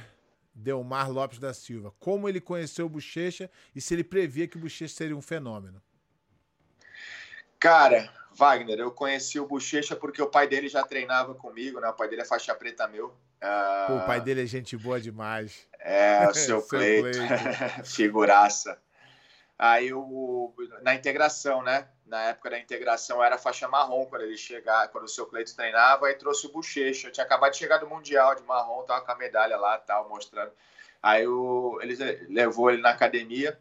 [0.55, 1.95] Delmar Lopes da Silva.
[1.99, 5.81] Como ele conheceu o Bochecha e se ele previa que o Bochecha seria um fenômeno?
[7.59, 11.89] Cara, Wagner, eu conheci o Bochecha porque o pai dele já treinava comigo, né?
[11.89, 13.07] O pai dele é faixa preta meu.
[13.07, 13.87] Uh...
[13.87, 15.67] Pô, o pai dele é gente boa demais.
[15.81, 17.19] É, o seu, seu Cleito,
[17.83, 18.79] figuraça.
[19.59, 21.89] Aí o, na integração, né?
[22.07, 26.07] Na época da integração era faixa marrom quando ele chegar, quando o seu Cleito treinava,
[26.07, 27.09] aí trouxe o Bochecha.
[27.09, 30.09] Eu tinha acabado de chegar do Mundial de marrom, tava com a medalha lá, tal,
[30.09, 30.53] mostrando.
[31.03, 31.97] Aí o, ele
[32.29, 33.59] levou ele na academia.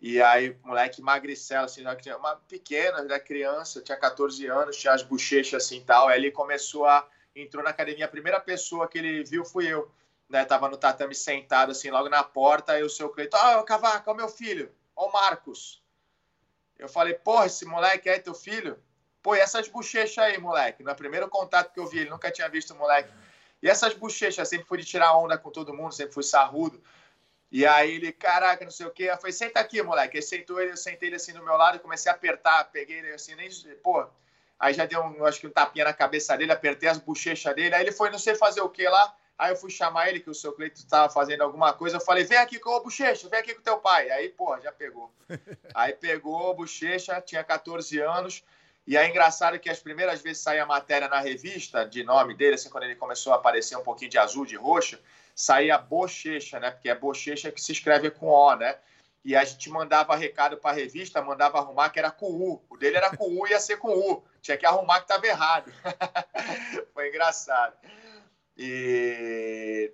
[0.00, 1.84] E aí, moleque magricela, assim,
[2.16, 6.08] uma pequena, da criança, tinha 14 anos, tinha as bochechas assim tal.
[6.08, 7.08] Aí ele começou a.
[7.36, 8.04] entrou na academia.
[8.06, 9.88] A primeira pessoa que ele viu fui eu.
[10.28, 10.44] Né?
[10.44, 12.72] Tava no tatame sentado, assim, logo na porta.
[12.72, 15.82] Aí o seu Cleiton, ah, oh, Cavaca, o meu filho, ó o Marcos.
[16.78, 18.78] Eu falei, porra, esse moleque é teu filho?
[19.22, 20.82] Pô, e essas bochechas aí, moleque?
[20.82, 23.12] No primeiro contato que eu vi, ele nunca tinha visto o moleque.
[23.62, 26.82] E essas bochechas, sempre fui de tirar onda com todo mundo, sempre fui sarrudo.
[27.52, 29.04] E aí ele, caraca, não sei o quê.
[29.04, 30.16] Eu falei, senta aqui, moleque.
[30.16, 33.12] Ele sentou ele, eu sentei ele assim do meu lado comecei a apertar, peguei ele
[33.12, 33.48] assim, nem.
[33.82, 34.04] Pô,
[34.58, 37.74] aí já deu um, acho que um tapinha na cabeça dele, apertei as bochechas dele.
[37.74, 39.14] Aí ele foi, não sei fazer o que lá.
[39.42, 41.96] Aí eu fui chamar ele, que o seu Cleito estava fazendo alguma coisa.
[41.96, 44.08] Eu falei, vem aqui com o bochecha, vem aqui com teu pai.
[44.08, 45.12] Aí, pô, já pegou.
[45.74, 48.44] aí pegou o bochecha, tinha 14 anos.
[48.86, 52.70] E é engraçado que as primeiras vezes saía matéria na revista de nome dele, assim,
[52.70, 54.96] quando ele começou a aparecer um pouquinho de azul, de roxo,
[55.34, 56.70] saía bochecha, né?
[56.70, 58.78] Porque é bochecha que se escreve com O, né?
[59.24, 62.62] E a gente mandava recado para a revista, mandava arrumar que era com U.
[62.70, 64.22] O dele era com U, ia ser com U.
[64.40, 65.72] Tinha que arrumar que estava errado.
[66.94, 67.76] Foi engraçado.
[68.56, 69.92] E,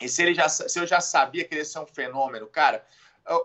[0.00, 2.84] e se, ele já, se eu já sabia que ele ia ser um fenômeno, cara,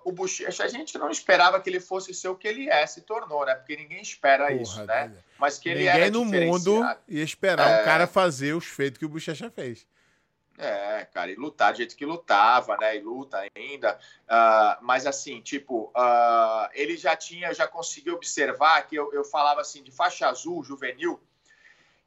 [0.04, 3.02] o Bochecha, a gente não esperava que ele fosse ser o que ele é, se
[3.02, 3.56] tornou, né?
[3.56, 5.12] Porque ninguém espera Porra, isso, né?
[5.38, 7.82] Mas que ele ninguém era no mundo ia esperar é...
[7.82, 9.86] um cara fazer os feitos que o Bochecha fez.
[10.58, 12.96] É, cara, e lutar do jeito que lutava, né?
[12.96, 14.00] E luta ainda.
[14.24, 19.60] Uh, mas assim, tipo, uh, ele já tinha, já conseguiu observar que eu, eu falava
[19.60, 21.22] assim, de faixa azul, juvenil,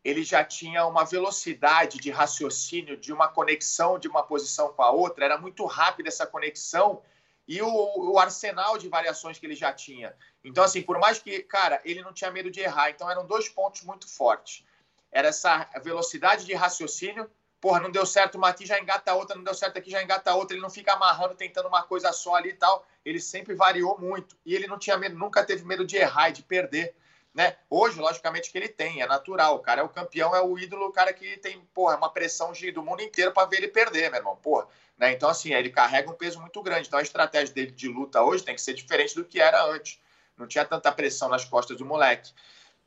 [0.08, 4.90] ele já tinha uma velocidade de raciocínio, de uma conexão de uma posição com a
[4.90, 7.02] outra, era muito rápida essa conexão
[7.46, 10.14] e o, o, arsenal de variações que ele já tinha.
[10.44, 13.48] Então, assim, por mais que, cara, ele não tinha medo de errar, então eram dois
[13.48, 14.64] pontos muito fortes.
[15.10, 17.30] Era essa velocidade de raciocínio
[17.60, 20.34] porra, não deu certo uma aqui, já engata outra, não deu certo aqui, já engata
[20.34, 20.54] outra.
[20.54, 22.86] Ele não fica amarrando, tentando uma coisa só ali e tal.
[23.04, 24.36] Ele sempre variou muito.
[24.44, 26.94] E ele não tinha medo, nunca teve medo de errar e de perder.
[27.34, 27.56] Né?
[27.70, 29.56] Hoje, logicamente, que ele tem, é natural.
[29.56, 32.52] O cara é o campeão, é o ídolo, o cara que tem, porra, uma pressão
[32.74, 34.36] do mundo inteiro para ver ele perder, meu irmão.
[34.36, 34.66] Porra.
[34.96, 35.12] Né?
[35.12, 36.88] Então, assim, ele carrega um peso muito grande.
[36.88, 40.00] Então, a estratégia dele de luta hoje tem que ser diferente do que era antes.
[40.36, 42.32] Não tinha tanta pressão nas costas do moleque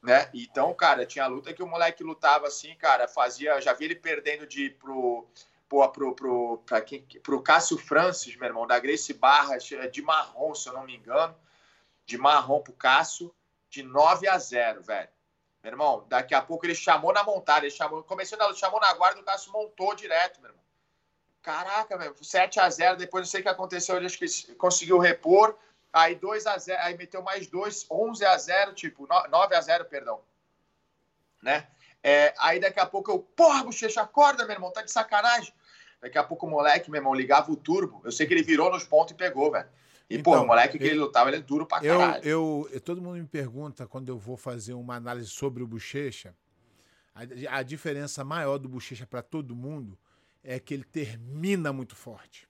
[0.01, 0.29] né?
[0.33, 4.47] Então, cara, tinha luta que o moleque lutava assim, cara, fazia, já vi ele perdendo
[4.47, 5.27] de pro
[5.69, 10.53] pô, pro, pro, pra quem, pro Cássio Francis, meu irmão, da Grace Barras, de marrom,
[10.53, 11.33] se eu não me engano,
[12.05, 13.33] de marrom pro Cássio,
[13.71, 15.09] de 9 a 0, velho.
[15.63, 18.93] Meu irmão, daqui a pouco ele chamou na montada, ele chamou, começou na chamou na
[18.93, 20.63] guarda, o Cássio montou direto, meu irmão.
[21.41, 24.99] Caraca, velho, 7 a 0, depois não sei o que aconteceu, ele acho que conseguiu
[24.99, 25.57] repor,
[25.93, 29.85] Aí 2 a 0 aí meteu mais 2, 11 a 0 tipo, 9 a 0
[29.85, 30.21] perdão.
[31.41, 31.67] Né?
[32.01, 35.53] É, aí daqui a pouco eu, porra, bochecha, acorda, meu irmão, tá de sacanagem.
[35.99, 38.01] Daqui a pouco o moleque, meu irmão, ligava o turbo.
[38.03, 39.69] Eu sei que ele virou nos pontos e pegou, velho.
[40.11, 42.23] E, então, pô, o moleque que ele lutava, ele é duro pra caralho.
[42.23, 46.35] Eu, eu, todo mundo me pergunta, quando eu vou fazer uma análise sobre o bochecha,
[47.15, 49.97] a, a diferença maior do bochecha para todo mundo
[50.43, 52.45] é que ele termina muito forte.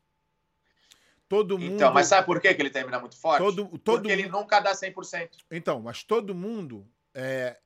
[1.29, 1.75] Todo mundo.
[1.75, 3.37] Então, mas sabe por que ele termina muito forte?
[3.37, 4.19] Todo, todo Porque mundo...
[4.19, 5.29] ele nunca dá 100%.
[5.51, 7.57] Então, mas todo mundo, é...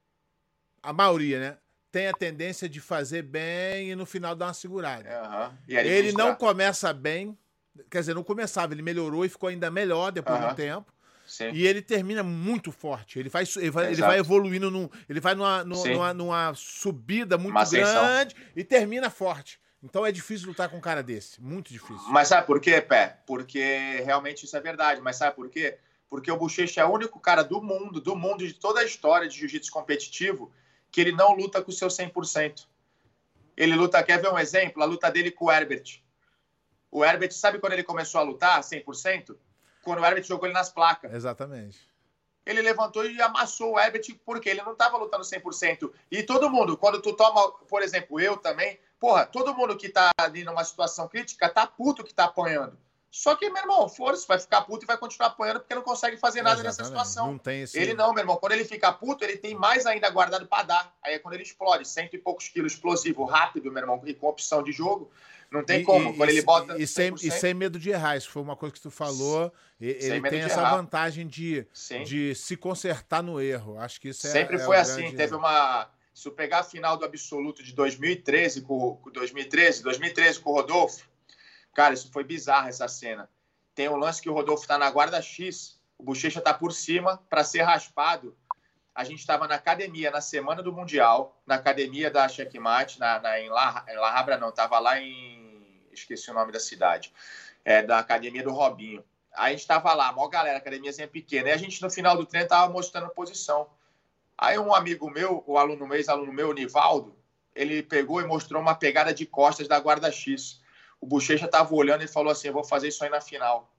[0.84, 1.58] a maioria, né?
[1.90, 5.10] Tem a tendência de fazer bem e no final dar uma segurada.
[5.10, 5.58] Uhum.
[5.68, 7.36] ele não começa bem,
[7.90, 10.50] quer dizer, não começava, ele melhorou e ficou ainda melhor depois uhum.
[10.50, 10.94] do tempo.
[11.26, 11.52] Sim.
[11.54, 13.18] E ele termina muito forte.
[13.18, 17.58] Ele, faz, ele, vai, ele vai evoluindo, num, ele vai numa, numa, numa subida muito
[17.72, 19.60] grande e termina forte.
[19.84, 21.42] Então é difícil lutar com um cara desse.
[21.42, 22.10] Muito difícil.
[22.10, 23.20] Mas sabe por quê, Pé?
[23.26, 25.02] Porque realmente isso é verdade.
[25.02, 25.78] Mas sabe por quê?
[26.10, 29.28] Porque o Bochecha é o único cara do mundo, do mundo, de toda a história
[29.28, 30.52] de jiu-jitsu competitivo,
[30.92, 32.66] que ele não luta com o seu 100%.
[33.58, 34.82] Ele luta, quer ver um exemplo?
[34.82, 36.02] A luta dele com o Herbert.
[36.96, 39.36] O Herbert, sabe quando ele começou a lutar 100%?
[39.84, 41.14] Quando o Herbert jogou ele nas placas.
[41.14, 41.78] Exatamente.
[42.46, 45.92] Ele levantou e amassou o Herbert porque ele não estava lutando 100%.
[46.10, 50.10] E todo mundo, quando tu toma, por exemplo, eu também, Porra, todo mundo que tá
[50.18, 52.78] ali numa situação crítica tá puto que tá apanhando.
[53.12, 56.18] Só que, meu irmão, foda-se, vai ficar puto e vai continuar apanhando porque não consegue
[56.18, 56.78] fazer nada Exatamente.
[56.80, 57.28] nessa situação.
[57.28, 57.78] Não tem esse...
[57.78, 58.36] Ele não, meu irmão.
[58.36, 60.96] Quando ele fica puto, ele tem mais ainda guardado para dar.
[61.02, 64.28] Aí é quando ele explode, cento e poucos quilos explosivo, rápido, meu irmão, e com
[64.28, 65.10] opção de jogo.
[65.56, 66.12] Não tem como.
[66.12, 66.78] E, Quando e, ele bota.
[66.78, 68.18] E sem, e sem medo de errar.
[68.18, 69.52] Isso foi uma coisa que tu falou.
[69.80, 70.78] Ele tem essa errar.
[70.78, 71.68] vantagem de,
[72.06, 73.80] de se consertar no erro.
[73.80, 74.30] Acho que isso é.
[74.32, 75.02] Sempre é foi assim.
[75.02, 75.18] Grande...
[75.18, 75.90] Teve uma.
[76.14, 80.54] Se eu pegar a final do absoluto de 2013 com, com 2013, 2013 com o
[80.54, 81.06] Rodolfo,
[81.74, 83.30] cara, isso foi bizarro essa cena.
[83.74, 87.22] Tem um lance que o Rodolfo tá na guarda X, o Bochecha tá por cima
[87.30, 88.34] para ser raspado
[88.96, 93.38] a gente estava na academia na semana do Mundial, na academia da Checkmate, na, na,
[93.42, 95.45] em, La, em La Habra não, estava lá em...
[96.00, 97.14] esqueci o nome da cidade,
[97.64, 99.04] é, da academia do Robinho.
[99.34, 102.26] Aí a gente estava lá, maior galera, academiazinha pequena, e a gente no final do
[102.26, 103.68] treino estava mostrando posição.
[104.38, 107.16] Aí um amigo meu, o aluno meu, ex-aluno meu, o Nivaldo,
[107.56, 110.62] ele pegou e mostrou uma pegada de costas da guarda X.
[111.00, 113.72] O Bochecha estava olhando e falou assim, eu vou fazer isso aí na final.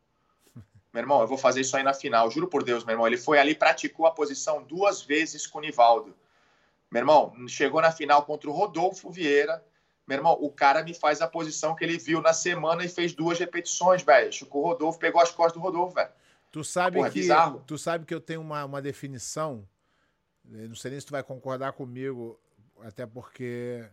[0.92, 3.06] Meu irmão, eu vou fazer isso aí na final, juro por Deus, meu irmão.
[3.06, 6.16] Ele foi ali, praticou a posição duas vezes com o Nivaldo.
[6.90, 9.62] Meu irmão, chegou na final contra o Rodolfo Vieira.
[10.06, 13.12] Meu irmão, o cara me faz a posição que ele viu na semana e fez
[13.12, 14.30] duas repetições, velho.
[14.50, 16.10] O Rodolfo pegou as costas do Rodolfo, velho.
[16.52, 17.28] Tu sabe Porra, que
[17.66, 19.68] tu sabe que eu tenho uma, uma definição.
[20.44, 22.38] Não sei nem se tu vai concordar comigo,
[22.82, 23.84] até porque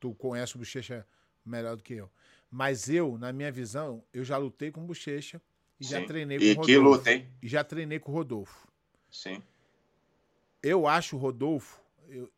[0.00, 1.06] tu conhece o Bochecha
[1.44, 2.10] melhor do que eu.
[2.50, 5.40] Mas eu, na minha visão, eu já lutei com Bochecha
[5.78, 6.66] e já treinei com e o Rodolfo.
[6.66, 7.28] que luta, hein?
[7.42, 8.66] E já treinei com o Rodolfo.
[9.10, 9.42] Sim.
[10.62, 12.30] Eu acho o Rodolfo eu,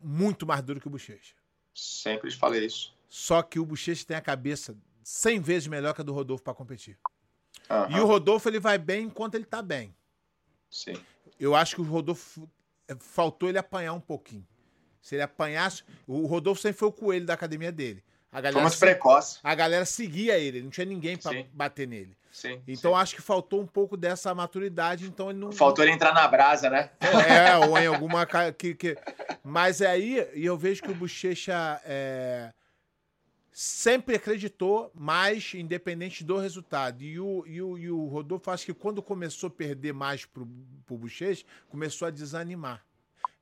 [0.00, 1.37] muito mais duro que o Bochecha.
[1.78, 2.92] Sempre falei isso.
[3.08, 6.52] Só que o Bochecha tem a cabeça 100 vezes melhor que a do Rodolfo para
[6.52, 6.98] competir.
[7.70, 7.96] Uhum.
[7.96, 9.94] E o Rodolfo ele vai bem enquanto ele tá bem.
[10.68, 11.00] Sim.
[11.38, 12.50] Eu acho que o Rodolfo
[12.88, 14.46] é, faltou ele apanhar um pouquinho.
[15.00, 18.02] Se ele apanhasse, o Rodolfo sempre foi o coelho da academia dele.
[18.32, 19.38] A galera precoce.
[19.42, 22.17] A galera seguia ele, não tinha ninguém para bater nele.
[22.30, 22.98] Sim, então sim.
[22.98, 25.50] acho que faltou um pouco dessa maturidade, então ele não.
[25.50, 26.90] Faltou ele entrar na brasa, né?
[27.00, 28.26] É, ou em alguma.
[28.56, 28.96] Que, que...
[29.42, 32.52] Mas aí, e eu vejo que o Bochecha é...
[33.50, 37.02] sempre acreditou mais, independente do resultado.
[37.02, 40.46] E o, e o, e o Rodolfo, acho que quando começou a perder mais pro,
[40.86, 42.84] pro Bochecha, começou a desanimar.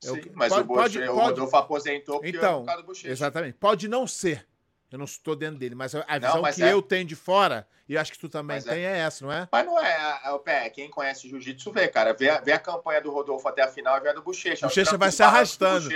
[0.02, 3.08] É Sim, mas pode, o, pode, o Rodolfo aposentou porque então, é do Bochecha.
[3.10, 3.54] Exatamente.
[3.54, 4.46] Pode não ser
[4.90, 6.72] eu não estou dentro dele, mas a visão não, que é...
[6.72, 8.70] eu tenho de fora, e acho que tu também mas é.
[8.70, 8.92] tem, é...
[8.92, 8.98] é.
[8.98, 9.48] essa, não é?
[9.50, 10.70] Mas não é, o pé.
[10.70, 12.12] Quem conhece jiu-jitsu vê, cara.
[12.12, 14.66] Vê, vê a campanha do Rodolfo até a final e vê a do Bochecha.
[14.66, 15.88] O Bochecha vai se arrastando.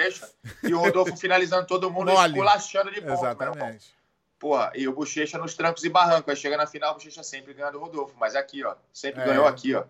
[0.63, 3.95] e o Rodolfo finalizando todo mundo esculachando de ponto, Exatamente.
[4.39, 6.29] Porra, e o Bochecha nos trancos e barrancos.
[6.29, 8.15] Aí chega na final, o Bochecha sempre ganha do Rodolfo.
[8.19, 8.75] Mas aqui, ó.
[8.93, 9.27] Sempre é.
[9.27, 9.85] ganhou aqui, ó.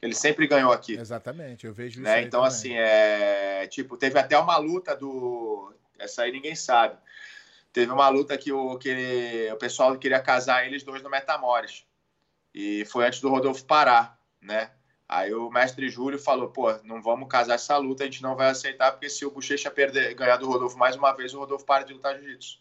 [0.00, 0.96] Ele sempre ganhou aqui.
[0.96, 2.02] Exatamente, eu vejo isso.
[2.02, 2.22] Né?
[2.22, 2.48] Então, também.
[2.48, 3.66] assim, é.
[3.68, 5.72] Tipo, teve até uma luta do.
[5.98, 6.96] Essa aí ninguém sabe
[7.72, 11.84] teve uma luta que o, que ele, o pessoal queria casar eles dois no Metamores.
[12.54, 14.70] E foi antes do Rodolfo parar, né?
[15.08, 18.48] Aí o mestre Júlio falou, pô, não vamos casar essa luta, a gente não vai
[18.48, 21.84] aceitar, porque se o Bochecha perder, ganhar do Rodolfo mais uma vez, o Rodolfo para
[21.84, 22.60] de lutar jiu-jitsu.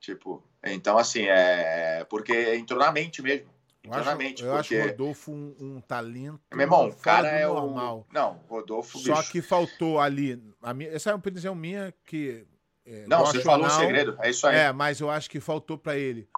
[0.00, 2.04] Tipo, então assim, é...
[2.10, 3.50] Porque entrou na mente mesmo.
[3.84, 4.10] Eu acho.
[4.10, 4.44] Eu porque...
[4.54, 8.06] acho o Rodolfo um, um talento Meu irmão, o cara é normal.
[8.08, 8.14] o...
[8.14, 9.32] Não, Rodolfo, Só bicho.
[9.32, 10.42] que faltou ali...
[10.60, 10.90] A minha...
[10.90, 12.46] Essa é uma opinião minha que
[12.84, 14.56] é, não, você falou o um segredo, é isso aí.
[14.56, 16.28] É, mas eu acho que faltou para ele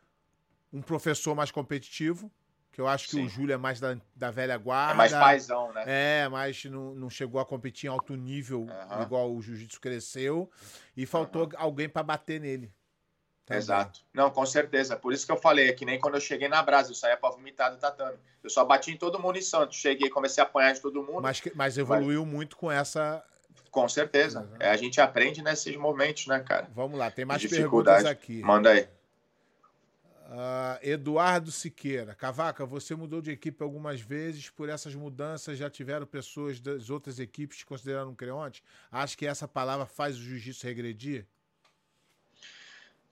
[0.72, 2.30] um professor mais competitivo,
[2.70, 3.24] que eu acho que Sim.
[3.24, 4.92] o Júlio é mais da, da velha guarda.
[4.92, 5.84] É mais paizão, né?
[5.86, 9.02] É, mas não, não chegou a competir em alto nível, uhum.
[9.02, 10.50] igual o jiu-jitsu cresceu.
[10.96, 11.52] E faltou uhum.
[11.56, 12.72] alguém para bater nele.
[13.46, 13.58] Também.
[13.58, 14.00] Exato.
[14.12, 14.96] Não, com certeza.
[14.96, 17.16] Por isso que eu falei, é que nem quando eu cheguei na Brasa, eu saía
[17.16, 18.18] pra vomitar do tatame.
[18.42, 19.76] Eu só bati em todo mundo em Santos.
[19.76, 21.22] Cheguei, comecei a apanhar de todo mundo.
[21.22, 22.34] Mas, mas evoluiu mas...
[22.34, 23.22] muito com essa
[23.74, 24.40] com certeza.
[24.40, 24.56] Uhum.
[24.60, 26.68] É, a gente aprende nesses momentos, né, cara?
[26.72, 28.40] Vamos lá, tem mais perguntas aqui.
[28.40, 28.88] Manda aí.
[30.26, 32.14] Uh, Eduardo Siqueira.
[32.14, 34.48] Cavaca, você mudou de equipe algumas vezes.
[34.48, 38.62] Por essas mudanças, já tiveram pessoas das outras equipes te considerando um creonte?
[38.92, 41.26] Acho que essa palavra faz o jiu-jitsu regredir?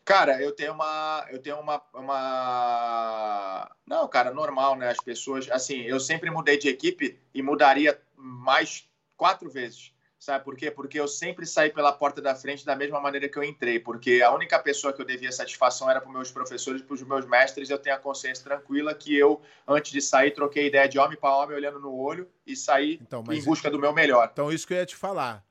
[0.04, 1.26] Cara, eu tenho uma.
[1.28, 3.70] Eu tenho uma, uma.
[3.84, 4.88] Não, cara, normal, né?
[4.88, 5.50] As pessoas.
[5.50, 9.92] Assim, eu sempre mudei de equipe e mudaria mais quatro vezes.
[10.22, 10.70] Sabe por quê?
[10.70, 14.22] Porque eu sempre saí pela porta da frente da mesma maneira que eu entrei, porque
[14.22, 17.26] a única pessoa que eu devia satisfação era para os meus professores, para os meus
[17.26, 17.68] mestres.
[17.68, 21.36] Eu tenho a consciência tranquila que eu, antes de sair, troquei ideia de homem para
[21.36, 24.30] homem, olhando no olho e saí então, em busca do meu melhor.
[24.32, 25.44] Então, isso que eu ia te falar.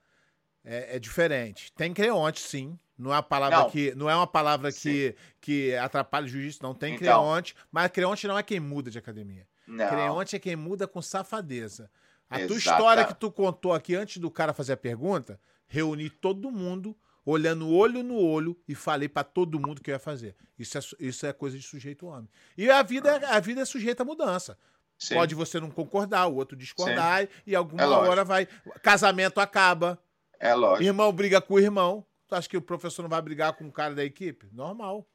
[0.64, 1.70] É, é diferente.
[1.74, 2.80] Tem creonte, sim.
[2.98, 3.70] Não é uma palavra não.
[3.70, 7.92] que não é uma palavra que, que atrapalha o jiu-jitsu, não tem então, creonte, mas
[7.92, 9.46] creonte não é quem muda de academia.
[9.68, 9.90] Não.
[9.90, 11.92] Creonte é quem muda com safadeza.
[12.32, 16.50] A tua história que tu contou aqui antes do cara fazer a pergunta, reuni todo
[16.50, 20.36] mundo, olhando olho no olho e falei para todo mundo que eu ia fazer.
[20.58, 22.30] Isso é, isso é coisa de sujeito homem.
[22.58, 24.58] E a vida, é, a vida é sujeita a mudança.
[24.98, 25.16] Sim.
[25.16, 27.28] Pode você não concordar, o outro discordar, Sim.
[27.48, 28.48] e alguma é hora vai.
[28.84, 30.02] Casamento acaba.
[30.40, 30.84] É lógico.
[30.84, 32.06] Irmão briga com o irmão.
[32.28, 34.48] Tu acha que o professor não vai brigar com o cara da equipe?
[34.54, 35.06] Normal.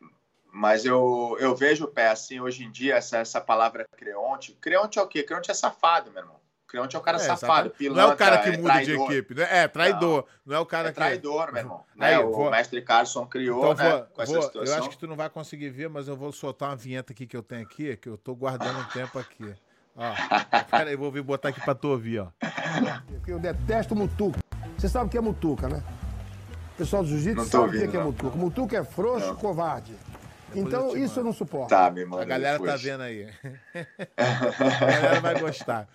[0.53, 4.53] Mas eu, eu vejo o pé assim, hoje em dia, essa, essa palavra creonte.
[4.61, 5.23] Creonte é o quê?
[5.23, 6.41] Creonte é safado, meu irmão.
[6.69, 9.09] Creonte é o cara é, safado, pilantra, Não é o cara que é muda traidor.
[9.09, 9.49] de equipe, né?
[9.51, 10.25] É, traidor.
[10.45, 10.97] Não, não é o cara é que...
[10.97, 11.85] traidor, meu irmão.
[11.99, 12.19] Aí, né?
[12.19, 14.75] O mestre Carson criou, então, né, vou, com essa vou, situação.
[14.75, 17.25] Eu acho que tu não vai conseguir ver, mas eu vou soltar uma vinheta aqui
[17.25, 19.55] que eu tenho aqui, que eu tô guardando um tempo aqui.
[19.95, 20.03] Ó,
[20.71, 22.29] pera aí, vou vir botar aqui pra tu ouvir, ó.
[23.27, 24.41] Eu detesto mutuca.
[24.77, 25.83] Você sabe o que é mutuca, né?
[26.75, 28.37] O pessoal do jiu-jitsu sabe o que é, é mutuca.
[28.37, 29.37] Mutuca é frouxo, não.
[29.37, 29.95] covarde.
[30.49, 31.71] Depois então, eu isso eu não suporto.
[31.71, 32.19] Tá, meu irmão.
[32.19, 33.29] A galera tá vendo aí.
[34.17, 35.89] a galera vai gostar.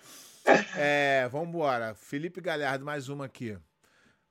[0.76, 1.94] É, vamos embora.
[1.94, 3.56] Felipe Galhardo, mais uma aqui.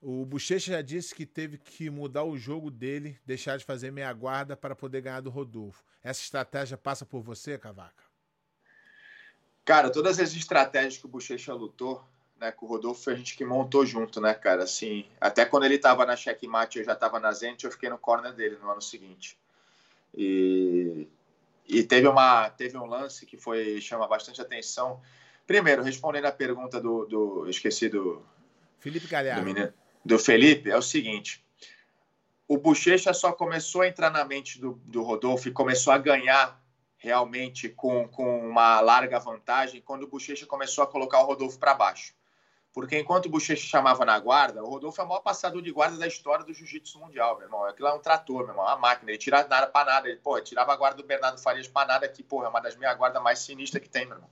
[0.01, 4.11] O Bochecha já disse que teve que mudar o jogo dele, deixar de fazer meia
[4.11, 5.83] guarda para poder ganhar do Rodolfo.
[6.03, 8.03] Essa estratégia passa por você, Cavaca?
[9.63, 12.03] Cara, todas as estratégias que o Bochecha lutou,
[12.39, 14.63] né, com o Rodolfo, foi a gente que montou junto, né, cara?
[14.63, 17.99] Assim, até quando ele tava na checkmate, eu já tava na Zente, eu fiquei no
[17.99, 19.38] corner dele no ano seguinte.
[20.17, 21.07] E,
[21.67, 24.99] e teve, uma, teve um lance que foi chama bastante atenção.
[25.51, 28.23] Primeiro, respondendo a pergunta do, do esqueci do
[28.79, 29.41] Felipe Galhardo.
[29.41, 29.73] Do, menino,
[30.05, 31.43] do Felipe, é o seguinte:
[32.47, 36.57] o Bochecha só começou a entrar na mente do, do Rodolfo e começou a ganhar
[36.95, 41.73] realmente com, com uma larga vantagem quando o Bochecha começou a colocar o Rodolfo para
[41.73, 42.13] baixo.
[42.71, 45.97] Porque enquanto o Bochecha chamava na guarda, o Rodolfo é o maior passador de guarda
[45.97, 47.65] da história do jiu-jitsu mundial, meu irmão.
[47.65, 49.11] Aquilo é um trator, meu irmão, uma máquina.
[49.11, 50.07] Ele tira nada para nada.
[50.07, 52.77] Ele, porra, tirava a guarda do Bernardo Farias para nada, que, porra, é uma das
[52.77, 54.29] minhas guardas mais sinistras que tem, meu irmão.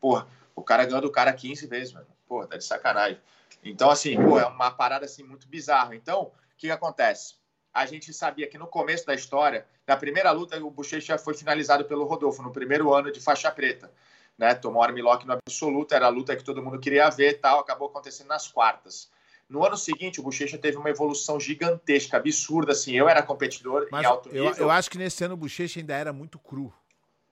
[0.00, 0.26] Porra,
[0.56, 2.06] o cara ganhou do cara 15 vezes, irmão.
[2.26, 3.20] Porra, tá de sacanagem.
[3.62, 5.94] Então, assim, porra, é uma parada assim muito bizarra.
[5.94, 7.36] Então, o que, que acontece?
[7.76, 11.84] a gente sabia que no começo da história, na primeira luta, o Bochecha foi finalizado
[11.84, 13.92] pelo Rodolfo, no primeiro ano de faixa preta.
[14.38, 14.54] Né?
[14.54, 18.28] Tomou armlock no absoluto, era a luta que todo mundo queria ver tal, acabou acontecendo
[18.28, 19.10] nas quartas.
[19.48, 22.94] No ano seguinte, o Bochecha teve uma evolução gigantesca, absurda, assim.
[22.96, 24.46] Eu era competidor Mas em alto nível.
[24.46, 26.72] Eu, eu acho que nesse ano o Bochecha ainda era muito cru.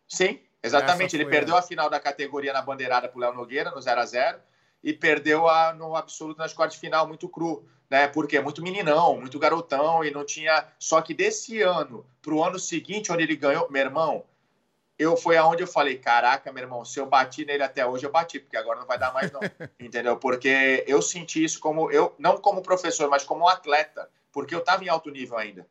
[0.06, 1.14] Sim, exatamente.
[1.14, 1.60] Ele perdeu a...
[1.60, 4.38] a final da categoria na bandeirada pro Léo Nogueira, no 0 a 0
[4.82, 8.08] e perdeu a, no absoluto nas quartas de final, muito cru né?
[8.08, 10.66] Porque é muito meninão, muito garotão e não tinha.
[10.78, 14.24] Só que desse ano para o ano seguinte, onde ele ganhou, meu irmão,
[14.98, 18.10] eu foi aonde eu falei, caraca, meu irmão, se eu bati nele até hoje, eu
[18.10, 19.40] bati, porque agora não vai dar mais não,
[19.78, 20.16] entendeu?
[20.16, 24.84] Porque eu senti isso como eu, não como professor, mas como atleta, porque eu estava
[24.84, 25.66] em alto nível ainda,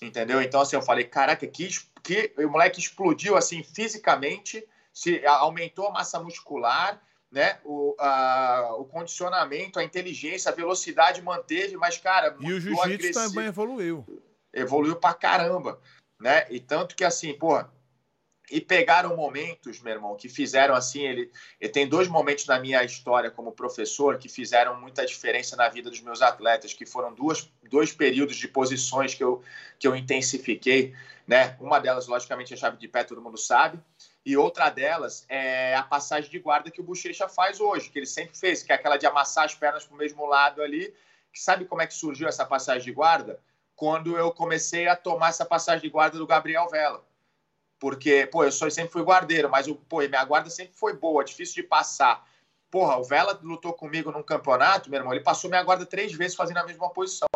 [0.00, 0.40] entendeu?
[0.42, 1.68] Então assim, eu falei, caraca, que
[2.02, 7.58] que o moleque explodiu assim fisicamente, se aumentou a massa muscular né?
[7.64, 12.36] O, a, o condicionamento, a inteligência, a velocidade manteve, mas, cara.
[12.40, 14.06] E o jiu-jitsu também evoluiu.
[14.52, 15.80] Evoluiu pra caramba,
[16.20, 16.46] né?
[16.50, 17.70] E tanto que, assim, porra.
[18.50, 21.02] E pegaram momentos, meu irmão, que fizeram assim.
[21.02, 25.68] Ele, ele tem dois momentos na minha história como professor que fizeram muita diferença na
[25.68, 29.42] vida dos meus atletas, que foram duas, dois períodos de posições que eu,
[29.78, 30.94] que eu intensifiquei,
[31.26, 31.56] né?
[31.60, 33.80] Uma delas, logicamente, a chave de pé, todo mundo sabe
[34.26, 38.06] e outra delas é a passagem de guarda que o Bochecha faz hoje, que ele
[38.06, 40.92] sempre fez, que é aquela de amassar as pernas para o mesmo lado ali.
[41.32, 43.38] Sabe como é que surgiu essa passagem de guarda?
[43.76, 47.04] Quando eu comecei a tomar essa passagem de guarda do Gabriel Vela.
[47.78, 51.56] Porque, pô, eu só sempre fui guardeiro, mas pô, minha guarda sempre foi boa, difícil
[51.56, 52.26] de passar.
[52.70, 56.36] Porra, o Vela lutou comigo num campeonato, meu irmão, ele passou minha guarda três vezes
[56.36, 57.28] fazendo a mesma posição.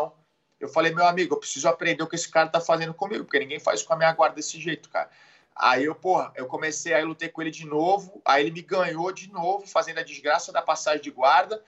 [0.58, 3.38] Eu falei, meu amigo, eu preciso aprender o que esse cara tá fazendo comigo, porque
[3.38, 5.08] ninguém faz com a minha guarda desse jeito, cara.
[5.56, 8.62] Aí eu, porra, eu comecei, aí eu lutei com ele de novo, aí ele me
[8.62, 11.62] ganhou de novo, fazendo a desgraça da passagem de guarda.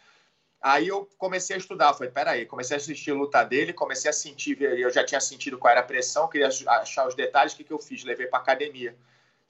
[0.63, 4.13] Aí eu comecei a estudar, falei, peraí, comecei a assistir a luta dele, comecei a
[4.13, 7.65] sentir, eu já tinha sentido qual era a pressão, queria achar os detalhes, o que,
[7.65, 8.05] que eu fiz?
[8.05, 8.97] Levei para academia.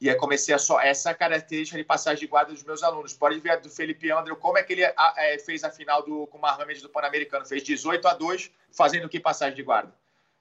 [0.01, 3.13] E aí comecei a só essa característica de passagem de guarda dos meus alunos.
[3.13, 6.39] Pode ver do Felipe André, como é que ele é, fez a final do, com
[6.39, 7.47] o Mohamed do Pan-Americano.
[7.47, 9.95] Fez 18 a 2, fazendo que passagem de guarda.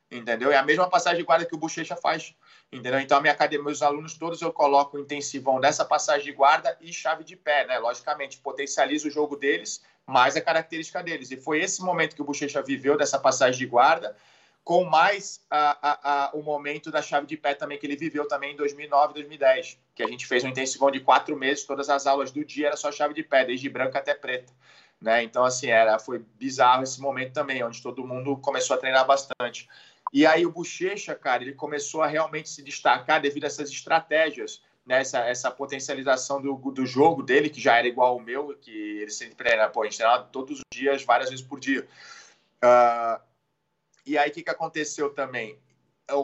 [0.10, 0.52] Entendeu?
[0.52, 2.34] É a mesma passagem de guarda que o Bochecha faz.
[2.72, 3.00] Entendeu?
[3.00, 6.92] Então, a minha academia, meus alunos todos eu coloco intensivão dessa passagem de guarda e
[6.92, 7.78] chave de pé, né?
[7.78, 11.32] Logicamente, potencializa o jogo deles, mais a característica deles.
[11.32, 14.16] E foi esse momento que o Bochecha viveu dessa passagem de guarda,
[14.64, 18.28] com mais a, a, a, o momento da chave de pé também que ele viveu
[18.28, 22.06] também em 2009, 2010, que a gente fez um intensivão de quatro meses, todas as
[22.06, 24.54] aulas do dia era só chave de pé, desde branca até preta.
[25.02, 25.24] Né?
[25.24, 29.68] Então, assim, era, foi bizarro esse momento também, onde todo mundo começou a treinar bastante.
[30.14, 34.62] E aí o Bochecha, cara, ele começou a realmente se destacar devido a essas estratégias,
[34.86, 35.02] né?
[35.02, 39.12] essa, essa potencialização do, do jogo dele, que já era igual ao meu, que ele
[39.12, 41.88] sempre treina, pô, a gente treinava todos os dias, várias vezes por dia.
[42.64, 43.22] Uh,
[44.06, 45.58] e aí o que, que aconteceu também?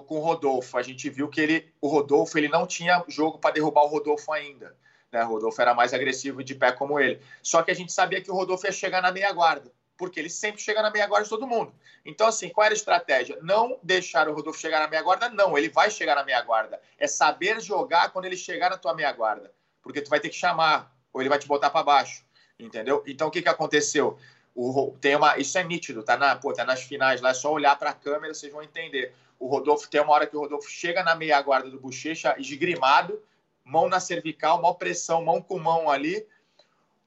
[0.06, 3.54] Com o Rodolfo, a gente viu que ele, o Rodolfo ele não tinha jogo para
[3.54, 4.76] derrubar o Rodolfo ainda.
[5.12, 5.24] Né?
[5.24, 7.22] O Rodolfo era mais agressivo de pé como ele.
[7.42, 9.72] Só que a gente sabia que o Rodolfo ia chegar na meia guarda.
[9.98, 11.74] Porque ele sempre chega na meia guarda de todo mundo.
[12.06, 13.38] Então, assim, qual era a estratégia?
[13.42, 16.80] Não deixar o Rodolfo chegar na meia guarda, não, ele vai chegar na meia guarda.
[16.98, 19.52] É saber jogar quando ele chegar na tua meia guarda,
[19.82, 22.24] porque tu vai ter que chamar, ou ele vai te botar para baixo,
[22.60, 23.04] entendeu?
[23.08, 24.18] Então, o que, que aconteceu?
[24.56, 27.52] O, tem uma, isso é nítido, tá, na, pô, tá nas finais lá, é só
[27.52, 29.14] olhar para a câmera, vocês vão entender.
[29.40, 33.22] O Rodolfo tem uma hora que o Rodolfo chega na meia guarda do Bochecha, esgrimado,
[33.64, 36.26] mão na cervical, mão pressão, mão com mão ali,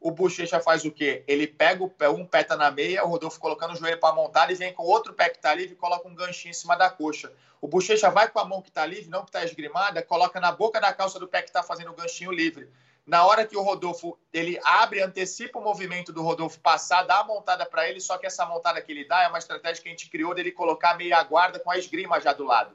[0.00, 1.22] o Bochecha faz o quê?
[1.28, 4.14] Ele pega o pé, um pé tá na meia, o Rodolfo colocando o joelho para
[4.14, 6.74] montar, e vem com outro pé que tá livre e coloca um ganchinho em cima
[6.74, 7.30] da coxa.
[7.60, 10.50] O Bochecha vai com a mão que tá livre, não que tá esgrimada, coloca na
[10.50, 12.70] boca da calça do pé que tá fazendo o ganchinho livre.
[13.06, 17.24] Na hora que o Rodolfo ele abre, antecipa o movimento do Rodolfo passar, dá a
[17.24, 19.92] montada para ele, só que essa montada que ele dá é uma estratégia que a
[19.92, 22.74] gente criou dele colocar meia guarda com a esgrima já do lado.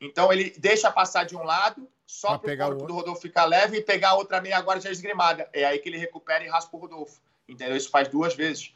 [0.00, 3.78] Então ele deixa passar de um lado, só para o corpo do Rodolfo ficar leve
[3.78, 5.48] e pegar a outra meia guarda já esgrimada.
[5.52, 7.20] É aí que ele recupera e raspa o Rodolfo.
[7.48, 7.76] Entendeu?
[7.76, 8.72] Isso faz duas vezes.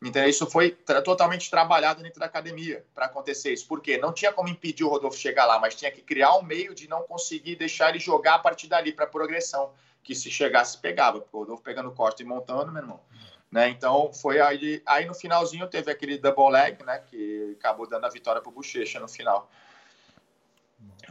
[0.00, 0.28] Entendeu?
[0.28, 3.66] Isso foi tra totalmente trabalhado dentro da academia para acontecer isso.
[3.66, 3.98] Por quê?
[3.98, 6.88] Não tinha como impedir o Rodolfo chegar lá, mas tinha que criar um meio de
[6.88, 9.72] não conseguir deixar ele jogar a partir dali para progressão.
[10.04, 11.20] Que se chegasse, pegava.
[11.20, 13.00] Porque o Rodolfo pegando costa e montando, meu irmão.
[13.50, 13.68] Né?
[13.70, 16.98] Então foi aí, aí no finalzinho teve aquele double leg, né?
[17.00, 19.50] Que acabou dando a vitória para o Bochecha no final.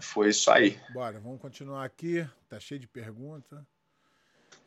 [0.01, 0.79] Foi isso aí.
[0.93, 2.27] Bora, vamos continuar aqui.
[2.47, 3.65] Tá cheio de pergunta.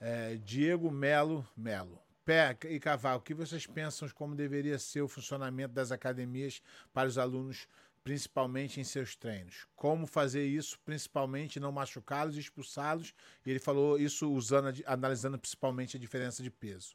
[0.00, 2.00] É, Diego Melo Melo.
[2.24, 6.62] Pé e Cavalo, o que vocês pensam como deveria ser o funcionamento das academias
[6.92, 7.66] para os alunos,
[8.04, 9.66] principalmente em seus treinos?
[9.74, 13.14] Como fazer isso, principalmente não machucá-los e expulsá-los?
[13.44, 16.94] E ele falou isso usando, analisando principalmente a diferença de peso.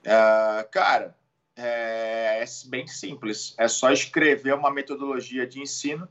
[0.00, 1.16] Uh, cara,
[1.58, 3.54] é, é bem simples.
[3.58, 6.08] É só escrever uma metodologia de ensino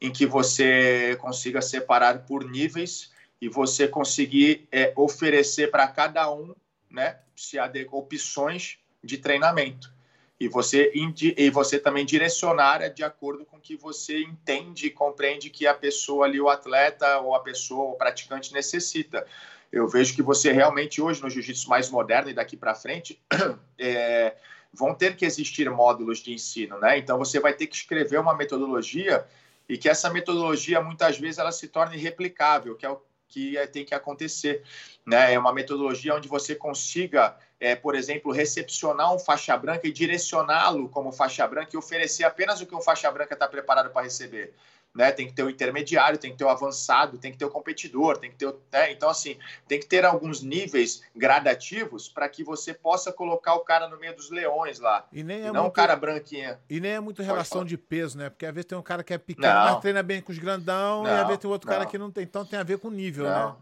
[0.00, 6.54] em que você consiga separar por níveis e você conseguir é, oferecer para cada um
[6.88, 7.58] né, se
[7.90, 9.92] opções de treinamento.
[10.40, 15.66] E você, e você também direcionar de acordo com que você entende e compreende que
[15.66, 19.26] a pessoa ali, o atleta ou a pessoa, o praticante necessita.
[19.72, 23.20] Eu vejo que você realmente hoje no jiu-jitsu mais moderno e daqui para frente,
[23.76, 24.36] é,
[24.72, 26.98] vão ter que existir módulos de ensino, né?
[26.98, 29.26] Então você vai ter que escrever uma metodologia
[29.68, 33.66] e que essa metodologia muitas vezes ela se torne replicável, que é o que é,
[33.66, 34.62] tem que acontecer,
[35.04, 35.34] né?
[35.34, 40.88] É uma metodologia onde você consiga, é, por exemplo, recepcionar um faixa branca e direcioná-lo
[40.88, 44.54] como faixa branca e oferecer apenas o que um faixa branca está preparado para receber
[44.98, 45.12] né?
[45.12, 48.18] Tem que ter o intermediário, tem que ter o avançado, tem que ter o competidor,
[48.18, 48.90] tem que ter o, né?
[48.90, 49.38] Então, assim,
[49.68, 54.16] tem que ter alguns níveis gradativos para que você possa colocar o cara no meio
[54.16, 55.06] dos leões lá.
[55.12, 55.68] E nem é não muito...
[55.68, 56.58] o cara branquinho.
[56.68, 58.28] E nem é muito relação de peso, né?
[58.28, 59.72] Porque às vezes tem um cara que é pequeno, não.
[59.72, 61.78] mas treina bem com os grandão, não, e às vezes tem outro não.
[61.78, 62.24] cara que não tem.
[62.24, 63.54] Então tem a ver com o nível, né?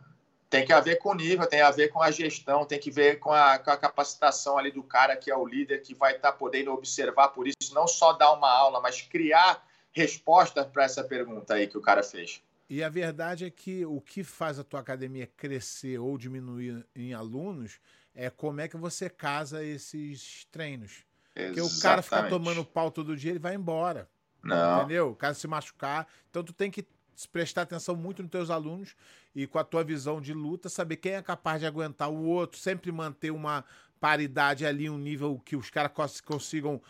[0.48, 3.18] Tem que haver com o nível, tem a ver com a gestão, tem que ver
[3.18, 6.30] com a, com a capacitação ali do cara que é o líder, que vai estar
[6.30, 9.65] tá podendo observar por isso, não só dar uma aula, mas criar
[9.96, 12.42] resposta para essa pergunta aí que o cara fez.
[12.68, 17.14] E a verdade é que o que faz a tua academia crescer ou diminuir em
[17.14, 17.80] alunos
[18.14, 21.04] é como é que você casa esses treinos.
[21.34, 21.60] Exatamente.
[21.60, 24.06] Porque o cara ficar tomando pau todo dia, ele vai embora.
[24.42, 24.80] Não.
[24.80, 25.10] Entendeu?
[25.10, 26.06] O cara se machucar.
[26.28, 26.86] Então tu tem que
[27.32, 28.94] prestar atenção muito nos teus alunos
[29.34, 32.58] e com a tua visão de luta, saber quem é capaz de aguentar o outro,
[32.58, 33.64] sempre manter uma
[33.98, 36.82] paridade ali, um nível que os caras consigam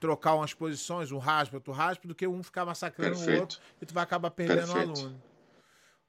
[0.00, 3.38] trocar umas posições, um raspa, outro raspa, do que um ficar massacrando Perfeito.
[3.38, 5.22] o outro e tu vai acabar perdendo o aluno.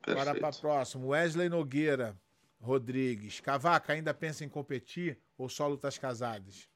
[0.05, 0.25] Perfeito.
[0.25, 1.09] Bora para próximo.
[1.09, 2.15] Wesley Nogueira
[2.61, 3.39] Rodrigues.
[3.39, 6.67] Cavaca, ainda pensa em competir ou só lutas casadas?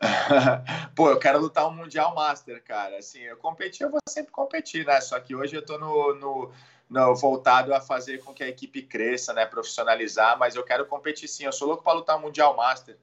[0.96, 2.98] Pô, eu quero lutar um Mundial Master, cara.
[2.98, 5.00] Assim, eu competir, eu vou sempre competir, né?
[5.00, 6.52] Só que hoje eu tô no, no,
[6.88, 9.44] no, voltado a fazer com que a equipe cresça, né?
[9.44, 11.44] Profissionalizar, mas eu quero competir sim.
[11.44, 12.96] Eu sou louco para lutar um Mundial Master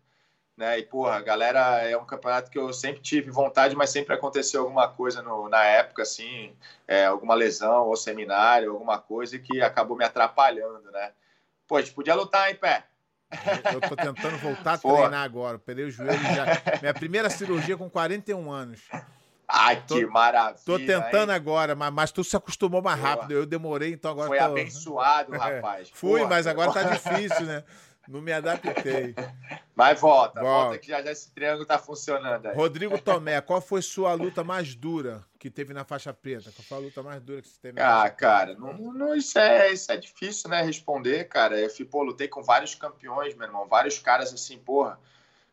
[0.57, 0.79] né?
[0.79, 4.87] E, porra, galera, é um campeonato que eu sempre tive vontade, mas sempre aconteceu alguma
[4.87, 6.55] coisa no, na época, assim,
[6.87, 11.11] é, alguma lesão ou seminário, alguma coisa que acabou me atrapalhando, né?
[11.67, 12.85] Pô, a gente podia lutar em pé.
[13.73, 15.59] Eu tô tentando voltar a treinar agora.
[15.59, 16.45] Perei o joelho já.
[16.81, 18.81] Minha primeira cirurgia com 41 anos.
[19.47, 20.59] Ai, tô, que maravilha.
[20.65, 21.35] Tô tentando hein?
[21.35, 23.31] agora, mas, mas tu se acostumou mais rápido.
[23.31, 24.27] Eu demorei, então agora.
[24.27, 24.43] Foi tô...
[24.43, 25.89] abençoado, rapaz.
[25.93, 27.63] Fui, Porra, mas agora tá difícil, né?
[28.07, 29.13] Não me adaptei.
[29.75, 32.55] Mas volta, volta, volta que já, já esse triângulo tá funcionando aí.
[32.55, 36.51] Rodrigo Tomé, qual foi sua luta mais dura que teve na faixa preta?
[36.51, 39.37] Qual foi a luta mais dura que você teve na Ah, cara, não, não, isso,
[39.37, 41.59] é, isso é difícil, né, responder, cara.
[41.59, 44.99] Eu fui, pô, lutei com vários campeões, meu irmão, vários caras assim, porra.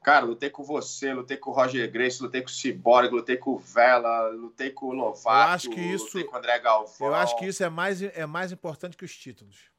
[0.02, 3.52] Cara, lutei com você, lutei com o Roger Grace, lutei com o Cyborg, lutei com
[3.52, 7.08] o Vela, lutei com o Lovato, eu acho que isso, lutei com o André Galvão.
[7.08, 9.73] Eu acho que isso é mais, é mais importante que os títulos.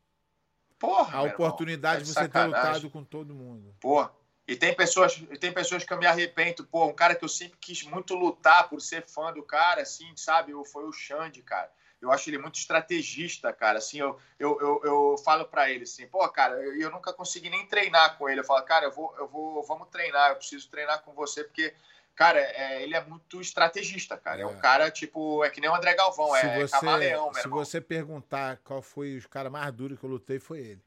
[0.79, 2.51] Porra, a oportunidade de você sacanagem.
[2.53, 3.75] ter lutado com todo mundo.
[3.79, 4.11] Porra,
[4.47, 6.65] E tem pessoas, tem pessoas que eu me arrependo.
[6.65, 10.11] Pô, um cara que eu sempre quis muito lutar por ser fã do cara, assim,
[10.15, 10.53] sabe?
[10.65, 11.71] Foi o Xande, cara.
[12.01, 13.79] Eu acho ele muito estrategista, cara.
[13.79, 17.49] Assim, eu, eu, eu, eu falo para ele assim, pô, cara, eu, eu, nunca consegui
[17.49, 18.41] nem treinar com ele.
[18.41, 21.73] Eu falo, cara, eu vou, eu vou, vamos treinar, eu preciso treinar com você, porque,
[22.15, 24.39] cara, é, ele é muito estrategista, cara.
[24.39, 27.33] É, é um cara, tipo, é que nem o André Galvão, se é você, camaleão,
[27.33, 27.59] Se irmão.
[27.59, 30.83] você perguntar qual foi o cara mais duro que eu lutei, foi ele.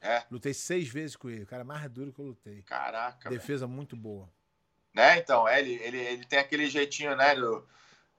[0.00, 0.22] É.
[0.30, 2.62] Lutei seis vezes com ele, o cara mais duro que eu lutei.
[2.62, 3.30] Caraca.
[3.30, 4.28] Defesa muito boa.
[4.92, 7.66] Né, então, é, ele, ele, ele tem aquele jeitinho, né, do,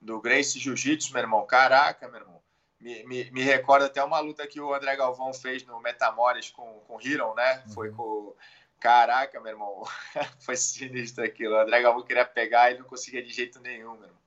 [0.00, 1.46] do Grace Jiu-Jitsu, meu irmão.
[1.46, 2.42] Caraca, meu irmão.
[2.78, 6.80] Me, me, me recorda até uma luta que o André Galvão fez no Metamores com,
[6.80, 7.62] com o Hiron, né?
[7.66, 7.72] Uhum.
[7.72, 8.34] Foi com.
[8.80, 9.84] Caraca, meu irmão.
[10.40, 11.54] Foi sinistro aquilo.
[11.54, 14.20] O André Galvão queria pegar e não conseguia de jeito nenhum, meu irmão.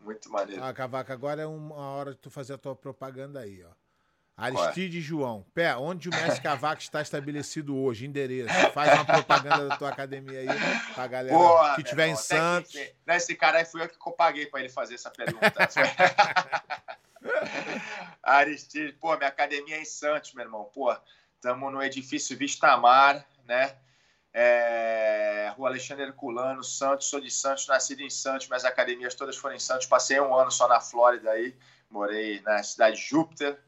[0.00, 0.62] Muito maneiro.
[0.62, 3.70] Ah, Cavaca, agora é uma hora de tu fazer a tua propaganda aí, ó.
[4.36, 5.46] Aristide João.
[5.54, 8.06] Pé, onde o Mestre Cavaco está estabelecido hoje?
[8.06, 8.52] Endereço.
[8.72, 10.48] Faz uma propaganda da tua academia aí
[10.94, 12.72] pra galera Porra, que tiver em Santos.
[12.72, 15.52] Que, esse cara aí fui eu que paguei para ele fazer essa pergunta.
[18.22, 20.64] Aristide, pô, minha academia é em Santos, meu irmão.
[20.72, 20.92] Pô,
[21.34, 23.76] estamos no edifício Vistamar, né?
[24.34, 27.08] É, Rua Alexandre Herculano, Santos.
[27.08, 29.86] Sou de Santos, nascido em Santos, minhas academias todas foram em Santos.
[29.86, 31.56] Passei um ano só na Flórida aí.
[31.90, 33.58] Morei na cidade de Júpiter.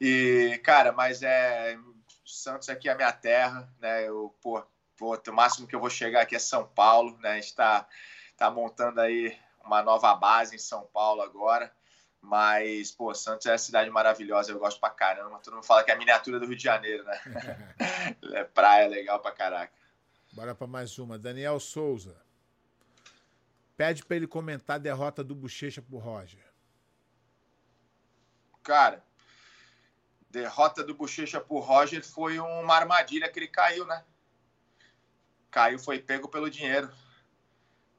[0.00, 1.78] E, cara, mas é.
[2.24, 4.08] Santos aqui é a minha terra, né?
[4.08, 4.64] Eu, pô,
[4.96, 7.32] pô, o máximo que eu vou chegar aqui é São Paulo, né?
[7.32, 7.86] A gente tá,
[8.36, 11.70] tá montando aí uma nova base em São Paulo agora.
[12.22, 15.40] Mas, pô, Santos é uma cidade maravilhosa, eu gosto pra caramba.
[15.40, 17.20] Todo mundo fala que é a miniatura do Rio de Janeiro, né?
[18.32, 19.72] é praia legal pra caraca.
[20.32, 21.18] Bora pra mais uma.
[21.18, 22.16] Daniel Souza.
[23.76, 26.40] Pede pra ele comentar a derrota do Bochecha pro Roger.
[28.62, 29.04] Cara,
[30.30, 34.04] derrota do Bochecha por Roger foi uma armadilha que ele caiu, né?
[35.50, 36.88] Caiu, foi pego pelo dinheiro.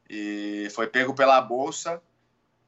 [0.09, 2.01] E foi pego pela bolsa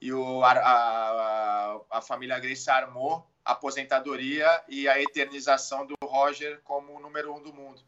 [0.02, 1.45] e o, a, a,
[1.90, 7.42] a família Grace armou a aposentadoria e a eternização do Roger como o número um
[7.42, 7.82] do mundo.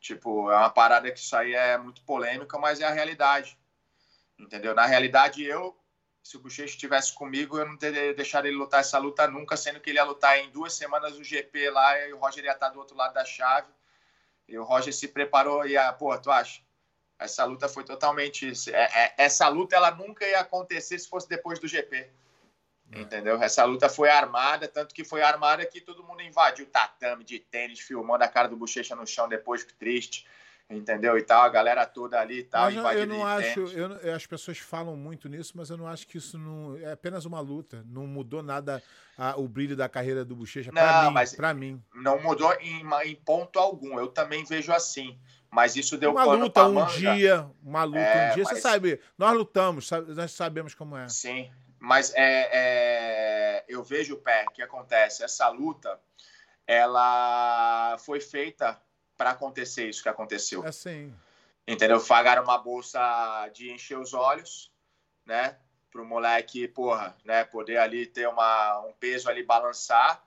[0.00, 3.58] Tipo, é uma parada que isso aí é muito polêmica, mas é a realidade.
[4.38, 4.74] Entendeu?
[4.74, 5.76] Na realidade, eu
[6.24, 9.78] se o Bochecha estivesse comigo, eu não teria deixado ele lutar essa luta nunca, sendo
[9.78, 12.70] que ele ia lutar em duas semanas o GP lá e o Roger ia estar
[12.70, 13.68] do outro lado da chave.
[14.48, 16.62] E o Roger se preparou e, a, pô, tu acha?
[17.18, 18.50] Essa luta foi totalmente.
[18.72, 22.10] É, é, essa luta ela nunca ia acontecer se fosse depois do GP.
[22.92, 23.00] É.
[23.00, 23.42] Entendeu?
[23.42, 27.38] Essa luta foi armada, tanto que foi armada que todo mundo invadiu o tatame de
[27.38, 30.26] tênis, filmando a cara do Bochecha no chão depois, triste
[30.70, 31.18] entendeu?
[31.18, 34.58] E tal, a galera toda ali e tal, mas eu não acho, eu, as pessoas
[34.58, 38.06] falam muito nisso, mas eu não acho que isso não é apenas uma luta, não
[38.06, 38.82] mudou nada
[39.16, 41.82] a, o brilho da carreira do Bochecha para mim, para mim.
[41.94, 43.98] Não mudou em, em, ponto algum.
[43.98, 45.18] Eu também vejo assim.
[45.50, 48.44] Mas isso deu uma luta um dia, uma luta é, um dia.
[48.44, 48.54] Mas...
[48.54, 51.08] Você sabe, nós lutamos, nós sabemos como é.
[51.08, 51.48] Sim,
[51.84, 55.22] mas é, é eu vejo o pé que acontece.
[55.22, 56.00] Essa luta,
[56.66, 58.80] ela foi feita
[59.16, 60.64] para acontecer isso que aconteceu.
[60.64, 61.14] É sim.
[61.66, 62.00] Entendeu?
[62.04, 64.70] Pagaram uma bolsa de encher os olhos,
[65.24, 65.56] né?
[65.90, 67.44] Para o moleque, porra, né?
[67.44, 70.22] Poder ali ter uma, um peso ali balançar,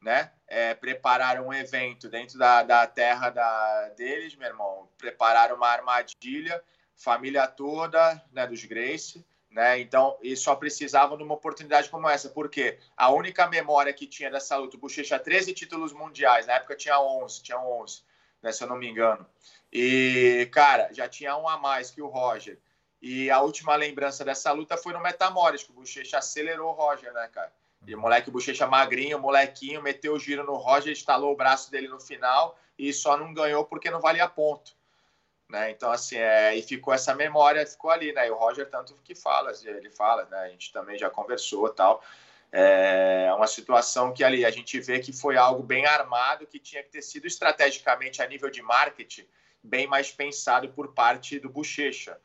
[0.00, 0.32] né?
[0.46, 4.88] É, prepararam um evento dentro da, da terra da, deles, meu irmão.
[4.98, 6.62] Prepararam uma armadilha,
[6.96, 8.46] família toda, né?
[8.46, 9.80] Dos Grace, né?
[9.80, 14.30] Então, e só precisavam de uma oportunidade como essa, porque a única memória que tinha
[14.30, 18.02] dessa luta, o Bochecha 13 títulos mundiais, na época tinha 11, tinha 11
[18.42, 19.26] né, se eu não me engano.
[19.72, 22.58] E, cara, já tinha um a mais que o Roger.
[23.00, 27.12] E a última lembrança dessa luta foi no Metamores, que o Bochecha acelerou o Roger,
[27.12, 27.52] né, cara?
[27.86, 31.70] E o moleque Bochecha magrinho, o molequinho, meteu o giro no Roger, instalou o braço
[31.70, 34.76] dele no final e só não ganhou porque não valia ponto.
[35.50, 35.72] Né?
[35.72, 38.28] Então, assim, é, e ficou essa memória, ficou ali, né?
[38.28, 40.38] E o Roger tanto que fala, ele fala, né?
[40.38, 42.02] A gente também já conversou tal.
[42.52, 46.82] É uma situação que ali a gente vê que foi algo bem armado, que tinha
[46.82, 49.26] que ter sido estrategicamente a nível de marketing
[49.62, 52.16] bem mais pensado por parte do Bochecha.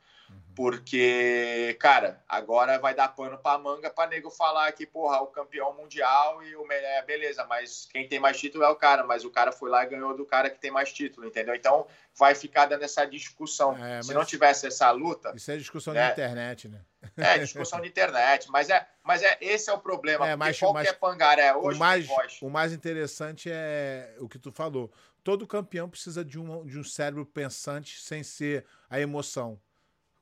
[0.56, 5.74] Porque, cara, agora vai dar pano pra manga pra nego falar que, porra, o campeão
[5.74, 9.30] mundial e o é, beleza, mas quem tem mais título é o cara, mas o
[9.30, 11.54] cara foi lá e ganhou do cara que tem mais título, entendeu?
[11.54, 11.86] Então
[12.18, 13.76] vai ficar dando essa discussão.
[13.76, 15.34] É, Se não tivesse essa luta.
[15.36, 16.06] Isso é discussão né?
[16.06, 16.80] de internet, né?
[17.18, 20.26] É, discussão de internet, mas é, mas é esse é o problema.
[20.26, 22.08] É, mas, qualquer mas, pangaré hoje o mais,
[22.40, 24.90] o mais interessante é o que tu falou.
[25.22, 29.60] Todo campeão precisa de um, de um cérebro pensante sem ser a emoção.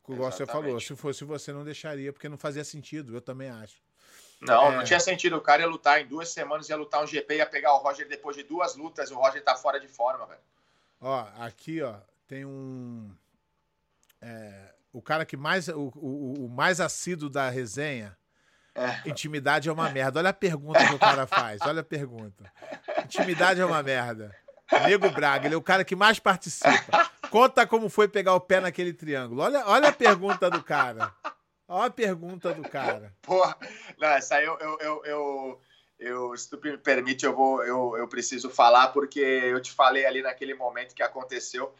[0.08, 3.76] Igual você falou, se fosse você, não deixaria, porque não fazia sentido, eu também acho.
[4.40, 4.76] Não, é...
[4.76, 5.36] não tinha sentido.
[5.36, 8.06] O cara ia lutar em duas semanas, ia lutar um GP, ia pegar o Roger
[8.06, 10.40] depois de duas lutas, o Roger tá fora de forma, velho.
[11.00, 13.10] Ó, aqui, ó, tem um.
[14.20, 15.68] É, o cara que mais.
[15.68, 18.16] O, o, o mais assíduo da resenha.
[18.74, 19.08] É.
[19.08, 20.18] Intimidade é uma merda.
[20.18, 21.60] Olha a pergunta que o cara faz.
[21.62, 22.52] Olha a pergunta.
[23.04, 24.34] Intimidade é uma merda.
[24.88, 27.10] Nego Braga, ele é o cara que mais participa.
[27.34, 29.42] Conta como foi pegar o pé naquele triângulo.
[29.42, 31.12] Olha, olha a pergunta do cara.
[31.66, 33.12] Olha a pergunta do cara.
[33.22, 33.56] Porra,
[33.98, 35.60] não, essa aí eu, eu, eu, eu,
[35.98, 40.06] eu, se tu me permite, eu, vou, eu, eu preciso falar, porque eu te falei
[40.06, 41.74] ali naquele momento que aconteceu.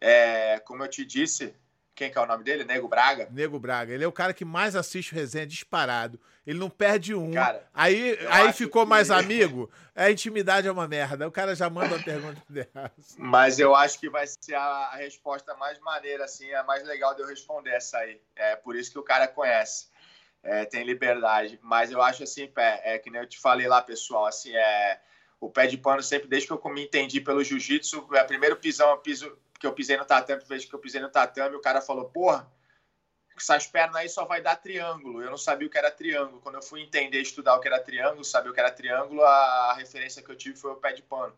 [0.00, 1.52] É, como eu te disse,
[1.94, 2.64] quem que é o nome dele?
[2.64, 3.28] Nego Braga?
[3.30, 3.92] Nego Braga.
[3.92, 6.18] Ele é o cara que mais assiste o resenha disparado.
[6.46, 7.32] Ele não perde um.
[7.32, 8.88] Cara, aí aí ficou que...
[8.88, 9.70] mais amigo.
[9.94, 11.26] A intimidade é uma merda.
[11.26, 12.92] O cara já manda uma pergunta dessa.
[13.16, 17.22] Mas eu acho que vai ser a, resposta mais maneira, assim, a mais legal de
[17.22, 18.20] eu responder essa aí.
[18.34, 19.88] É por isso que o cara conhece.
[20.42, 21.58] É, tem liberdade.
[21.62, 25.00] Mas eu acho assim, pé, é que nem eu te falei lá, pessoal, assim, é.
[25.40, 28.56] O pé de pano, sempre desde que eu me entendi pelo jiu-jitsu, é o primeiro
[28.56, 31.80] pisão, piso, que eu pisei no tatame, vez que eu pisei no tatame, o cara
[31.80, 32.46] falou, porra,
[33.34, 35.22] essas pernas aí só vai dar triângulo.
[35.22, 36.40] Eu não sabia o que era triângulo.
[36.42, 39.72] Quando eu fui entender, estudar o que era triângulo, saber o que era triângulo, a
[39.74, 41.34] referência que eu tive foi o pé de pano.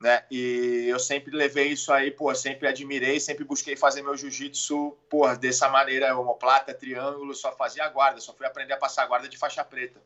[0.00, 0.24] Né?
[0.30, 5.34] E eu sempre levei isso aí, pô, sempre admirei, sempre busquei fazer meu jiu-jitsu, pô,
[5.34, 9.64] dessa maneira, homoplata, triângulo, só fazia guarda, só fui aprender a passar guarda de faixa
[9.64, 10.00] preta,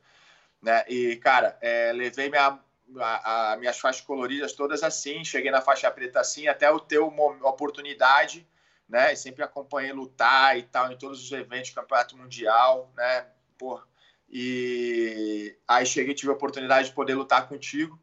[0.62, 0.82] né?
[0.88, 2.58] E, cara, é, levei minha
[2.98, 6.98] a, a, minhas faixas coloridas todas assim, cheguei na faixa preta assim, até eu ter
[6.98, 8.46] uma oportunidade,
[8.88, 9.14] né?
[9.14, 13.26] Sempre acompanhei lutar e tal em todos os eventos, campeonato mundial, né?
[13.58, 13.80] Pô,
[14.28, 18.00] e aí cheguei tive a oportunidade de poder lutar contigo.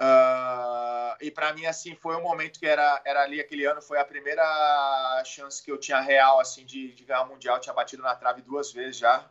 [0.00, 3.98] Uh, e para mim assim foi um momento que era, era ali aquele ano foi
[3.98, 8.02] a primeira chance que eu tinha real assim de, de ganhar o mundial tinha batido
[8.02, 9.26] na trave duas vezes já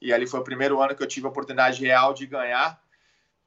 [0.00, 2.82] e ali foi o primeiro ano que eu tive a oportunidade real de ganhar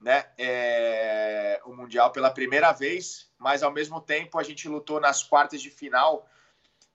[0.01, 5.23] né, é, o Mundial pela primeira vez, mas ao mesmo tempo a gente lutou nas
[5.23, 6.27] quartas de final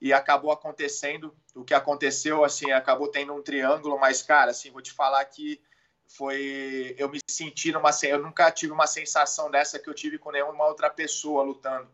[0.00, 4.82] e acabou acontecendo o que aconteceu, assim, acabou tendo um triângulo, mas, cara, assim, vou
[4.82, 5.60] te falar que
[6.06, 6.94] foi.
[6.98, 7.90] Eu me senti numa.
[8.02, 11.88] Eu nunca tive uma sensação dessa que eu tive com nenhuma outra pessoa lutando.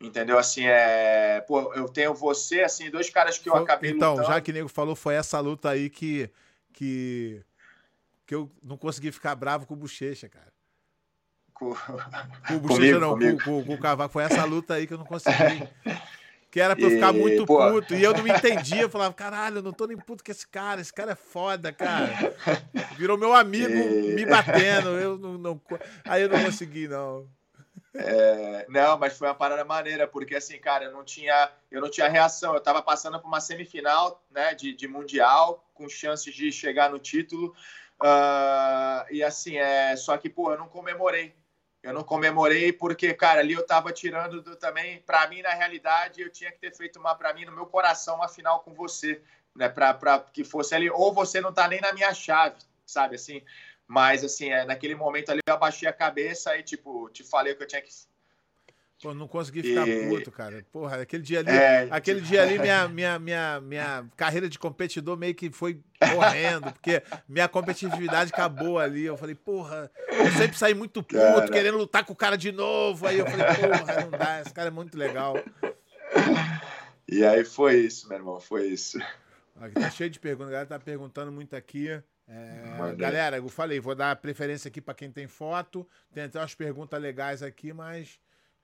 [0.00, 0.38] Entendeu?
[0.38, 1.40] Assim, é.
[1.42, 4.22] Pô, eu tenho você, assim, dois caras que eu foi, acabei então, lutando.
[4.22, 6.30] Então, já que o nego falou, foi essa luta aí que.
[6.72, 7.42] que
[8.30, 10.52] que eu não consegui ficar bravo com o Bochecha, cara.
[11.52, 14.12] Com, com o Bochecha não, com, com, com, o Cavaco.
[14.12, 15.68] Foi essa luta aí que eu não consegui.
[16.48, 17.94] Que era pra eu ficar muito puto.
[17.94, 18.82] E eu não me entendia.
[18.82, 20.80] Eu falava, caralho, eu não tô nem puto com esse cara.
[20.80, 22.12] Esse cara é foda, cara.
[22.98, 24.14] Virou meu amigo e...
[24.14, 24.88] me batendo.
[24.98, 25.60] Eu não, não,
[26.04, 27.28] Aí eu não consegui, não.
[27.94, 31.88] É, não, mas foi uma parada maneira, porque assim, cara, eu não tinha, eu não
[31.88, 32.52] tinha reação.
[32.52, 36.98] Eu tava passando por uma semifinal, né, de, de mundial, com chances de chegar no
[36.98, 37.54] título.
[38.02, 41.34] Uh, e assim, é, só que, pô, eu não comemorei.
[41.82, 46.20] Eu não comemorei porque, cara, ali eu tava tirando do, também, para mim, na realidade,
[46.20, 49.22] eu tinha que ter feito uma, para mim, no meu coração, uma final com você,
[49.54, 53.42] né, pra que fosse ali, ou você não tá nem na minha chave, sabe, assim,
[53.86, 57.62] mas, assim, é, naquele momento ali eu abaixei a cabeça e, tipo, te falei que
[57.62, 57.90] eu tinha que
[59.02, 60.08] Pô, não consegui ficar e...
[60.08, 60.62] puto, cara.
[60.70, 65.16] Porra, aquele dia ali, é, aquele dia ali minha, minha, minha, minha carreira de competidor
[65.16, 65.80] meio que foi
[66.14, 69.04] correndo, porque minha competitividade acabou ali.
[69.04, 71.48] Eu falei, porra, eu sempre saí muito puto, cara...
[71.48, 73.06] querendo lutar com o cara de novo.
[73.06, 75.34] Aí eu falei, porra, não dá, esse cara é muito legal.
[77.08, 78.98] E aí foi isso, meu irmão, foi isso.
[79.58, 81.88] Aqui tá cheio de perguntas, a galera tá perguntando muito aqui.
[82.28, 85.88] É, galera, eu falei, vou dar preferência aqui para quem tem foto.
[86.12, 88.20] Tem até umas perguntas legais aqui, mas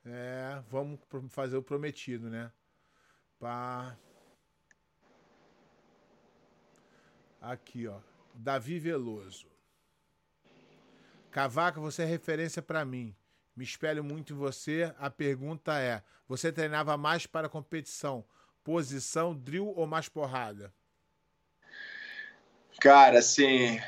[0.06, 2.52] é, vamos fazer o prometido, né?
[3.38, 3.96] Pá.
[7.40, 7.98] Aqui, ó.
[8.34, 9.46] Davi Veloso.
[11.30, 13.14] Cavaca, você é referência para mim.
[13.54, 14.94] Me espelho muito em você.
[14.98, 18.24] A pergunta é: você treinava mais para competição,
[18.62, 20.72] posição, drill ou mais porrada?
[22.80, 23.80] Cara, assim,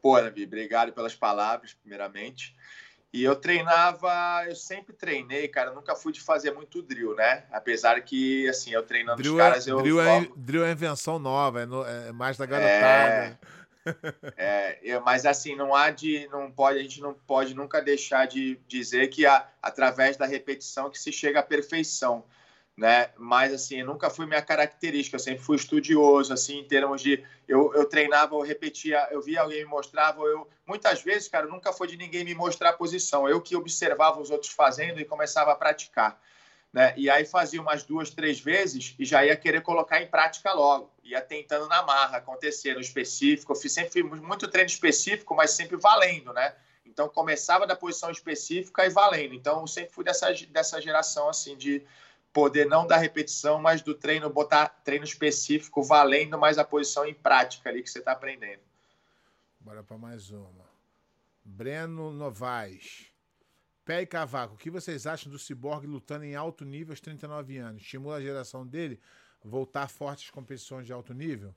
[0.00, 2.56] pô, Davi, obrigado pelas palavras, primeiramente.
[3.12, 7.44] E eu treinava, eu sempre treinei, cara, nunca fui de fazer muito drill, né?
[7.50, 9.80] Apesar que, assim, eu treinando drill os caras, é, eu.
[9.80, 13.38] Drill é, drill é invenção nova, é, no, é mais da garotada.
[14.36, 16.28] É, é, mas assim, não há de.
[16.28, 20.90] Não pode, a gente não pode nunca deixar de dizer que a, através da repetição
[20.90, 22.22] que se chega à perfeição
[22.78, 23.10] né?
[23.18, 27.74] Mas assim, nunca fui minha característica, eu sempre fui estudioso, assim, em termos de eu,
[27.74, 31.88] eu treinava, eu repetia, eu via alguém me mostrava, eu muitas vezes, cara, nunca foi
[31.88, 35.56] de ninguém me mostrar a posição, eu que observava os outros fazendo e começava a
[35.56, 36.20] praticar,
[36.72, 36.94] né?
[36.96, 40.88] E aí fazia umas duas, três vezes e já ia querer colocar em prática logo,
[41.02, 45.50] ia tentando na marra acontecer no específico, eu fiz, sempre fiz muito treino específico, mas
[45.50, 46.54] sempre valendo, né?
[46.86, 49.34] Então começava da posição específica e valendo.
[49.34, 51.84] Então sempre fui dessa dessa geração assim de
[52.32, 57.14] poder não dar repetição, mas do treino botar treino específico valendo mais a posição em
[57.14, 58.62] prática ali que você está aprendendo.
[59.60, 60.68] Bora para mais uma.
[61.44, 63.10] Breno Novaes.
[63.84, 67.56] Pé e Cavaco, o que vocês acham do Cyborg lutando em alto nível aos 39
[67.56, 67.82] anos?
[67.82, 69.00] Estimula a geração dele
[69.42, 71.54] voltar fortes competições de alto nível?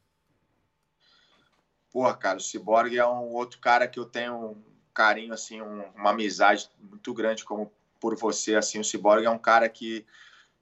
[1.92, 5.82] Porra, cara, o Cyborg é um outro cara que eu tenho um carinho, assim, um,
[5.90, 10.06] uma amizade muito grande como por você, assim, o Cyborg é um cara que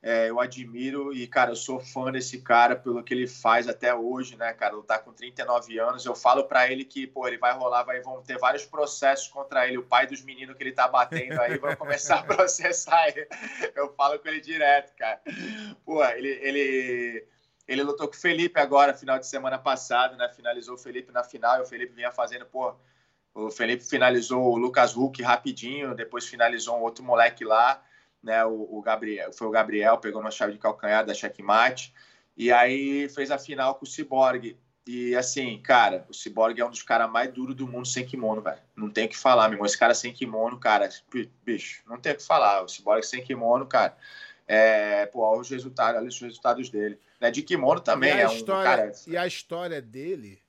[0.01, 3.93] é, eu admiro e, cara, eu sou fã desse cara pelo que ele faz até
[3.93, 4.73] hoje, né, cara?
[4.73, 6.05] Ele tá com 39 anos.
[6.05, 9.67] Eu falo para ele que, pô, ele vai rolar, vai, vão ter vários processos contra
[9.67, 9.77] ele.
[9.77, 13.27] O pai dos meninos que ele tá batendo aí vai começar a processar ele.
[13.75, 15.21] Eu falo com ele direto, cara.
[15.83, 17.27] Pô, ele, ele,
[17.67, 20.29] ele lutou com o Felipe agora, final de semana passado, né?
[20.29, 22.73] Finalizou o Felipe na final e o Felipe vinha fazendo, pô.
[23.33, 27.83] O Felipe finalizou o Lucas Huck rapidinho, depois finalizou um outro moleque lá
[28.21, 28.43] né?
[28.45, 31.93] O, o, Gabriel, foi o Gabriel, pegou uma chave de calcanhar da checkmate,
[32.35, 34.57] e aí fez a final com o Cyborg.
[34.87, 38.41] E assim, cara, o Cyborg é um dos caras mais duros do mundo sem kimono,
[38.41, 38.61] velho.
[38.75, 39.65] Não tem o que falar, meu irmão.
[39.65, 40.89] Esse cara sem kimono, cara,
[41.45, 42.63] bicho, não tem o que falar.
[42.63, 43.95] O Cyborg sem kimono, cara,
[44.47, 46.99] é, pô, olha os resultados, olha os resultados dele.
[47.19, 47.29] Né?
[47.29, 48.91] De kimono também é história, um cara.
[49.05, 50.41] E a história dele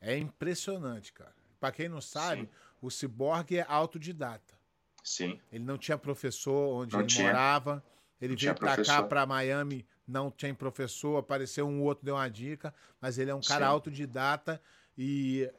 [0.00, 1.32] é impressionante, cara.
[1.60, 2.48] Para quem não sabe, Sim.
[2.82, 4.53] o Cyborg é autodidata.
[5.04, 5.38] Sim.
[5.52, 7.28] Ele não tinha professor onde não ele tinha.
[7.28, 7.84] morava.
[8.20, 12.28] Ele não veio para cá, para Miami, não tinha professor, apareceu um outro, deu uma
[12.28, 13.70] dica, mas ele é um cara Sim.
[13.72, 14.60] autodidata
[14.96, 15.50] e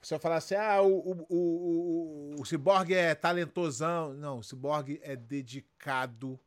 [0.00, 4.14] se eu falar assim, ah, o, o, o, o, o Cyborg é talentosão.
[4.14, 6.38] Não, o Cyborg é dedicado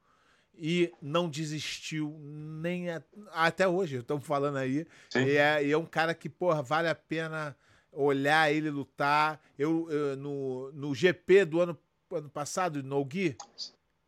[0.55, 3.01] e não desistiu nem a,
[3.33, 4.87] até hoje, estamos falando aí.
[5.15, 7.55] E é, e é um cara que, porra, vale a pena
[7.91, 9.41] olhar ele lutar.
[9.57, 11.77] Eu, eu no, no GP do ano
[12.15, 13.35] ano passado, no Gui,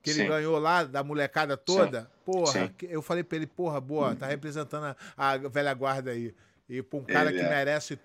[0.01, 0.27] que ele Sim.
[0.27, 2.01] ganhou lá da molecada toda.
[2.01, 2.07] Sim.
[2.25, 2.73] Porra, Sim.
[2.83, 6.33] eu falei pra ele, porra, boa, tá representando a, a velha guarda aí.
[6.67, 7.49] E pra um cara ele que é.
[7.49, 7.99] merece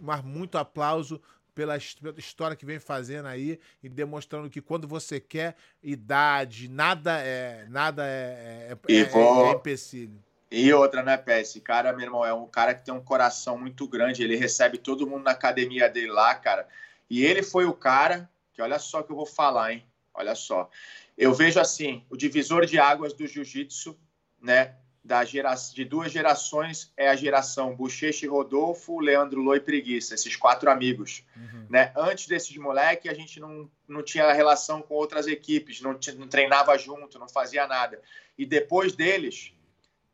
[0.00, 1.20] mas muito aplauso
[1.54, 7.64] pela história que vem fazendo aí e demonstrando que quando você quer, idade, nada é
[7.70, 9.46] nada é, é, é, vou...
[9.46, 10.22] é empecilho.
[10.50, 11.40] E outra, né, Pé?
[11.40, 14.22] Esse cara, meu irmão, é um cara que tem um coração muito grande.
[14.22, 16.68] Ele recebe todo mundo na academia dele lá, cara.
[17.10, 19.84] E ele foi o cara que olha só que eu vou falar, hein?
[20.14, 20.70] Olha só.
[21.16, 23.94] Eu vejo assim, o divisor de águas do jiu-jitsu,
[24.40, 24.76] né?
[25.04, 25.54] Da gera...
[25.74, 30.70] De duas gerações é a geração Bochecha e Rodolfo, Leandro Loi e Preguiça, esses quatro
[30.70, 31.22] amigos.
[31.36, 31.66] Uhum.
[31.68, 31.92] Né?
[31.94, 36.78] Antes desses moleques, a gente não, não tinha relação com outras equipes, não, não treinava
[36.78, 38.00] junto, não fazia nada.
[38.38, 39.52] E depois deles,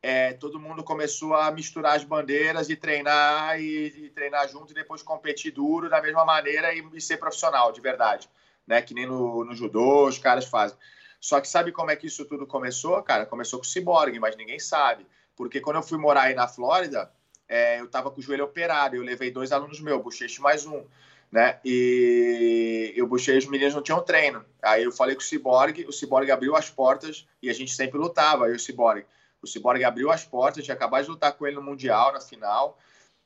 [0.02, 4.74] é, todo mundo começou a misturar as bandeiras e treinar e, e, treinar junto e
[4.74, 8.28] depois competir duro da mesma maneira e, e ser profissional de verdade,
[8.66, 8.82] né?
[8.82, 10.76] Que nem no, no, judô os caras fazem.
[11.20, 13.24] Só que sabe como é que isso tudo começou, cara?
[13.24, 15.06] Começou com o ciborgue, mas ninguém sabe.
[15.36, 17.08] Porque quando eu fui morar aí na Flórida,
[17.48, 20.84] é, eu tava com o joelho operado, eu levei dois alunos meus, bochecho mais um,
[21.30, 21.60] né?
[21.64, 24.44] E eu buchei os meninos não tinham treino.
[24.60, 27.98] Aí eu falei com o ciborgue, o ciborgue abriu as portas e a gente sempre
[27.98, 29.06] lutava, eu e o ciborgue.
[29.42, 32.78] O Cyborg abriu as portas, tinha acabado de lutar com ele no Mundial, na final.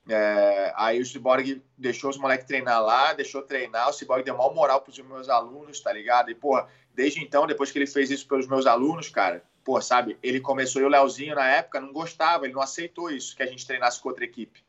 [0.08, 3.88] É, aí o Cyborg deixou os moleques treinar lá, deixou treinar.
[3.88, 6.30] O Cyborg deu maior moral para os meus alunos, tá ligado?
[6.30, 10.16] E, porra, desde então, depois que ele fez isso pelos meus alunos, cara, pô, sabe,
[10.22, 13.46] ele começou e o Leozinho, na época, não gostava, ele não aceitou isso, que a
[13.46, 14.64] gente treinasse com outra equipe,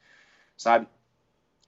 [0.58, 0.88] sabe?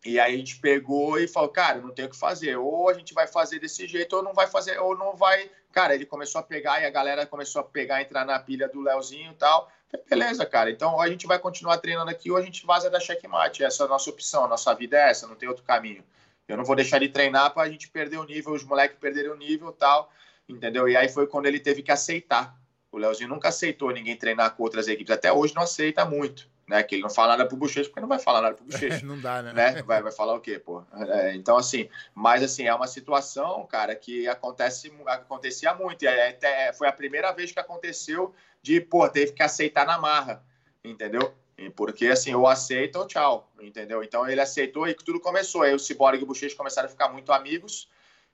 [0.03, 2.55] E aí a gente pegou e falou, cara, não tem o que fazer.
[2.55, 5.93] Ou a gente vai fazer desse jeito, ou não vai fazer, ou não vai Cara,
[5.93, 9.31] ele começou a pegar e a galera começou a pegar, entrar na pilha do Leozinho
[9.31, 9.71] e tal.
[10.09, 10.69] Beleza, cara.
[10.69, 13.63] Então, a gente vai continuar treinando aqui ou a gente vaza da checkmate.
[13.63, 14.45] Essa é a nossa opção.
[14.45, 16.03] A nossa vida é essa, não tem outro caminho.
[16.47, 19.31] Eu não vou deixar de treinar para a gente perder o nível, os moleques perderem
[19.31, 20.11] o nível tal.
[20.47, 20.89] Entendeu?
[20.89, 22.55] E aí foi quando ele teve que aceitar.
[22.91, 25.13] O Leozinho nunca aceitou ninguém treinar com outras equipes.
[25.13, 26.83] Até hoje não aceita muito né?
[26.83, 29.03] Que ele não fala nada pro Bochecha, porque não vai falar nada pro Bochecha.
[29.03, 29.53] não dá, né?
[29.53, 29.81] né?
[29.81, 30.83] Vai, vai falar o quê, pô?
[30.93, 36.03] É, então, assim, mas assim, é uma situação, cara, que acontece, acontecia muito.
[36.03, 40.43] E até foi a primeira vez que aconteceu de, pô, teve que aceitar na marra,
[40.83, 41.33] entendeu?
[41.75, 44.01] Porque assim, ou aceita ou tchau, entendeu?
[44.03, 45.63] Então ele aceitou e tudo começou.
[45.63, 47.89] Aí o Cyborg e o Bochecha começaram a ficar muito amigos,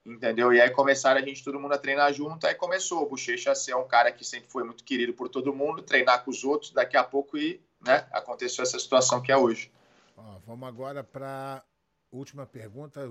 [0.05, 0.53] entendeu?
[0.53, 3.55] E aí começaram a gente, todo mundo a treinar junto, aí começou o Bochecha a
[3.55, 6.71] ser um cara que sempre foi muito querido por todo mundo, treinar com os outros,
[6.71, 9.71] daqui a pouco e né, aconteceu essa situação que é hoje.
[10.17, 11.63] Ó, vamos agora para
[12.11, 13.09] última pergunta,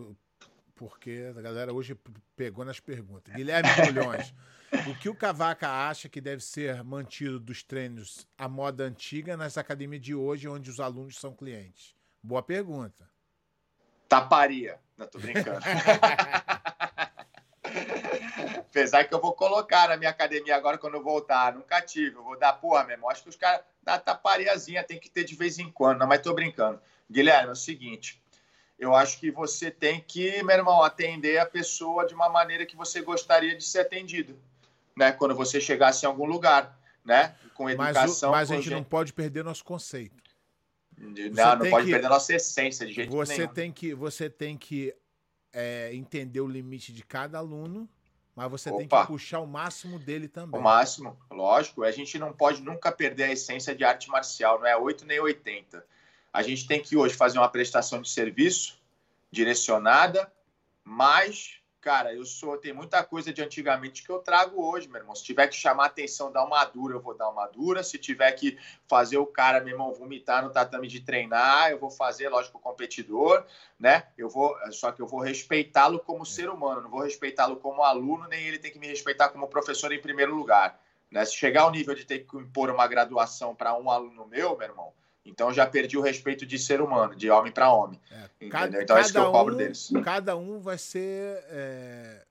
[0.74, 1.96] porque a galera hoje
[2.34, 3.34] pegou nas perguntas.
[3.34, 4.34] Guilherme Mulhões,
[4.88, 9.56] o que o Cavaca acha que deve ser mantido dos treinos à moda antiga nas
[9.56, 11.94] academias de hoje, onde os alunos são clientes?
[12.22, 13.09] Boa pergunta.
[14.09, 14.78] Taparia.
[14.96, 15.60] Não, tô brincando.
[18.74, 21.55] Apesar que eu vou colocar na minha academia agora quando eu voltar.
[21.55, 22.16] Nunca tive.
[22.16, 23.09] Eu vou dar, porra, meu irmão.
[23.09, 26.01] Acho que os caras dá tapariazinha, tem que ter de vez em quando.
[26.01, 26.80] Não, mas tô brincando.
[27.09, 28.20] Guilherme, é o seguinte.
[28.76, 32.74] Eu acho que você tem que, meu irmão, atender a pessoa de uma maneira que
[32.74, 34.36] você gostaria de ser atendido,
[34.96, 35.12] né?
[35.12, 37.36] Quando você chegasse em algum lugar, né?
[37.55, 38.32] Com educação.
[38.32, 40.20] Mas, o, mas a gente não pode perder nosso conceito.
[40.98, 43.55] Não, não pode que, perder nossa essência de jeito você nenhum.
[43.55, 44.92] Tem que, você tem que
[45.52, 47.88] é, entender o limite de cada aluno,
[48.35, 48.78] mas você Opa.
[48.78, 50.59] tem que puxar o máximo dele também.
[50.59, 51.85] O máximo, lógico.
[51.85, 55.20] A gente não pode nunca perder a essência de arte marcial, não é 8 nem
[55.20, 55.85] 80.
[56.32, 58.82] A gente tem que hoje fazer uma prestação de serviço
[59.31, 60.32] direcionada,
[60.82, 62.56] mas cara, eu sou.
[62.56, 65.15] Tem muita coisa de antigamente que eu trago hoje, meu irmão.
[65.15, 67.82] Se tiver que chamar atenção, dar uma dura, eu vou dar uma dura.
[67.82, 68.59] Se tiver que
[68.89, 72.61] fazer o cara, meu irmão, vomitar no tatame de treinar, eu vou fazer, lógico, o
[72.61, 73.44] competidor,
[73.78, 74.06] né?
[74.16, 74.56] Eu vou.
[74.70, 78.59] Só que eu vou respeitá-lo como ser humano, não vou respeitá-lo como aluno, nem ele
[78.59, 80.81] tem que me respeitar como professor em primeiro lugar.
[81.11, 81.23] Né?
[81.27, 84.66] Se chegar ao nível de ter que impor uma graduação para um aluno meu, meu
[84.66, 84.94] irmão,
[85.24, 88.01] então já perdi o respeito de ser humano, de homem para homem.
[88.10, 89.90] É, cada, então é isso que eu cobro um, deles.
[90.05, 92.26] Cada um vai ser é,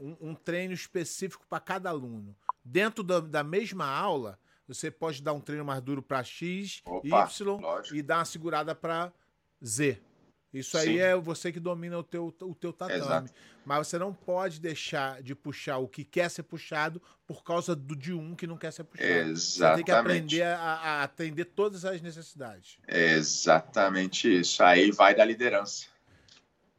[0.00, 2.34] um, um, treino específico para cada aluno.
[2.64, 7.28] Dentro da, da, mesma aula, você pode dar um treino mais duro para X, Opa,
[7.28, 7.96] Y lógico.
[7.96, 9.12] e dar uma segurada para
[9.64, 10.00] Z.
[10.52, 10.98] Isso aí Sim.
[10.98, 13.00] é você que domina o teu, o teu tatame.
[13.00, 13.32] Exato.
[13.64, 17.96] Mas você não pode deixar de puxar o que quer ser puxado por causa do
[17.96, 19.10] de um que não quer ser puxado.
[19.10, 19.38] Exatamente.
[19.38, 22.78] Você tem que aprender a, a atender todas as necessidades.
[22.88, 24.62] Exatamente isso.
[24.62, 25.86] Aí vai da liderança.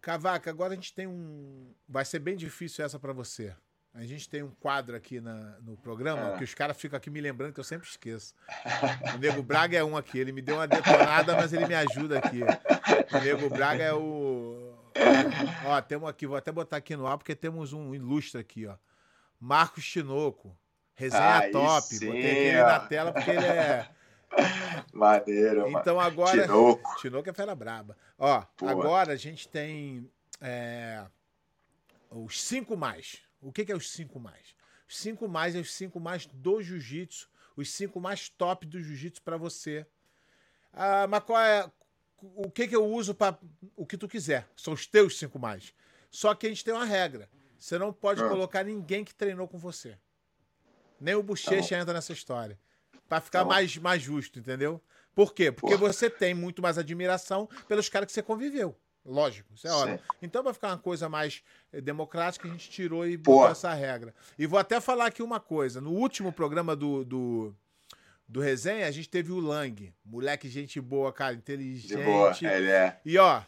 [0.01, 1.73] Cavaca, agora a gente tem um.
[1.87, 3.53] Vai ser bem difícil essa para você.
[3.97, 6.37] A gente tem um quadro aqui na, no programa é.
[6.37, 8.35] que os caras ficam aqui me lembrando que eu sempre esqueço.
[9.15, 10.19] O Nego Braga é um aqui.
[10.19, 12.41] Ele me deu uma detonada, mas ele me ajuda aqui.
[12.43, 14.71] O Nego Braga é o.
[15.65, 18.75] Ó, temos aqui, vou até botar aqui no ar, porque temos um ilustre aqui, ó.
[19.39, 20.55] Marcos Chinoco.
[20.93, 21.87] Resenha Aí top.
[21.87, 23.89] Sim, Botei ele na tela porque ele é.
[24.93, 26.43] Maneiro, Então agora.
[26.43, 26.95] Tinoco.
[27.01, 27.97] Tinoco é fera braba.
[28.15, 28.67] Ó, Pô.
[28.67, 30.07] agora a gente tem.
[30.39, 31.03] É,
[32.11, 33.26] os cinco mais.
[33.41, 34.55] O que, que é os cinco mais?
[34.87, 39.21] Os cinco mais é os cinco mais do jiu-jitsu, os cinco mais top do jiu-jitsu
[39.21, 39.85] para você.
[40.73, 41.69] Ah, mas qual é.
[42.19, 43.37] O que, que eu uso para
[43.75, 44.47] o que tu quiser?
[44.55, 45.73] São os teus cinco mais.
[46.09, 47.29] Só que a gente tem uma regra.
[47.59, 48.29] Você não pode ah.
[48.29, 49.97] colocar ninguém que treinou com você.
[50.99, 52.59] Nem o Bochecha tá entra nessa história.
[53.07, 54.81] Para ficar tá mais, mais justo, entendeu?
[55.13, 55.51] Por quê?
[55.51, 55.93] Porque Porra.
[55.93, 58.77] você tem muito mais admiração pelos caras que você conviveu.
[59.07, 59.99] Lógico, isso é óbvio.
[60.21, 64.13] Então, para ficar uma coisa mais eh, democrática, a gente tirou e botou essa regra.
[64.37, 65.79] E vou até falar aqui uma coisa.
[65.79, 67.55] No último programa do, do,
[68.27, 69.93] do Resenha, a gente teve o Lang.
[70.03, 71.95] Moleque, gente boa, cara, inteligente.
[71.95, 72.99] De boa, ele é.
[73.05, 73.41] E, ó,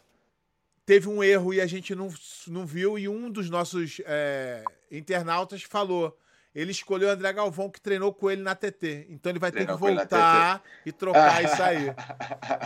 [0.86, 2.08] teve um erro e a gente não,
[2.46, 2.98] não viu.
[2.98, 6.18] E um dos nossos é, internautas falou.
[6.54, 9.06] Ele escolheu o André Galvão, que treinou com ele na TT.
[9.10, 11.94] Então ele vai treinou ter que voltar e trocar isso aí.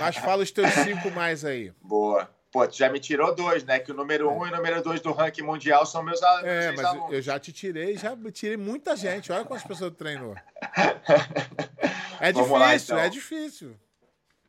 [0.00, 1.70] Mas fala os teus cinco mais aí.
[1.82, 2.33] Boa.
[2.54, 3.80] Pô, tu já me tirou dois, né?
[3.80, 4.48] Que o número um é.
[4.48, 6.46] e o número dois do ranking mundial são meus alunos.
[6.46, 7.12] É, mas alunos.
[7.12, 9.32] eu já te tirei, já tirei muita gente.
[9.32, 10.36] Olha quantas pessoas treinou.
[12.20, 12.98] É difícil, lá, então.
[12.98, 13.76] é difícil.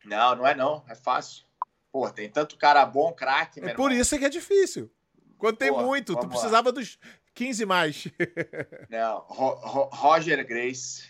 [0.06, 0.86] Não, não é não.
[0.88, 1.44] É fácil.
[1.92, 4.90] Pô, tem tanto cara bom, craque, É por isso que é difícil.
[5.38, 6.76] Quando tem Pô, muito, tu precisava lá.
[6.76, 7.00] dos
[7.34, 8.08] 15 mais.
[8.88, 11.10] Não, Ro Ro Roger Grace,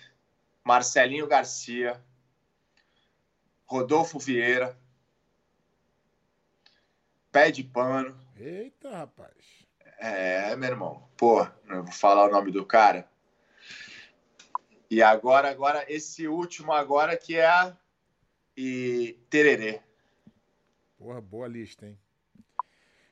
[0.63, 2.01] Marcelinho Garcia,
[3.65, 4.75] Rodolfo Vieira,
[7.35, 8.17] pé de pano.
[8.39, 9.35] Eita, rapaz.
[9.99, 11.05] É, meu irmão.
[11.17, 13.05] Pô, não vou falar o nome do cara.
[14.89, 17.75] E agora, agora, esse último agora que é a
[18.55, 19.81] e Tererê.
[20.97, 21.99] Porra, boa lista, hein?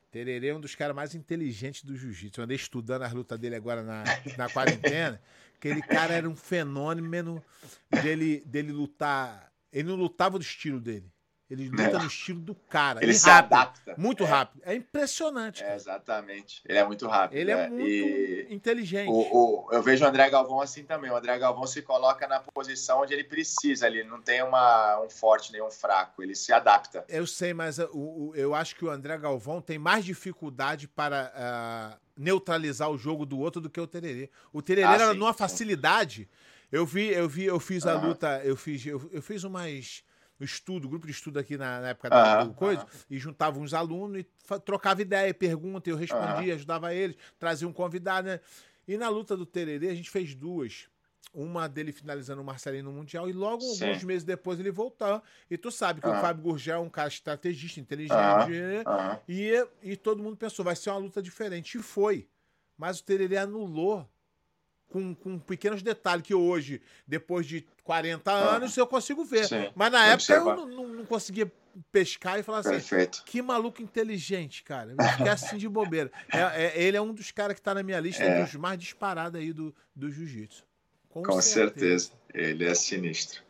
[0.10, 2.40] Tererê é um dos caras mais inteligentes do jiu-jitsu.
[2.40, 4.06] Eu andei estudando as lutas dele agora na,
[4.38, 5.22] na quarentena.
[5.60, 7.44] Aquele cara era um fenômeno
[8.02, 9.52] dele, dele lutar.
[9.70, 11.13] Ele não lutava do estilo dele.
[11.50, 11.94] Ele luta é.
[12.00, 13.04] no estilo do cara.
[13.04, 13.96] Ele se rápido, adapta.
[13.98, 14.28] Muito é.
[14.28, 14.62] rápido.
[14.66, 15.64] É impressionante.
[15.64, 16.62] É, exatamente.
[16.66, 17.38] Ele é muito rápido.
[17.38, 18.48] Ele é, é muito e...
[18.50, 19.10] inteligente.
[19.10, 21.12] O, o, eu vejo o André Galvão assim também.
[21.12, 23.88] O André Galvão se coloca na posição onde ele precisa.
[23.88, 26.24] Ele não tem uma, um forte nem um fraco.
[26.24, 27.06] Ele se adapta.
[27.08, 32.00] Eu sei, mas o, eu acho que o André Galvão tem mais dificuldade para uh,
[32.18, 34.30] neutralizar o jogo do outro do que o Tererê.
[34.52, 36.28] O Tererê ah, era numa facilidade.
[36.72, 40.04] Eu vi, eu vi, eu fiz a luta, eu fiz, eu, eu fiz umas
[40.40, 44.60] estudo, grupo de estudo aqui na, na época da coisa, e juntava uns alunos e
[44.60, 48.40] trocava ideia, pergunta, eu respondia, ajudava eles, trazia um convidado, né?
[48.88, 50.88] E na luta do Tererê, a gente fez duas.
[51.34, 53.86] Uma dele finalizando o Marcelinho no Mundial, e logo Sim.
[53.88, 55.24] alguns meses depois ele voltar.
[55.50, 58.84] E tu sabe que o Fábio Gurgel é um cara estrategista, inteligente, né?
[59.28, 59.52] e,
[59.82, 61.78] e todo mundo pensou, vai ser uma luta diferente.
[61.78, 62.28] E foi.
[62.78, 64.08] Mas o Tererê anulou
[64.94, 69.48] com, com pequenos detalhes que hoje, depois de 40 ah, anos, eu consigo ver.
[69.48, 71.52] Sim, Mas na época eu não, não, não, conseguia
[71.92, 73.24] pescar e falar assim: Perfeito.
[73.26, 74.92] que maluco inteligente, cara.
[74.92, 76.12] Eu fiquei assim de bobeira.
[76.32, 78.44] É, é, ele é um dos caras que tá na minha lista é.
[78.44, 80.64] dos mais disparados aí do, do jiu-jitsu.
[81.10, 82.12] Com, com certeza.
[82.12, 82.12] certeza.
[82.32, 83.42] Ele é sinistro.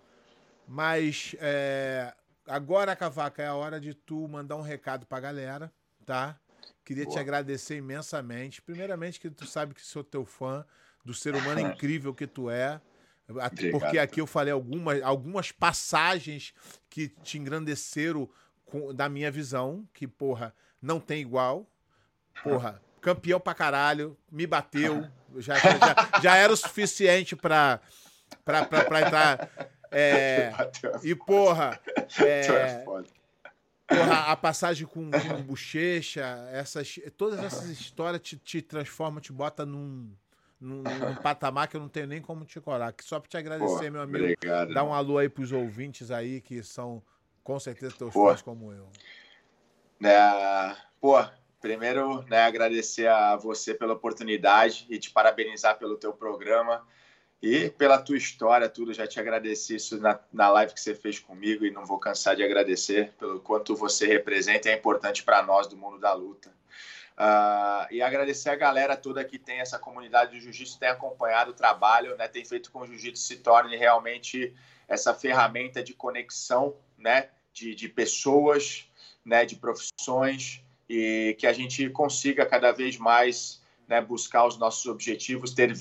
[0.66, 2.14] Mas é,
[2.48, 5.70] agora, Cavaca, é a hora de tu mandar um recado pra galera,
[6.06, 6.40] tá?
[6.86, 7.16] Queria Boa.
[7.16, 8.62] te agradecer imensamente.
[8.62, 10.66] Primeiramente, que tu sabe que sou teu fã
[11.04, 12.80] do ser humano incrível que tu é.
[13.72, 16.54] Porque aqui eu falei algumas, algumas passagens
[16.90, 18.30] que te engrandeceram
[18.66, 21.68] com, da minha visão, que, porra, não tem igual.
[22.44, 25.08] Porra, campeão pra caralho, me bateu.
[25.38, 27.80] Já, já, já era o suficiente pra,
[28.44, 29.50] pra, pra, pra entrar.
[29.92, 30.52] É,
[31.04, 31.80] e, porra.
[32.20, 32.84] É,
[33.88, 39.66] porra, a passagem com, com bochecha, essas, todas essas histórias te, te transformam, te bota
[39.66, 40.14] num
[40.64, 42.94] num, num, patamar que eu não tenho nem como te corar.
[43.02, 44.24] Só para te agradecer, Pô, meu amigo.
[44.24, 47.04] Obrigado, Dá um alô aí pros ouvintes aí, que são
[47.44, 48.30] com certeza teus Pô.
[48.30, 48.88] fãs como eu.
[50.02, 51.24] É, pô,
[51.60, 56.86] primeiro, né, agradecer a você pela oportunidade e te parabenizar pelo teu programa
[57.42, 58.94] e pela tua história, tudo.
[58.94, 62.38] Já te agradeci isso na, na live que você fez comigo e não vou cansar
[62.38, 66.54] de agradecer pelo quanto você representa e é importante para nós do mundo da luta.
[67.14, 71.54] Uh, e agradecer a galera toda que tem essa comunidade de jiu-jitsu, tem acompanhado o
[71.54, 74.54] trabalho, né, tem feito com que o jiu-jitsu se torne realmente
[74.88, 78.90] essa ferramenta de conexão né, de, de pessoas,
[79.24, 84.88] né, de profissões, e que a gente consiga cada vez mais né, buscar os nossos
[84.88, 85.72] objetivos, ter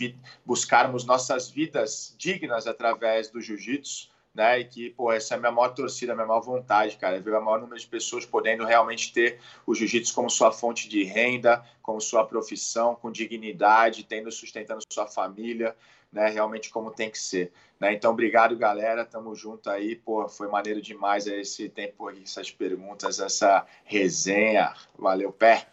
[0.44, 4.60] buscarmos nossas vidas dignas através do jiu-jitsu né?
[4.60, 7.20] E que, pô, essa é a minha maior torcida, a minha maior vontade, cara, é
[7.20, 11.04] ver o maior número de pessoas podendo realmente ter o jiu-jitsu como sua fonte de
[11.04, 15.76] renda, como sua profissão, com dignidade, tendo sustentando sua família,
[16.12, 16.28] né?
[16.28, 17.92] Realmente como tem que ser, né?
[17.92, 23.66] Então, obrigado, galera, tamo junto aí, pô, foi maneiro demais esse tempo, essas perguntas, essa
[23.84, 25.66] resenha, valeu, pé.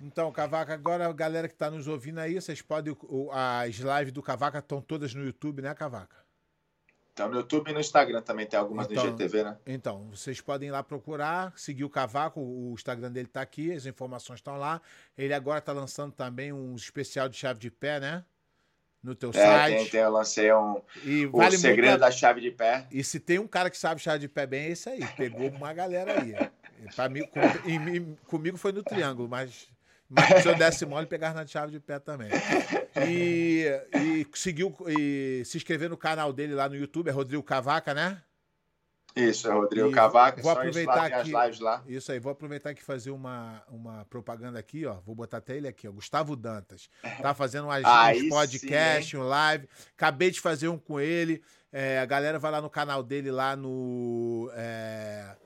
[0.00, 2.96] Então, Cavaca, agora a galera que está nos ouvindo aí, vocês podem.
[3.30, 6.19] As lives do Cavaca estão todas no YouTube, né, Cavaca?
[7.12, 9.56] Então, no YouTube e no Instagram também tem algumas então, no IGTV, né?
[9.66, 13.86] Então, vocês podem ir lá procurar, seguir o Cavaco, o Instagram dele tá aqui, as
[13.86, 14.80] informações estão lá.
[15.18, 18.24] Ele agora tá lançando também um especial de chave de pé, né?
[19.02, 19.76] No teu é, site.
[19.76, 22.00] Tem, tem, eu lancei um e o vale segredo muito...
[22.00, 22.86] da chave de pé.
[22.90, 25.06] E se tem um cara que sabe chave de pé bem, é esse aí.
[25.16, 26.34] Pegou uma galera aí.
[26.94, 27.40] Pra mim, com,
[28.26, 29.68] comigo foi no triângulo, mas
[30.10, 32.28] mas se eu desse mole, pegar na chave de pé também.
[33.08, 33.64] E,
[33.94, 38.20] e seguiu e se inscrever no canal dele lá no YouTube, é Rodrigo Cavaca, né?
[39.14, 40.42] Isso, é Rodrigo e Cavaca.
[40.42, 41.82] Vou aproveitar aqui, as lives lá.
[41.86, 44.94] Isso aí, vou aproveitar aqui fazer uma, uma propaganda aqui, ó.
[45.06, 45.92] Vou botar até ele aqui, ó.
[45.92, 46.88] Gustavo Dantas.
[47.22, 47.82] Tá fazendo umas,
[48.16, 49.68] uns podcast, um live.
[49.96, 51.42] Acabei de fazer um com ele.
[51.72, 54.50] É, a galera vai lá no canal dele lá no.
[54.54, 55.36] É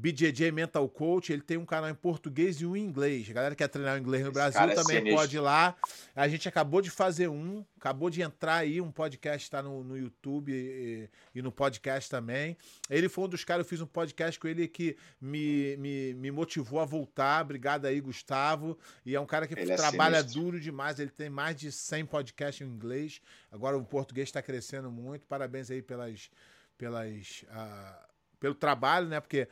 [0.00, 3.28] BJJ Mental Coach, ele tem um canal em português e um em inglês.
[3.28, 5.76] A galera que quer treinar o inglês no Brasil é também pode ir lá.
[6.16, 9.98] A gente acabou de fazer um, acabou de entrar aí, um podcast está no, no
[9.98, 12.56] YouTube e, e, no podcast também.
[12.88, 16.30] Ele foi um dos caras, eu fiz um podcast com ele que me, me, me
[16.30, 17.42] motivou a voltar.
[17.44, 18.78] Obrigado aí, Gustavo.
[19.04, 21.70] E é um cara que ele é trabalha é duro demais, ele tem mais de
[21.70, 23.20] 100 podcasts em inglês.
[23.52, 25.26] Agora o português está crescendo muito.
[25.26, 26.30] Parabéns aí pelas...
[26.78, 28.09] pelas uh,
[28.40, 29.20] pelo trabalho, né?
[29.20, 29.46] Porque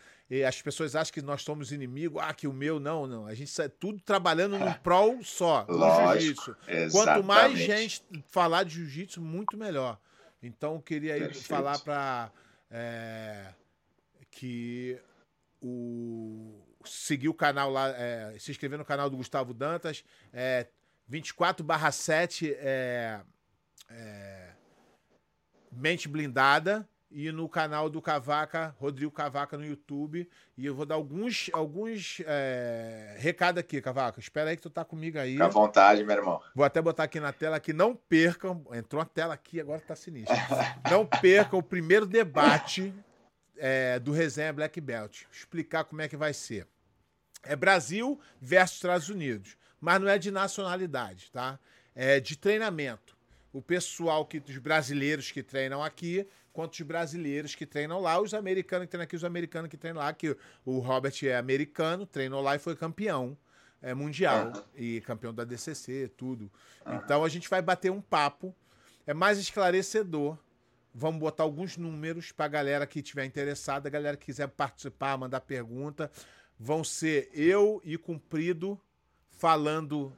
[0.46, 3.26] as pessoas acham que nós somos inimigos, ah, que o meu não, não.
[3.26, 6.56] A gente está tudo trabalhando num prol só, no jiu-jitsu.
[6.90, 10.00] Quanto mais gente falar de jiu-jitsu, muito melhor.
[10.42, 12.32] Então, eu queria aí falar para
[12.70, 13.52] é,
[14.30, 14.98] que
[15.60, 20.66] o seguir o canal lá, é, se inscrever no canal do Gustavo Dantas, é,
[21.06, 23.20] 24 7 é,
[23.90, 24.50] é,
[25.72, 30.28] Mente Blindada e no canal do Cavaca, Rodrigo Cavaca no YouTube.
[30.56, 34.20] E eu vou dar alguns, alguns é, recados aqui, Cavaca.
[34.20, 35.32] Espera aí que tu tá comigo aí.
[35.32, 36.40] Fica à vontade, meu irmão.
[36.54, 38.62] Vou até botar aqui na tela que não percam.
[38.72, 40.36] Entrou a tela aqui, agora tá sinistro.
[40.90, 42.92] não percam o primeiro debate
[43.56, 45.22] é, do Resenha Black Belt.
[45.32, 46.66] Explicar como é que vai ser.
[47.42, 49.56] É Brasil versus Estados Unidos.
[49.80, 51.58] Mas não é de nacionalidade, tá?
[51.94, 53.16] É de treinamento.
[53.52, 58.34] O pessoal que, os brasileiros que treinam aqui quanto os brasileiros que treinam lá, os
[58.34, 62.42] americanos que treinam aqui, os americanos que treinam lá, que o Robert é americano, treinou
[62.42, 63.36] lá e foi campeão
[63.80, 64.62] é, mundial uhum.
[64.74, 66.50] e campeão da DCC, tudo.
[66.84, 66.94] Uhum.
[66.96, 68.54] Então a gente vai bater um papo,
[69.06, 70.36] é mais esclarecedor.
[70.94, 75.16] Vamos botar alguns números para a galera que estiver interessada, a galera que quiser participar,
[75.16, 76.10] mandar pergunta.
[76.58, 78.80] Vão ser eu e Cumprido
[79.30, 80.12] falando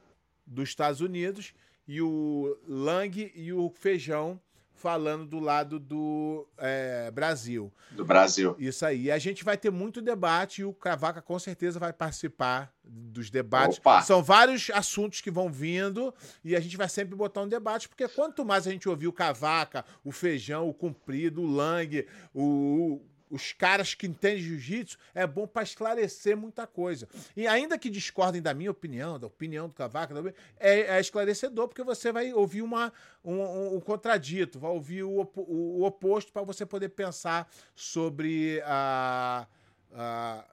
[0.45, 1.53] dos Estados Unidos
[1.87, 4.41] e o Lang e o Feijão
[4.81, 7.71] falando do lado do é, Brasil.
[7.91, 8.55] Do Brasil.
[8.57, 9.03] Isso aí.
[9.03, 13.29] E a gente vai ter muito debate e o Cavaca com certeza vai participar dos
[13.29, 13.77] debates.
[13.77, 14.01] Opa.
[14.01, 16.13] São vários assuntos que vão vindo
[16.43, 19.13] e a gente vai sempre botar um debate, porque quanto mais a gente ouvir o
[19.13, 23.01] Cavaca, o Feijão, o Comprido, o Lang, o,
[23.31, 27.07] os caras que entendem jiu-jitsu, é bom para esclarecer muita coisa.
[27.35, 30.13] E ainda que discordem da minha opinião, da opinião do Cavaco,
[30.59, 32.91] é, é esclarecedor, porque você vai ouvir uma,
[33.23, 39.47] um, um, contradito, vai ouvir o, o, o oposto para você poder pensar sobre a,
[39.93, 40.45] a,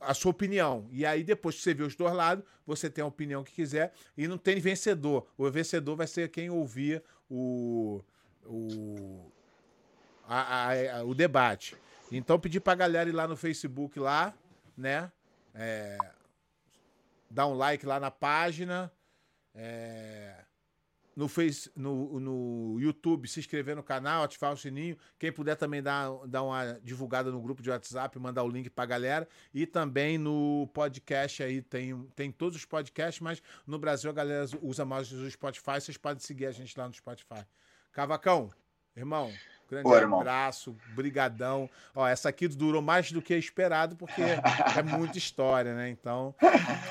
[0.00, 0.88] a sua opinião.
[0.90, 3.92] E aí, depois que você vê os dois lados, você tem a opinião que quiser
[4.16, 5.26] e não tem vencedor.
[5.36, 8.00] O vencedor vai ser quem ouvir o.
[8.46, 9.30] o
[10.30, 11.76] a, a, o debate.
[12.12, 14.32] Então, pedir pra galera ir lá no Facebook, lá,
[14.76, 15.10] né?
[15.54, 15.98] É,
[17.28, 18.92] dar um like lá na página.
[19.54, 20.44] É,
[21.16, 24.96] no, face, no, no YouTube, se inscrever no canal, ativar o sininho.
[25.18, 28.86] Quem puder também dar, dar uma divulgada no grupo de WhatsApp, mandar o link pra
[28.86, 29.28] galera.
[29.52, 34.46] E também no podcast aí, tem, tem todos os podcasts, mas no Brasil a galera
[34.62, 35.80] usa mais o Spotify.
[35.80, 37.44] Vocês podem seguir a gente lá no Spotify.
[37.92, 38.50] Cavacão,
[38.96, 39.32] irmão,
[39.70, 41.70] Grande Pô, abraço, brigadão.
[41.94, 44.20] Ó, essa aqui durou mais do que esperado, porque
[44.76, 45.88] é muita história, né?
[45.88, 46.34] Então,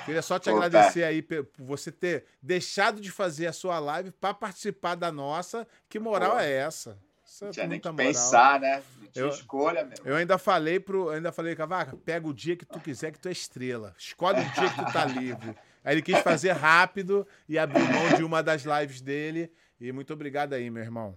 [0.05, 4.11] queria só te Pô, agradecer aí por você ter deixado de fazer a sua live
[4.11, 5.67] para participar da nossa.
[5.89, 6.39] Que moral Pô.
[6.39, 6.97] é essa?
[7.25, 8.07] Isso é tinha nem que moral.
[8.07, 8.81] pensar, né?
[9.01, 9.97] Não tinha eu, escolha, meu.
[10.05, 11.09] Eu ainda falei pro.
[11.09, 13.93] ainda falei, Cavaca, pega o dia que tu quiser que tu é estrela.
[13.97, 15.53] Escolhe o dia que tu tá livre.
[15.83, 19.51] Aí ele quis fazer rápido e abrir mão de uma das lives dele.
[19.79, 21.15] E muito obrigado aí, meu irmão.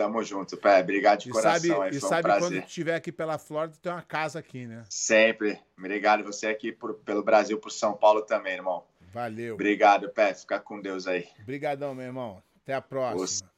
[0.00, 0.80] Tamo junto, Pé.
[0.80, 1.60] Obrigado de e coração.
[1.60, 4.82] Sabe, aí, e sabe um quando estiver aqui pela Flórida, tem uma casa aqui, né?
[4.88, 5.60] Sempre.
[5.76, 8.82] Obrigado você aqui por, pelo Brasil, por São Paulo também, irmão.
[9.12, 9.52] Valeu.
[9.52, 10.32] Obrigado, Pé.
[10.32, 11.28] Fica com Deus aí.
[11.42, 12.42] Obrigadão, meu irmão.
[12.62, 13.49] Até a próxima.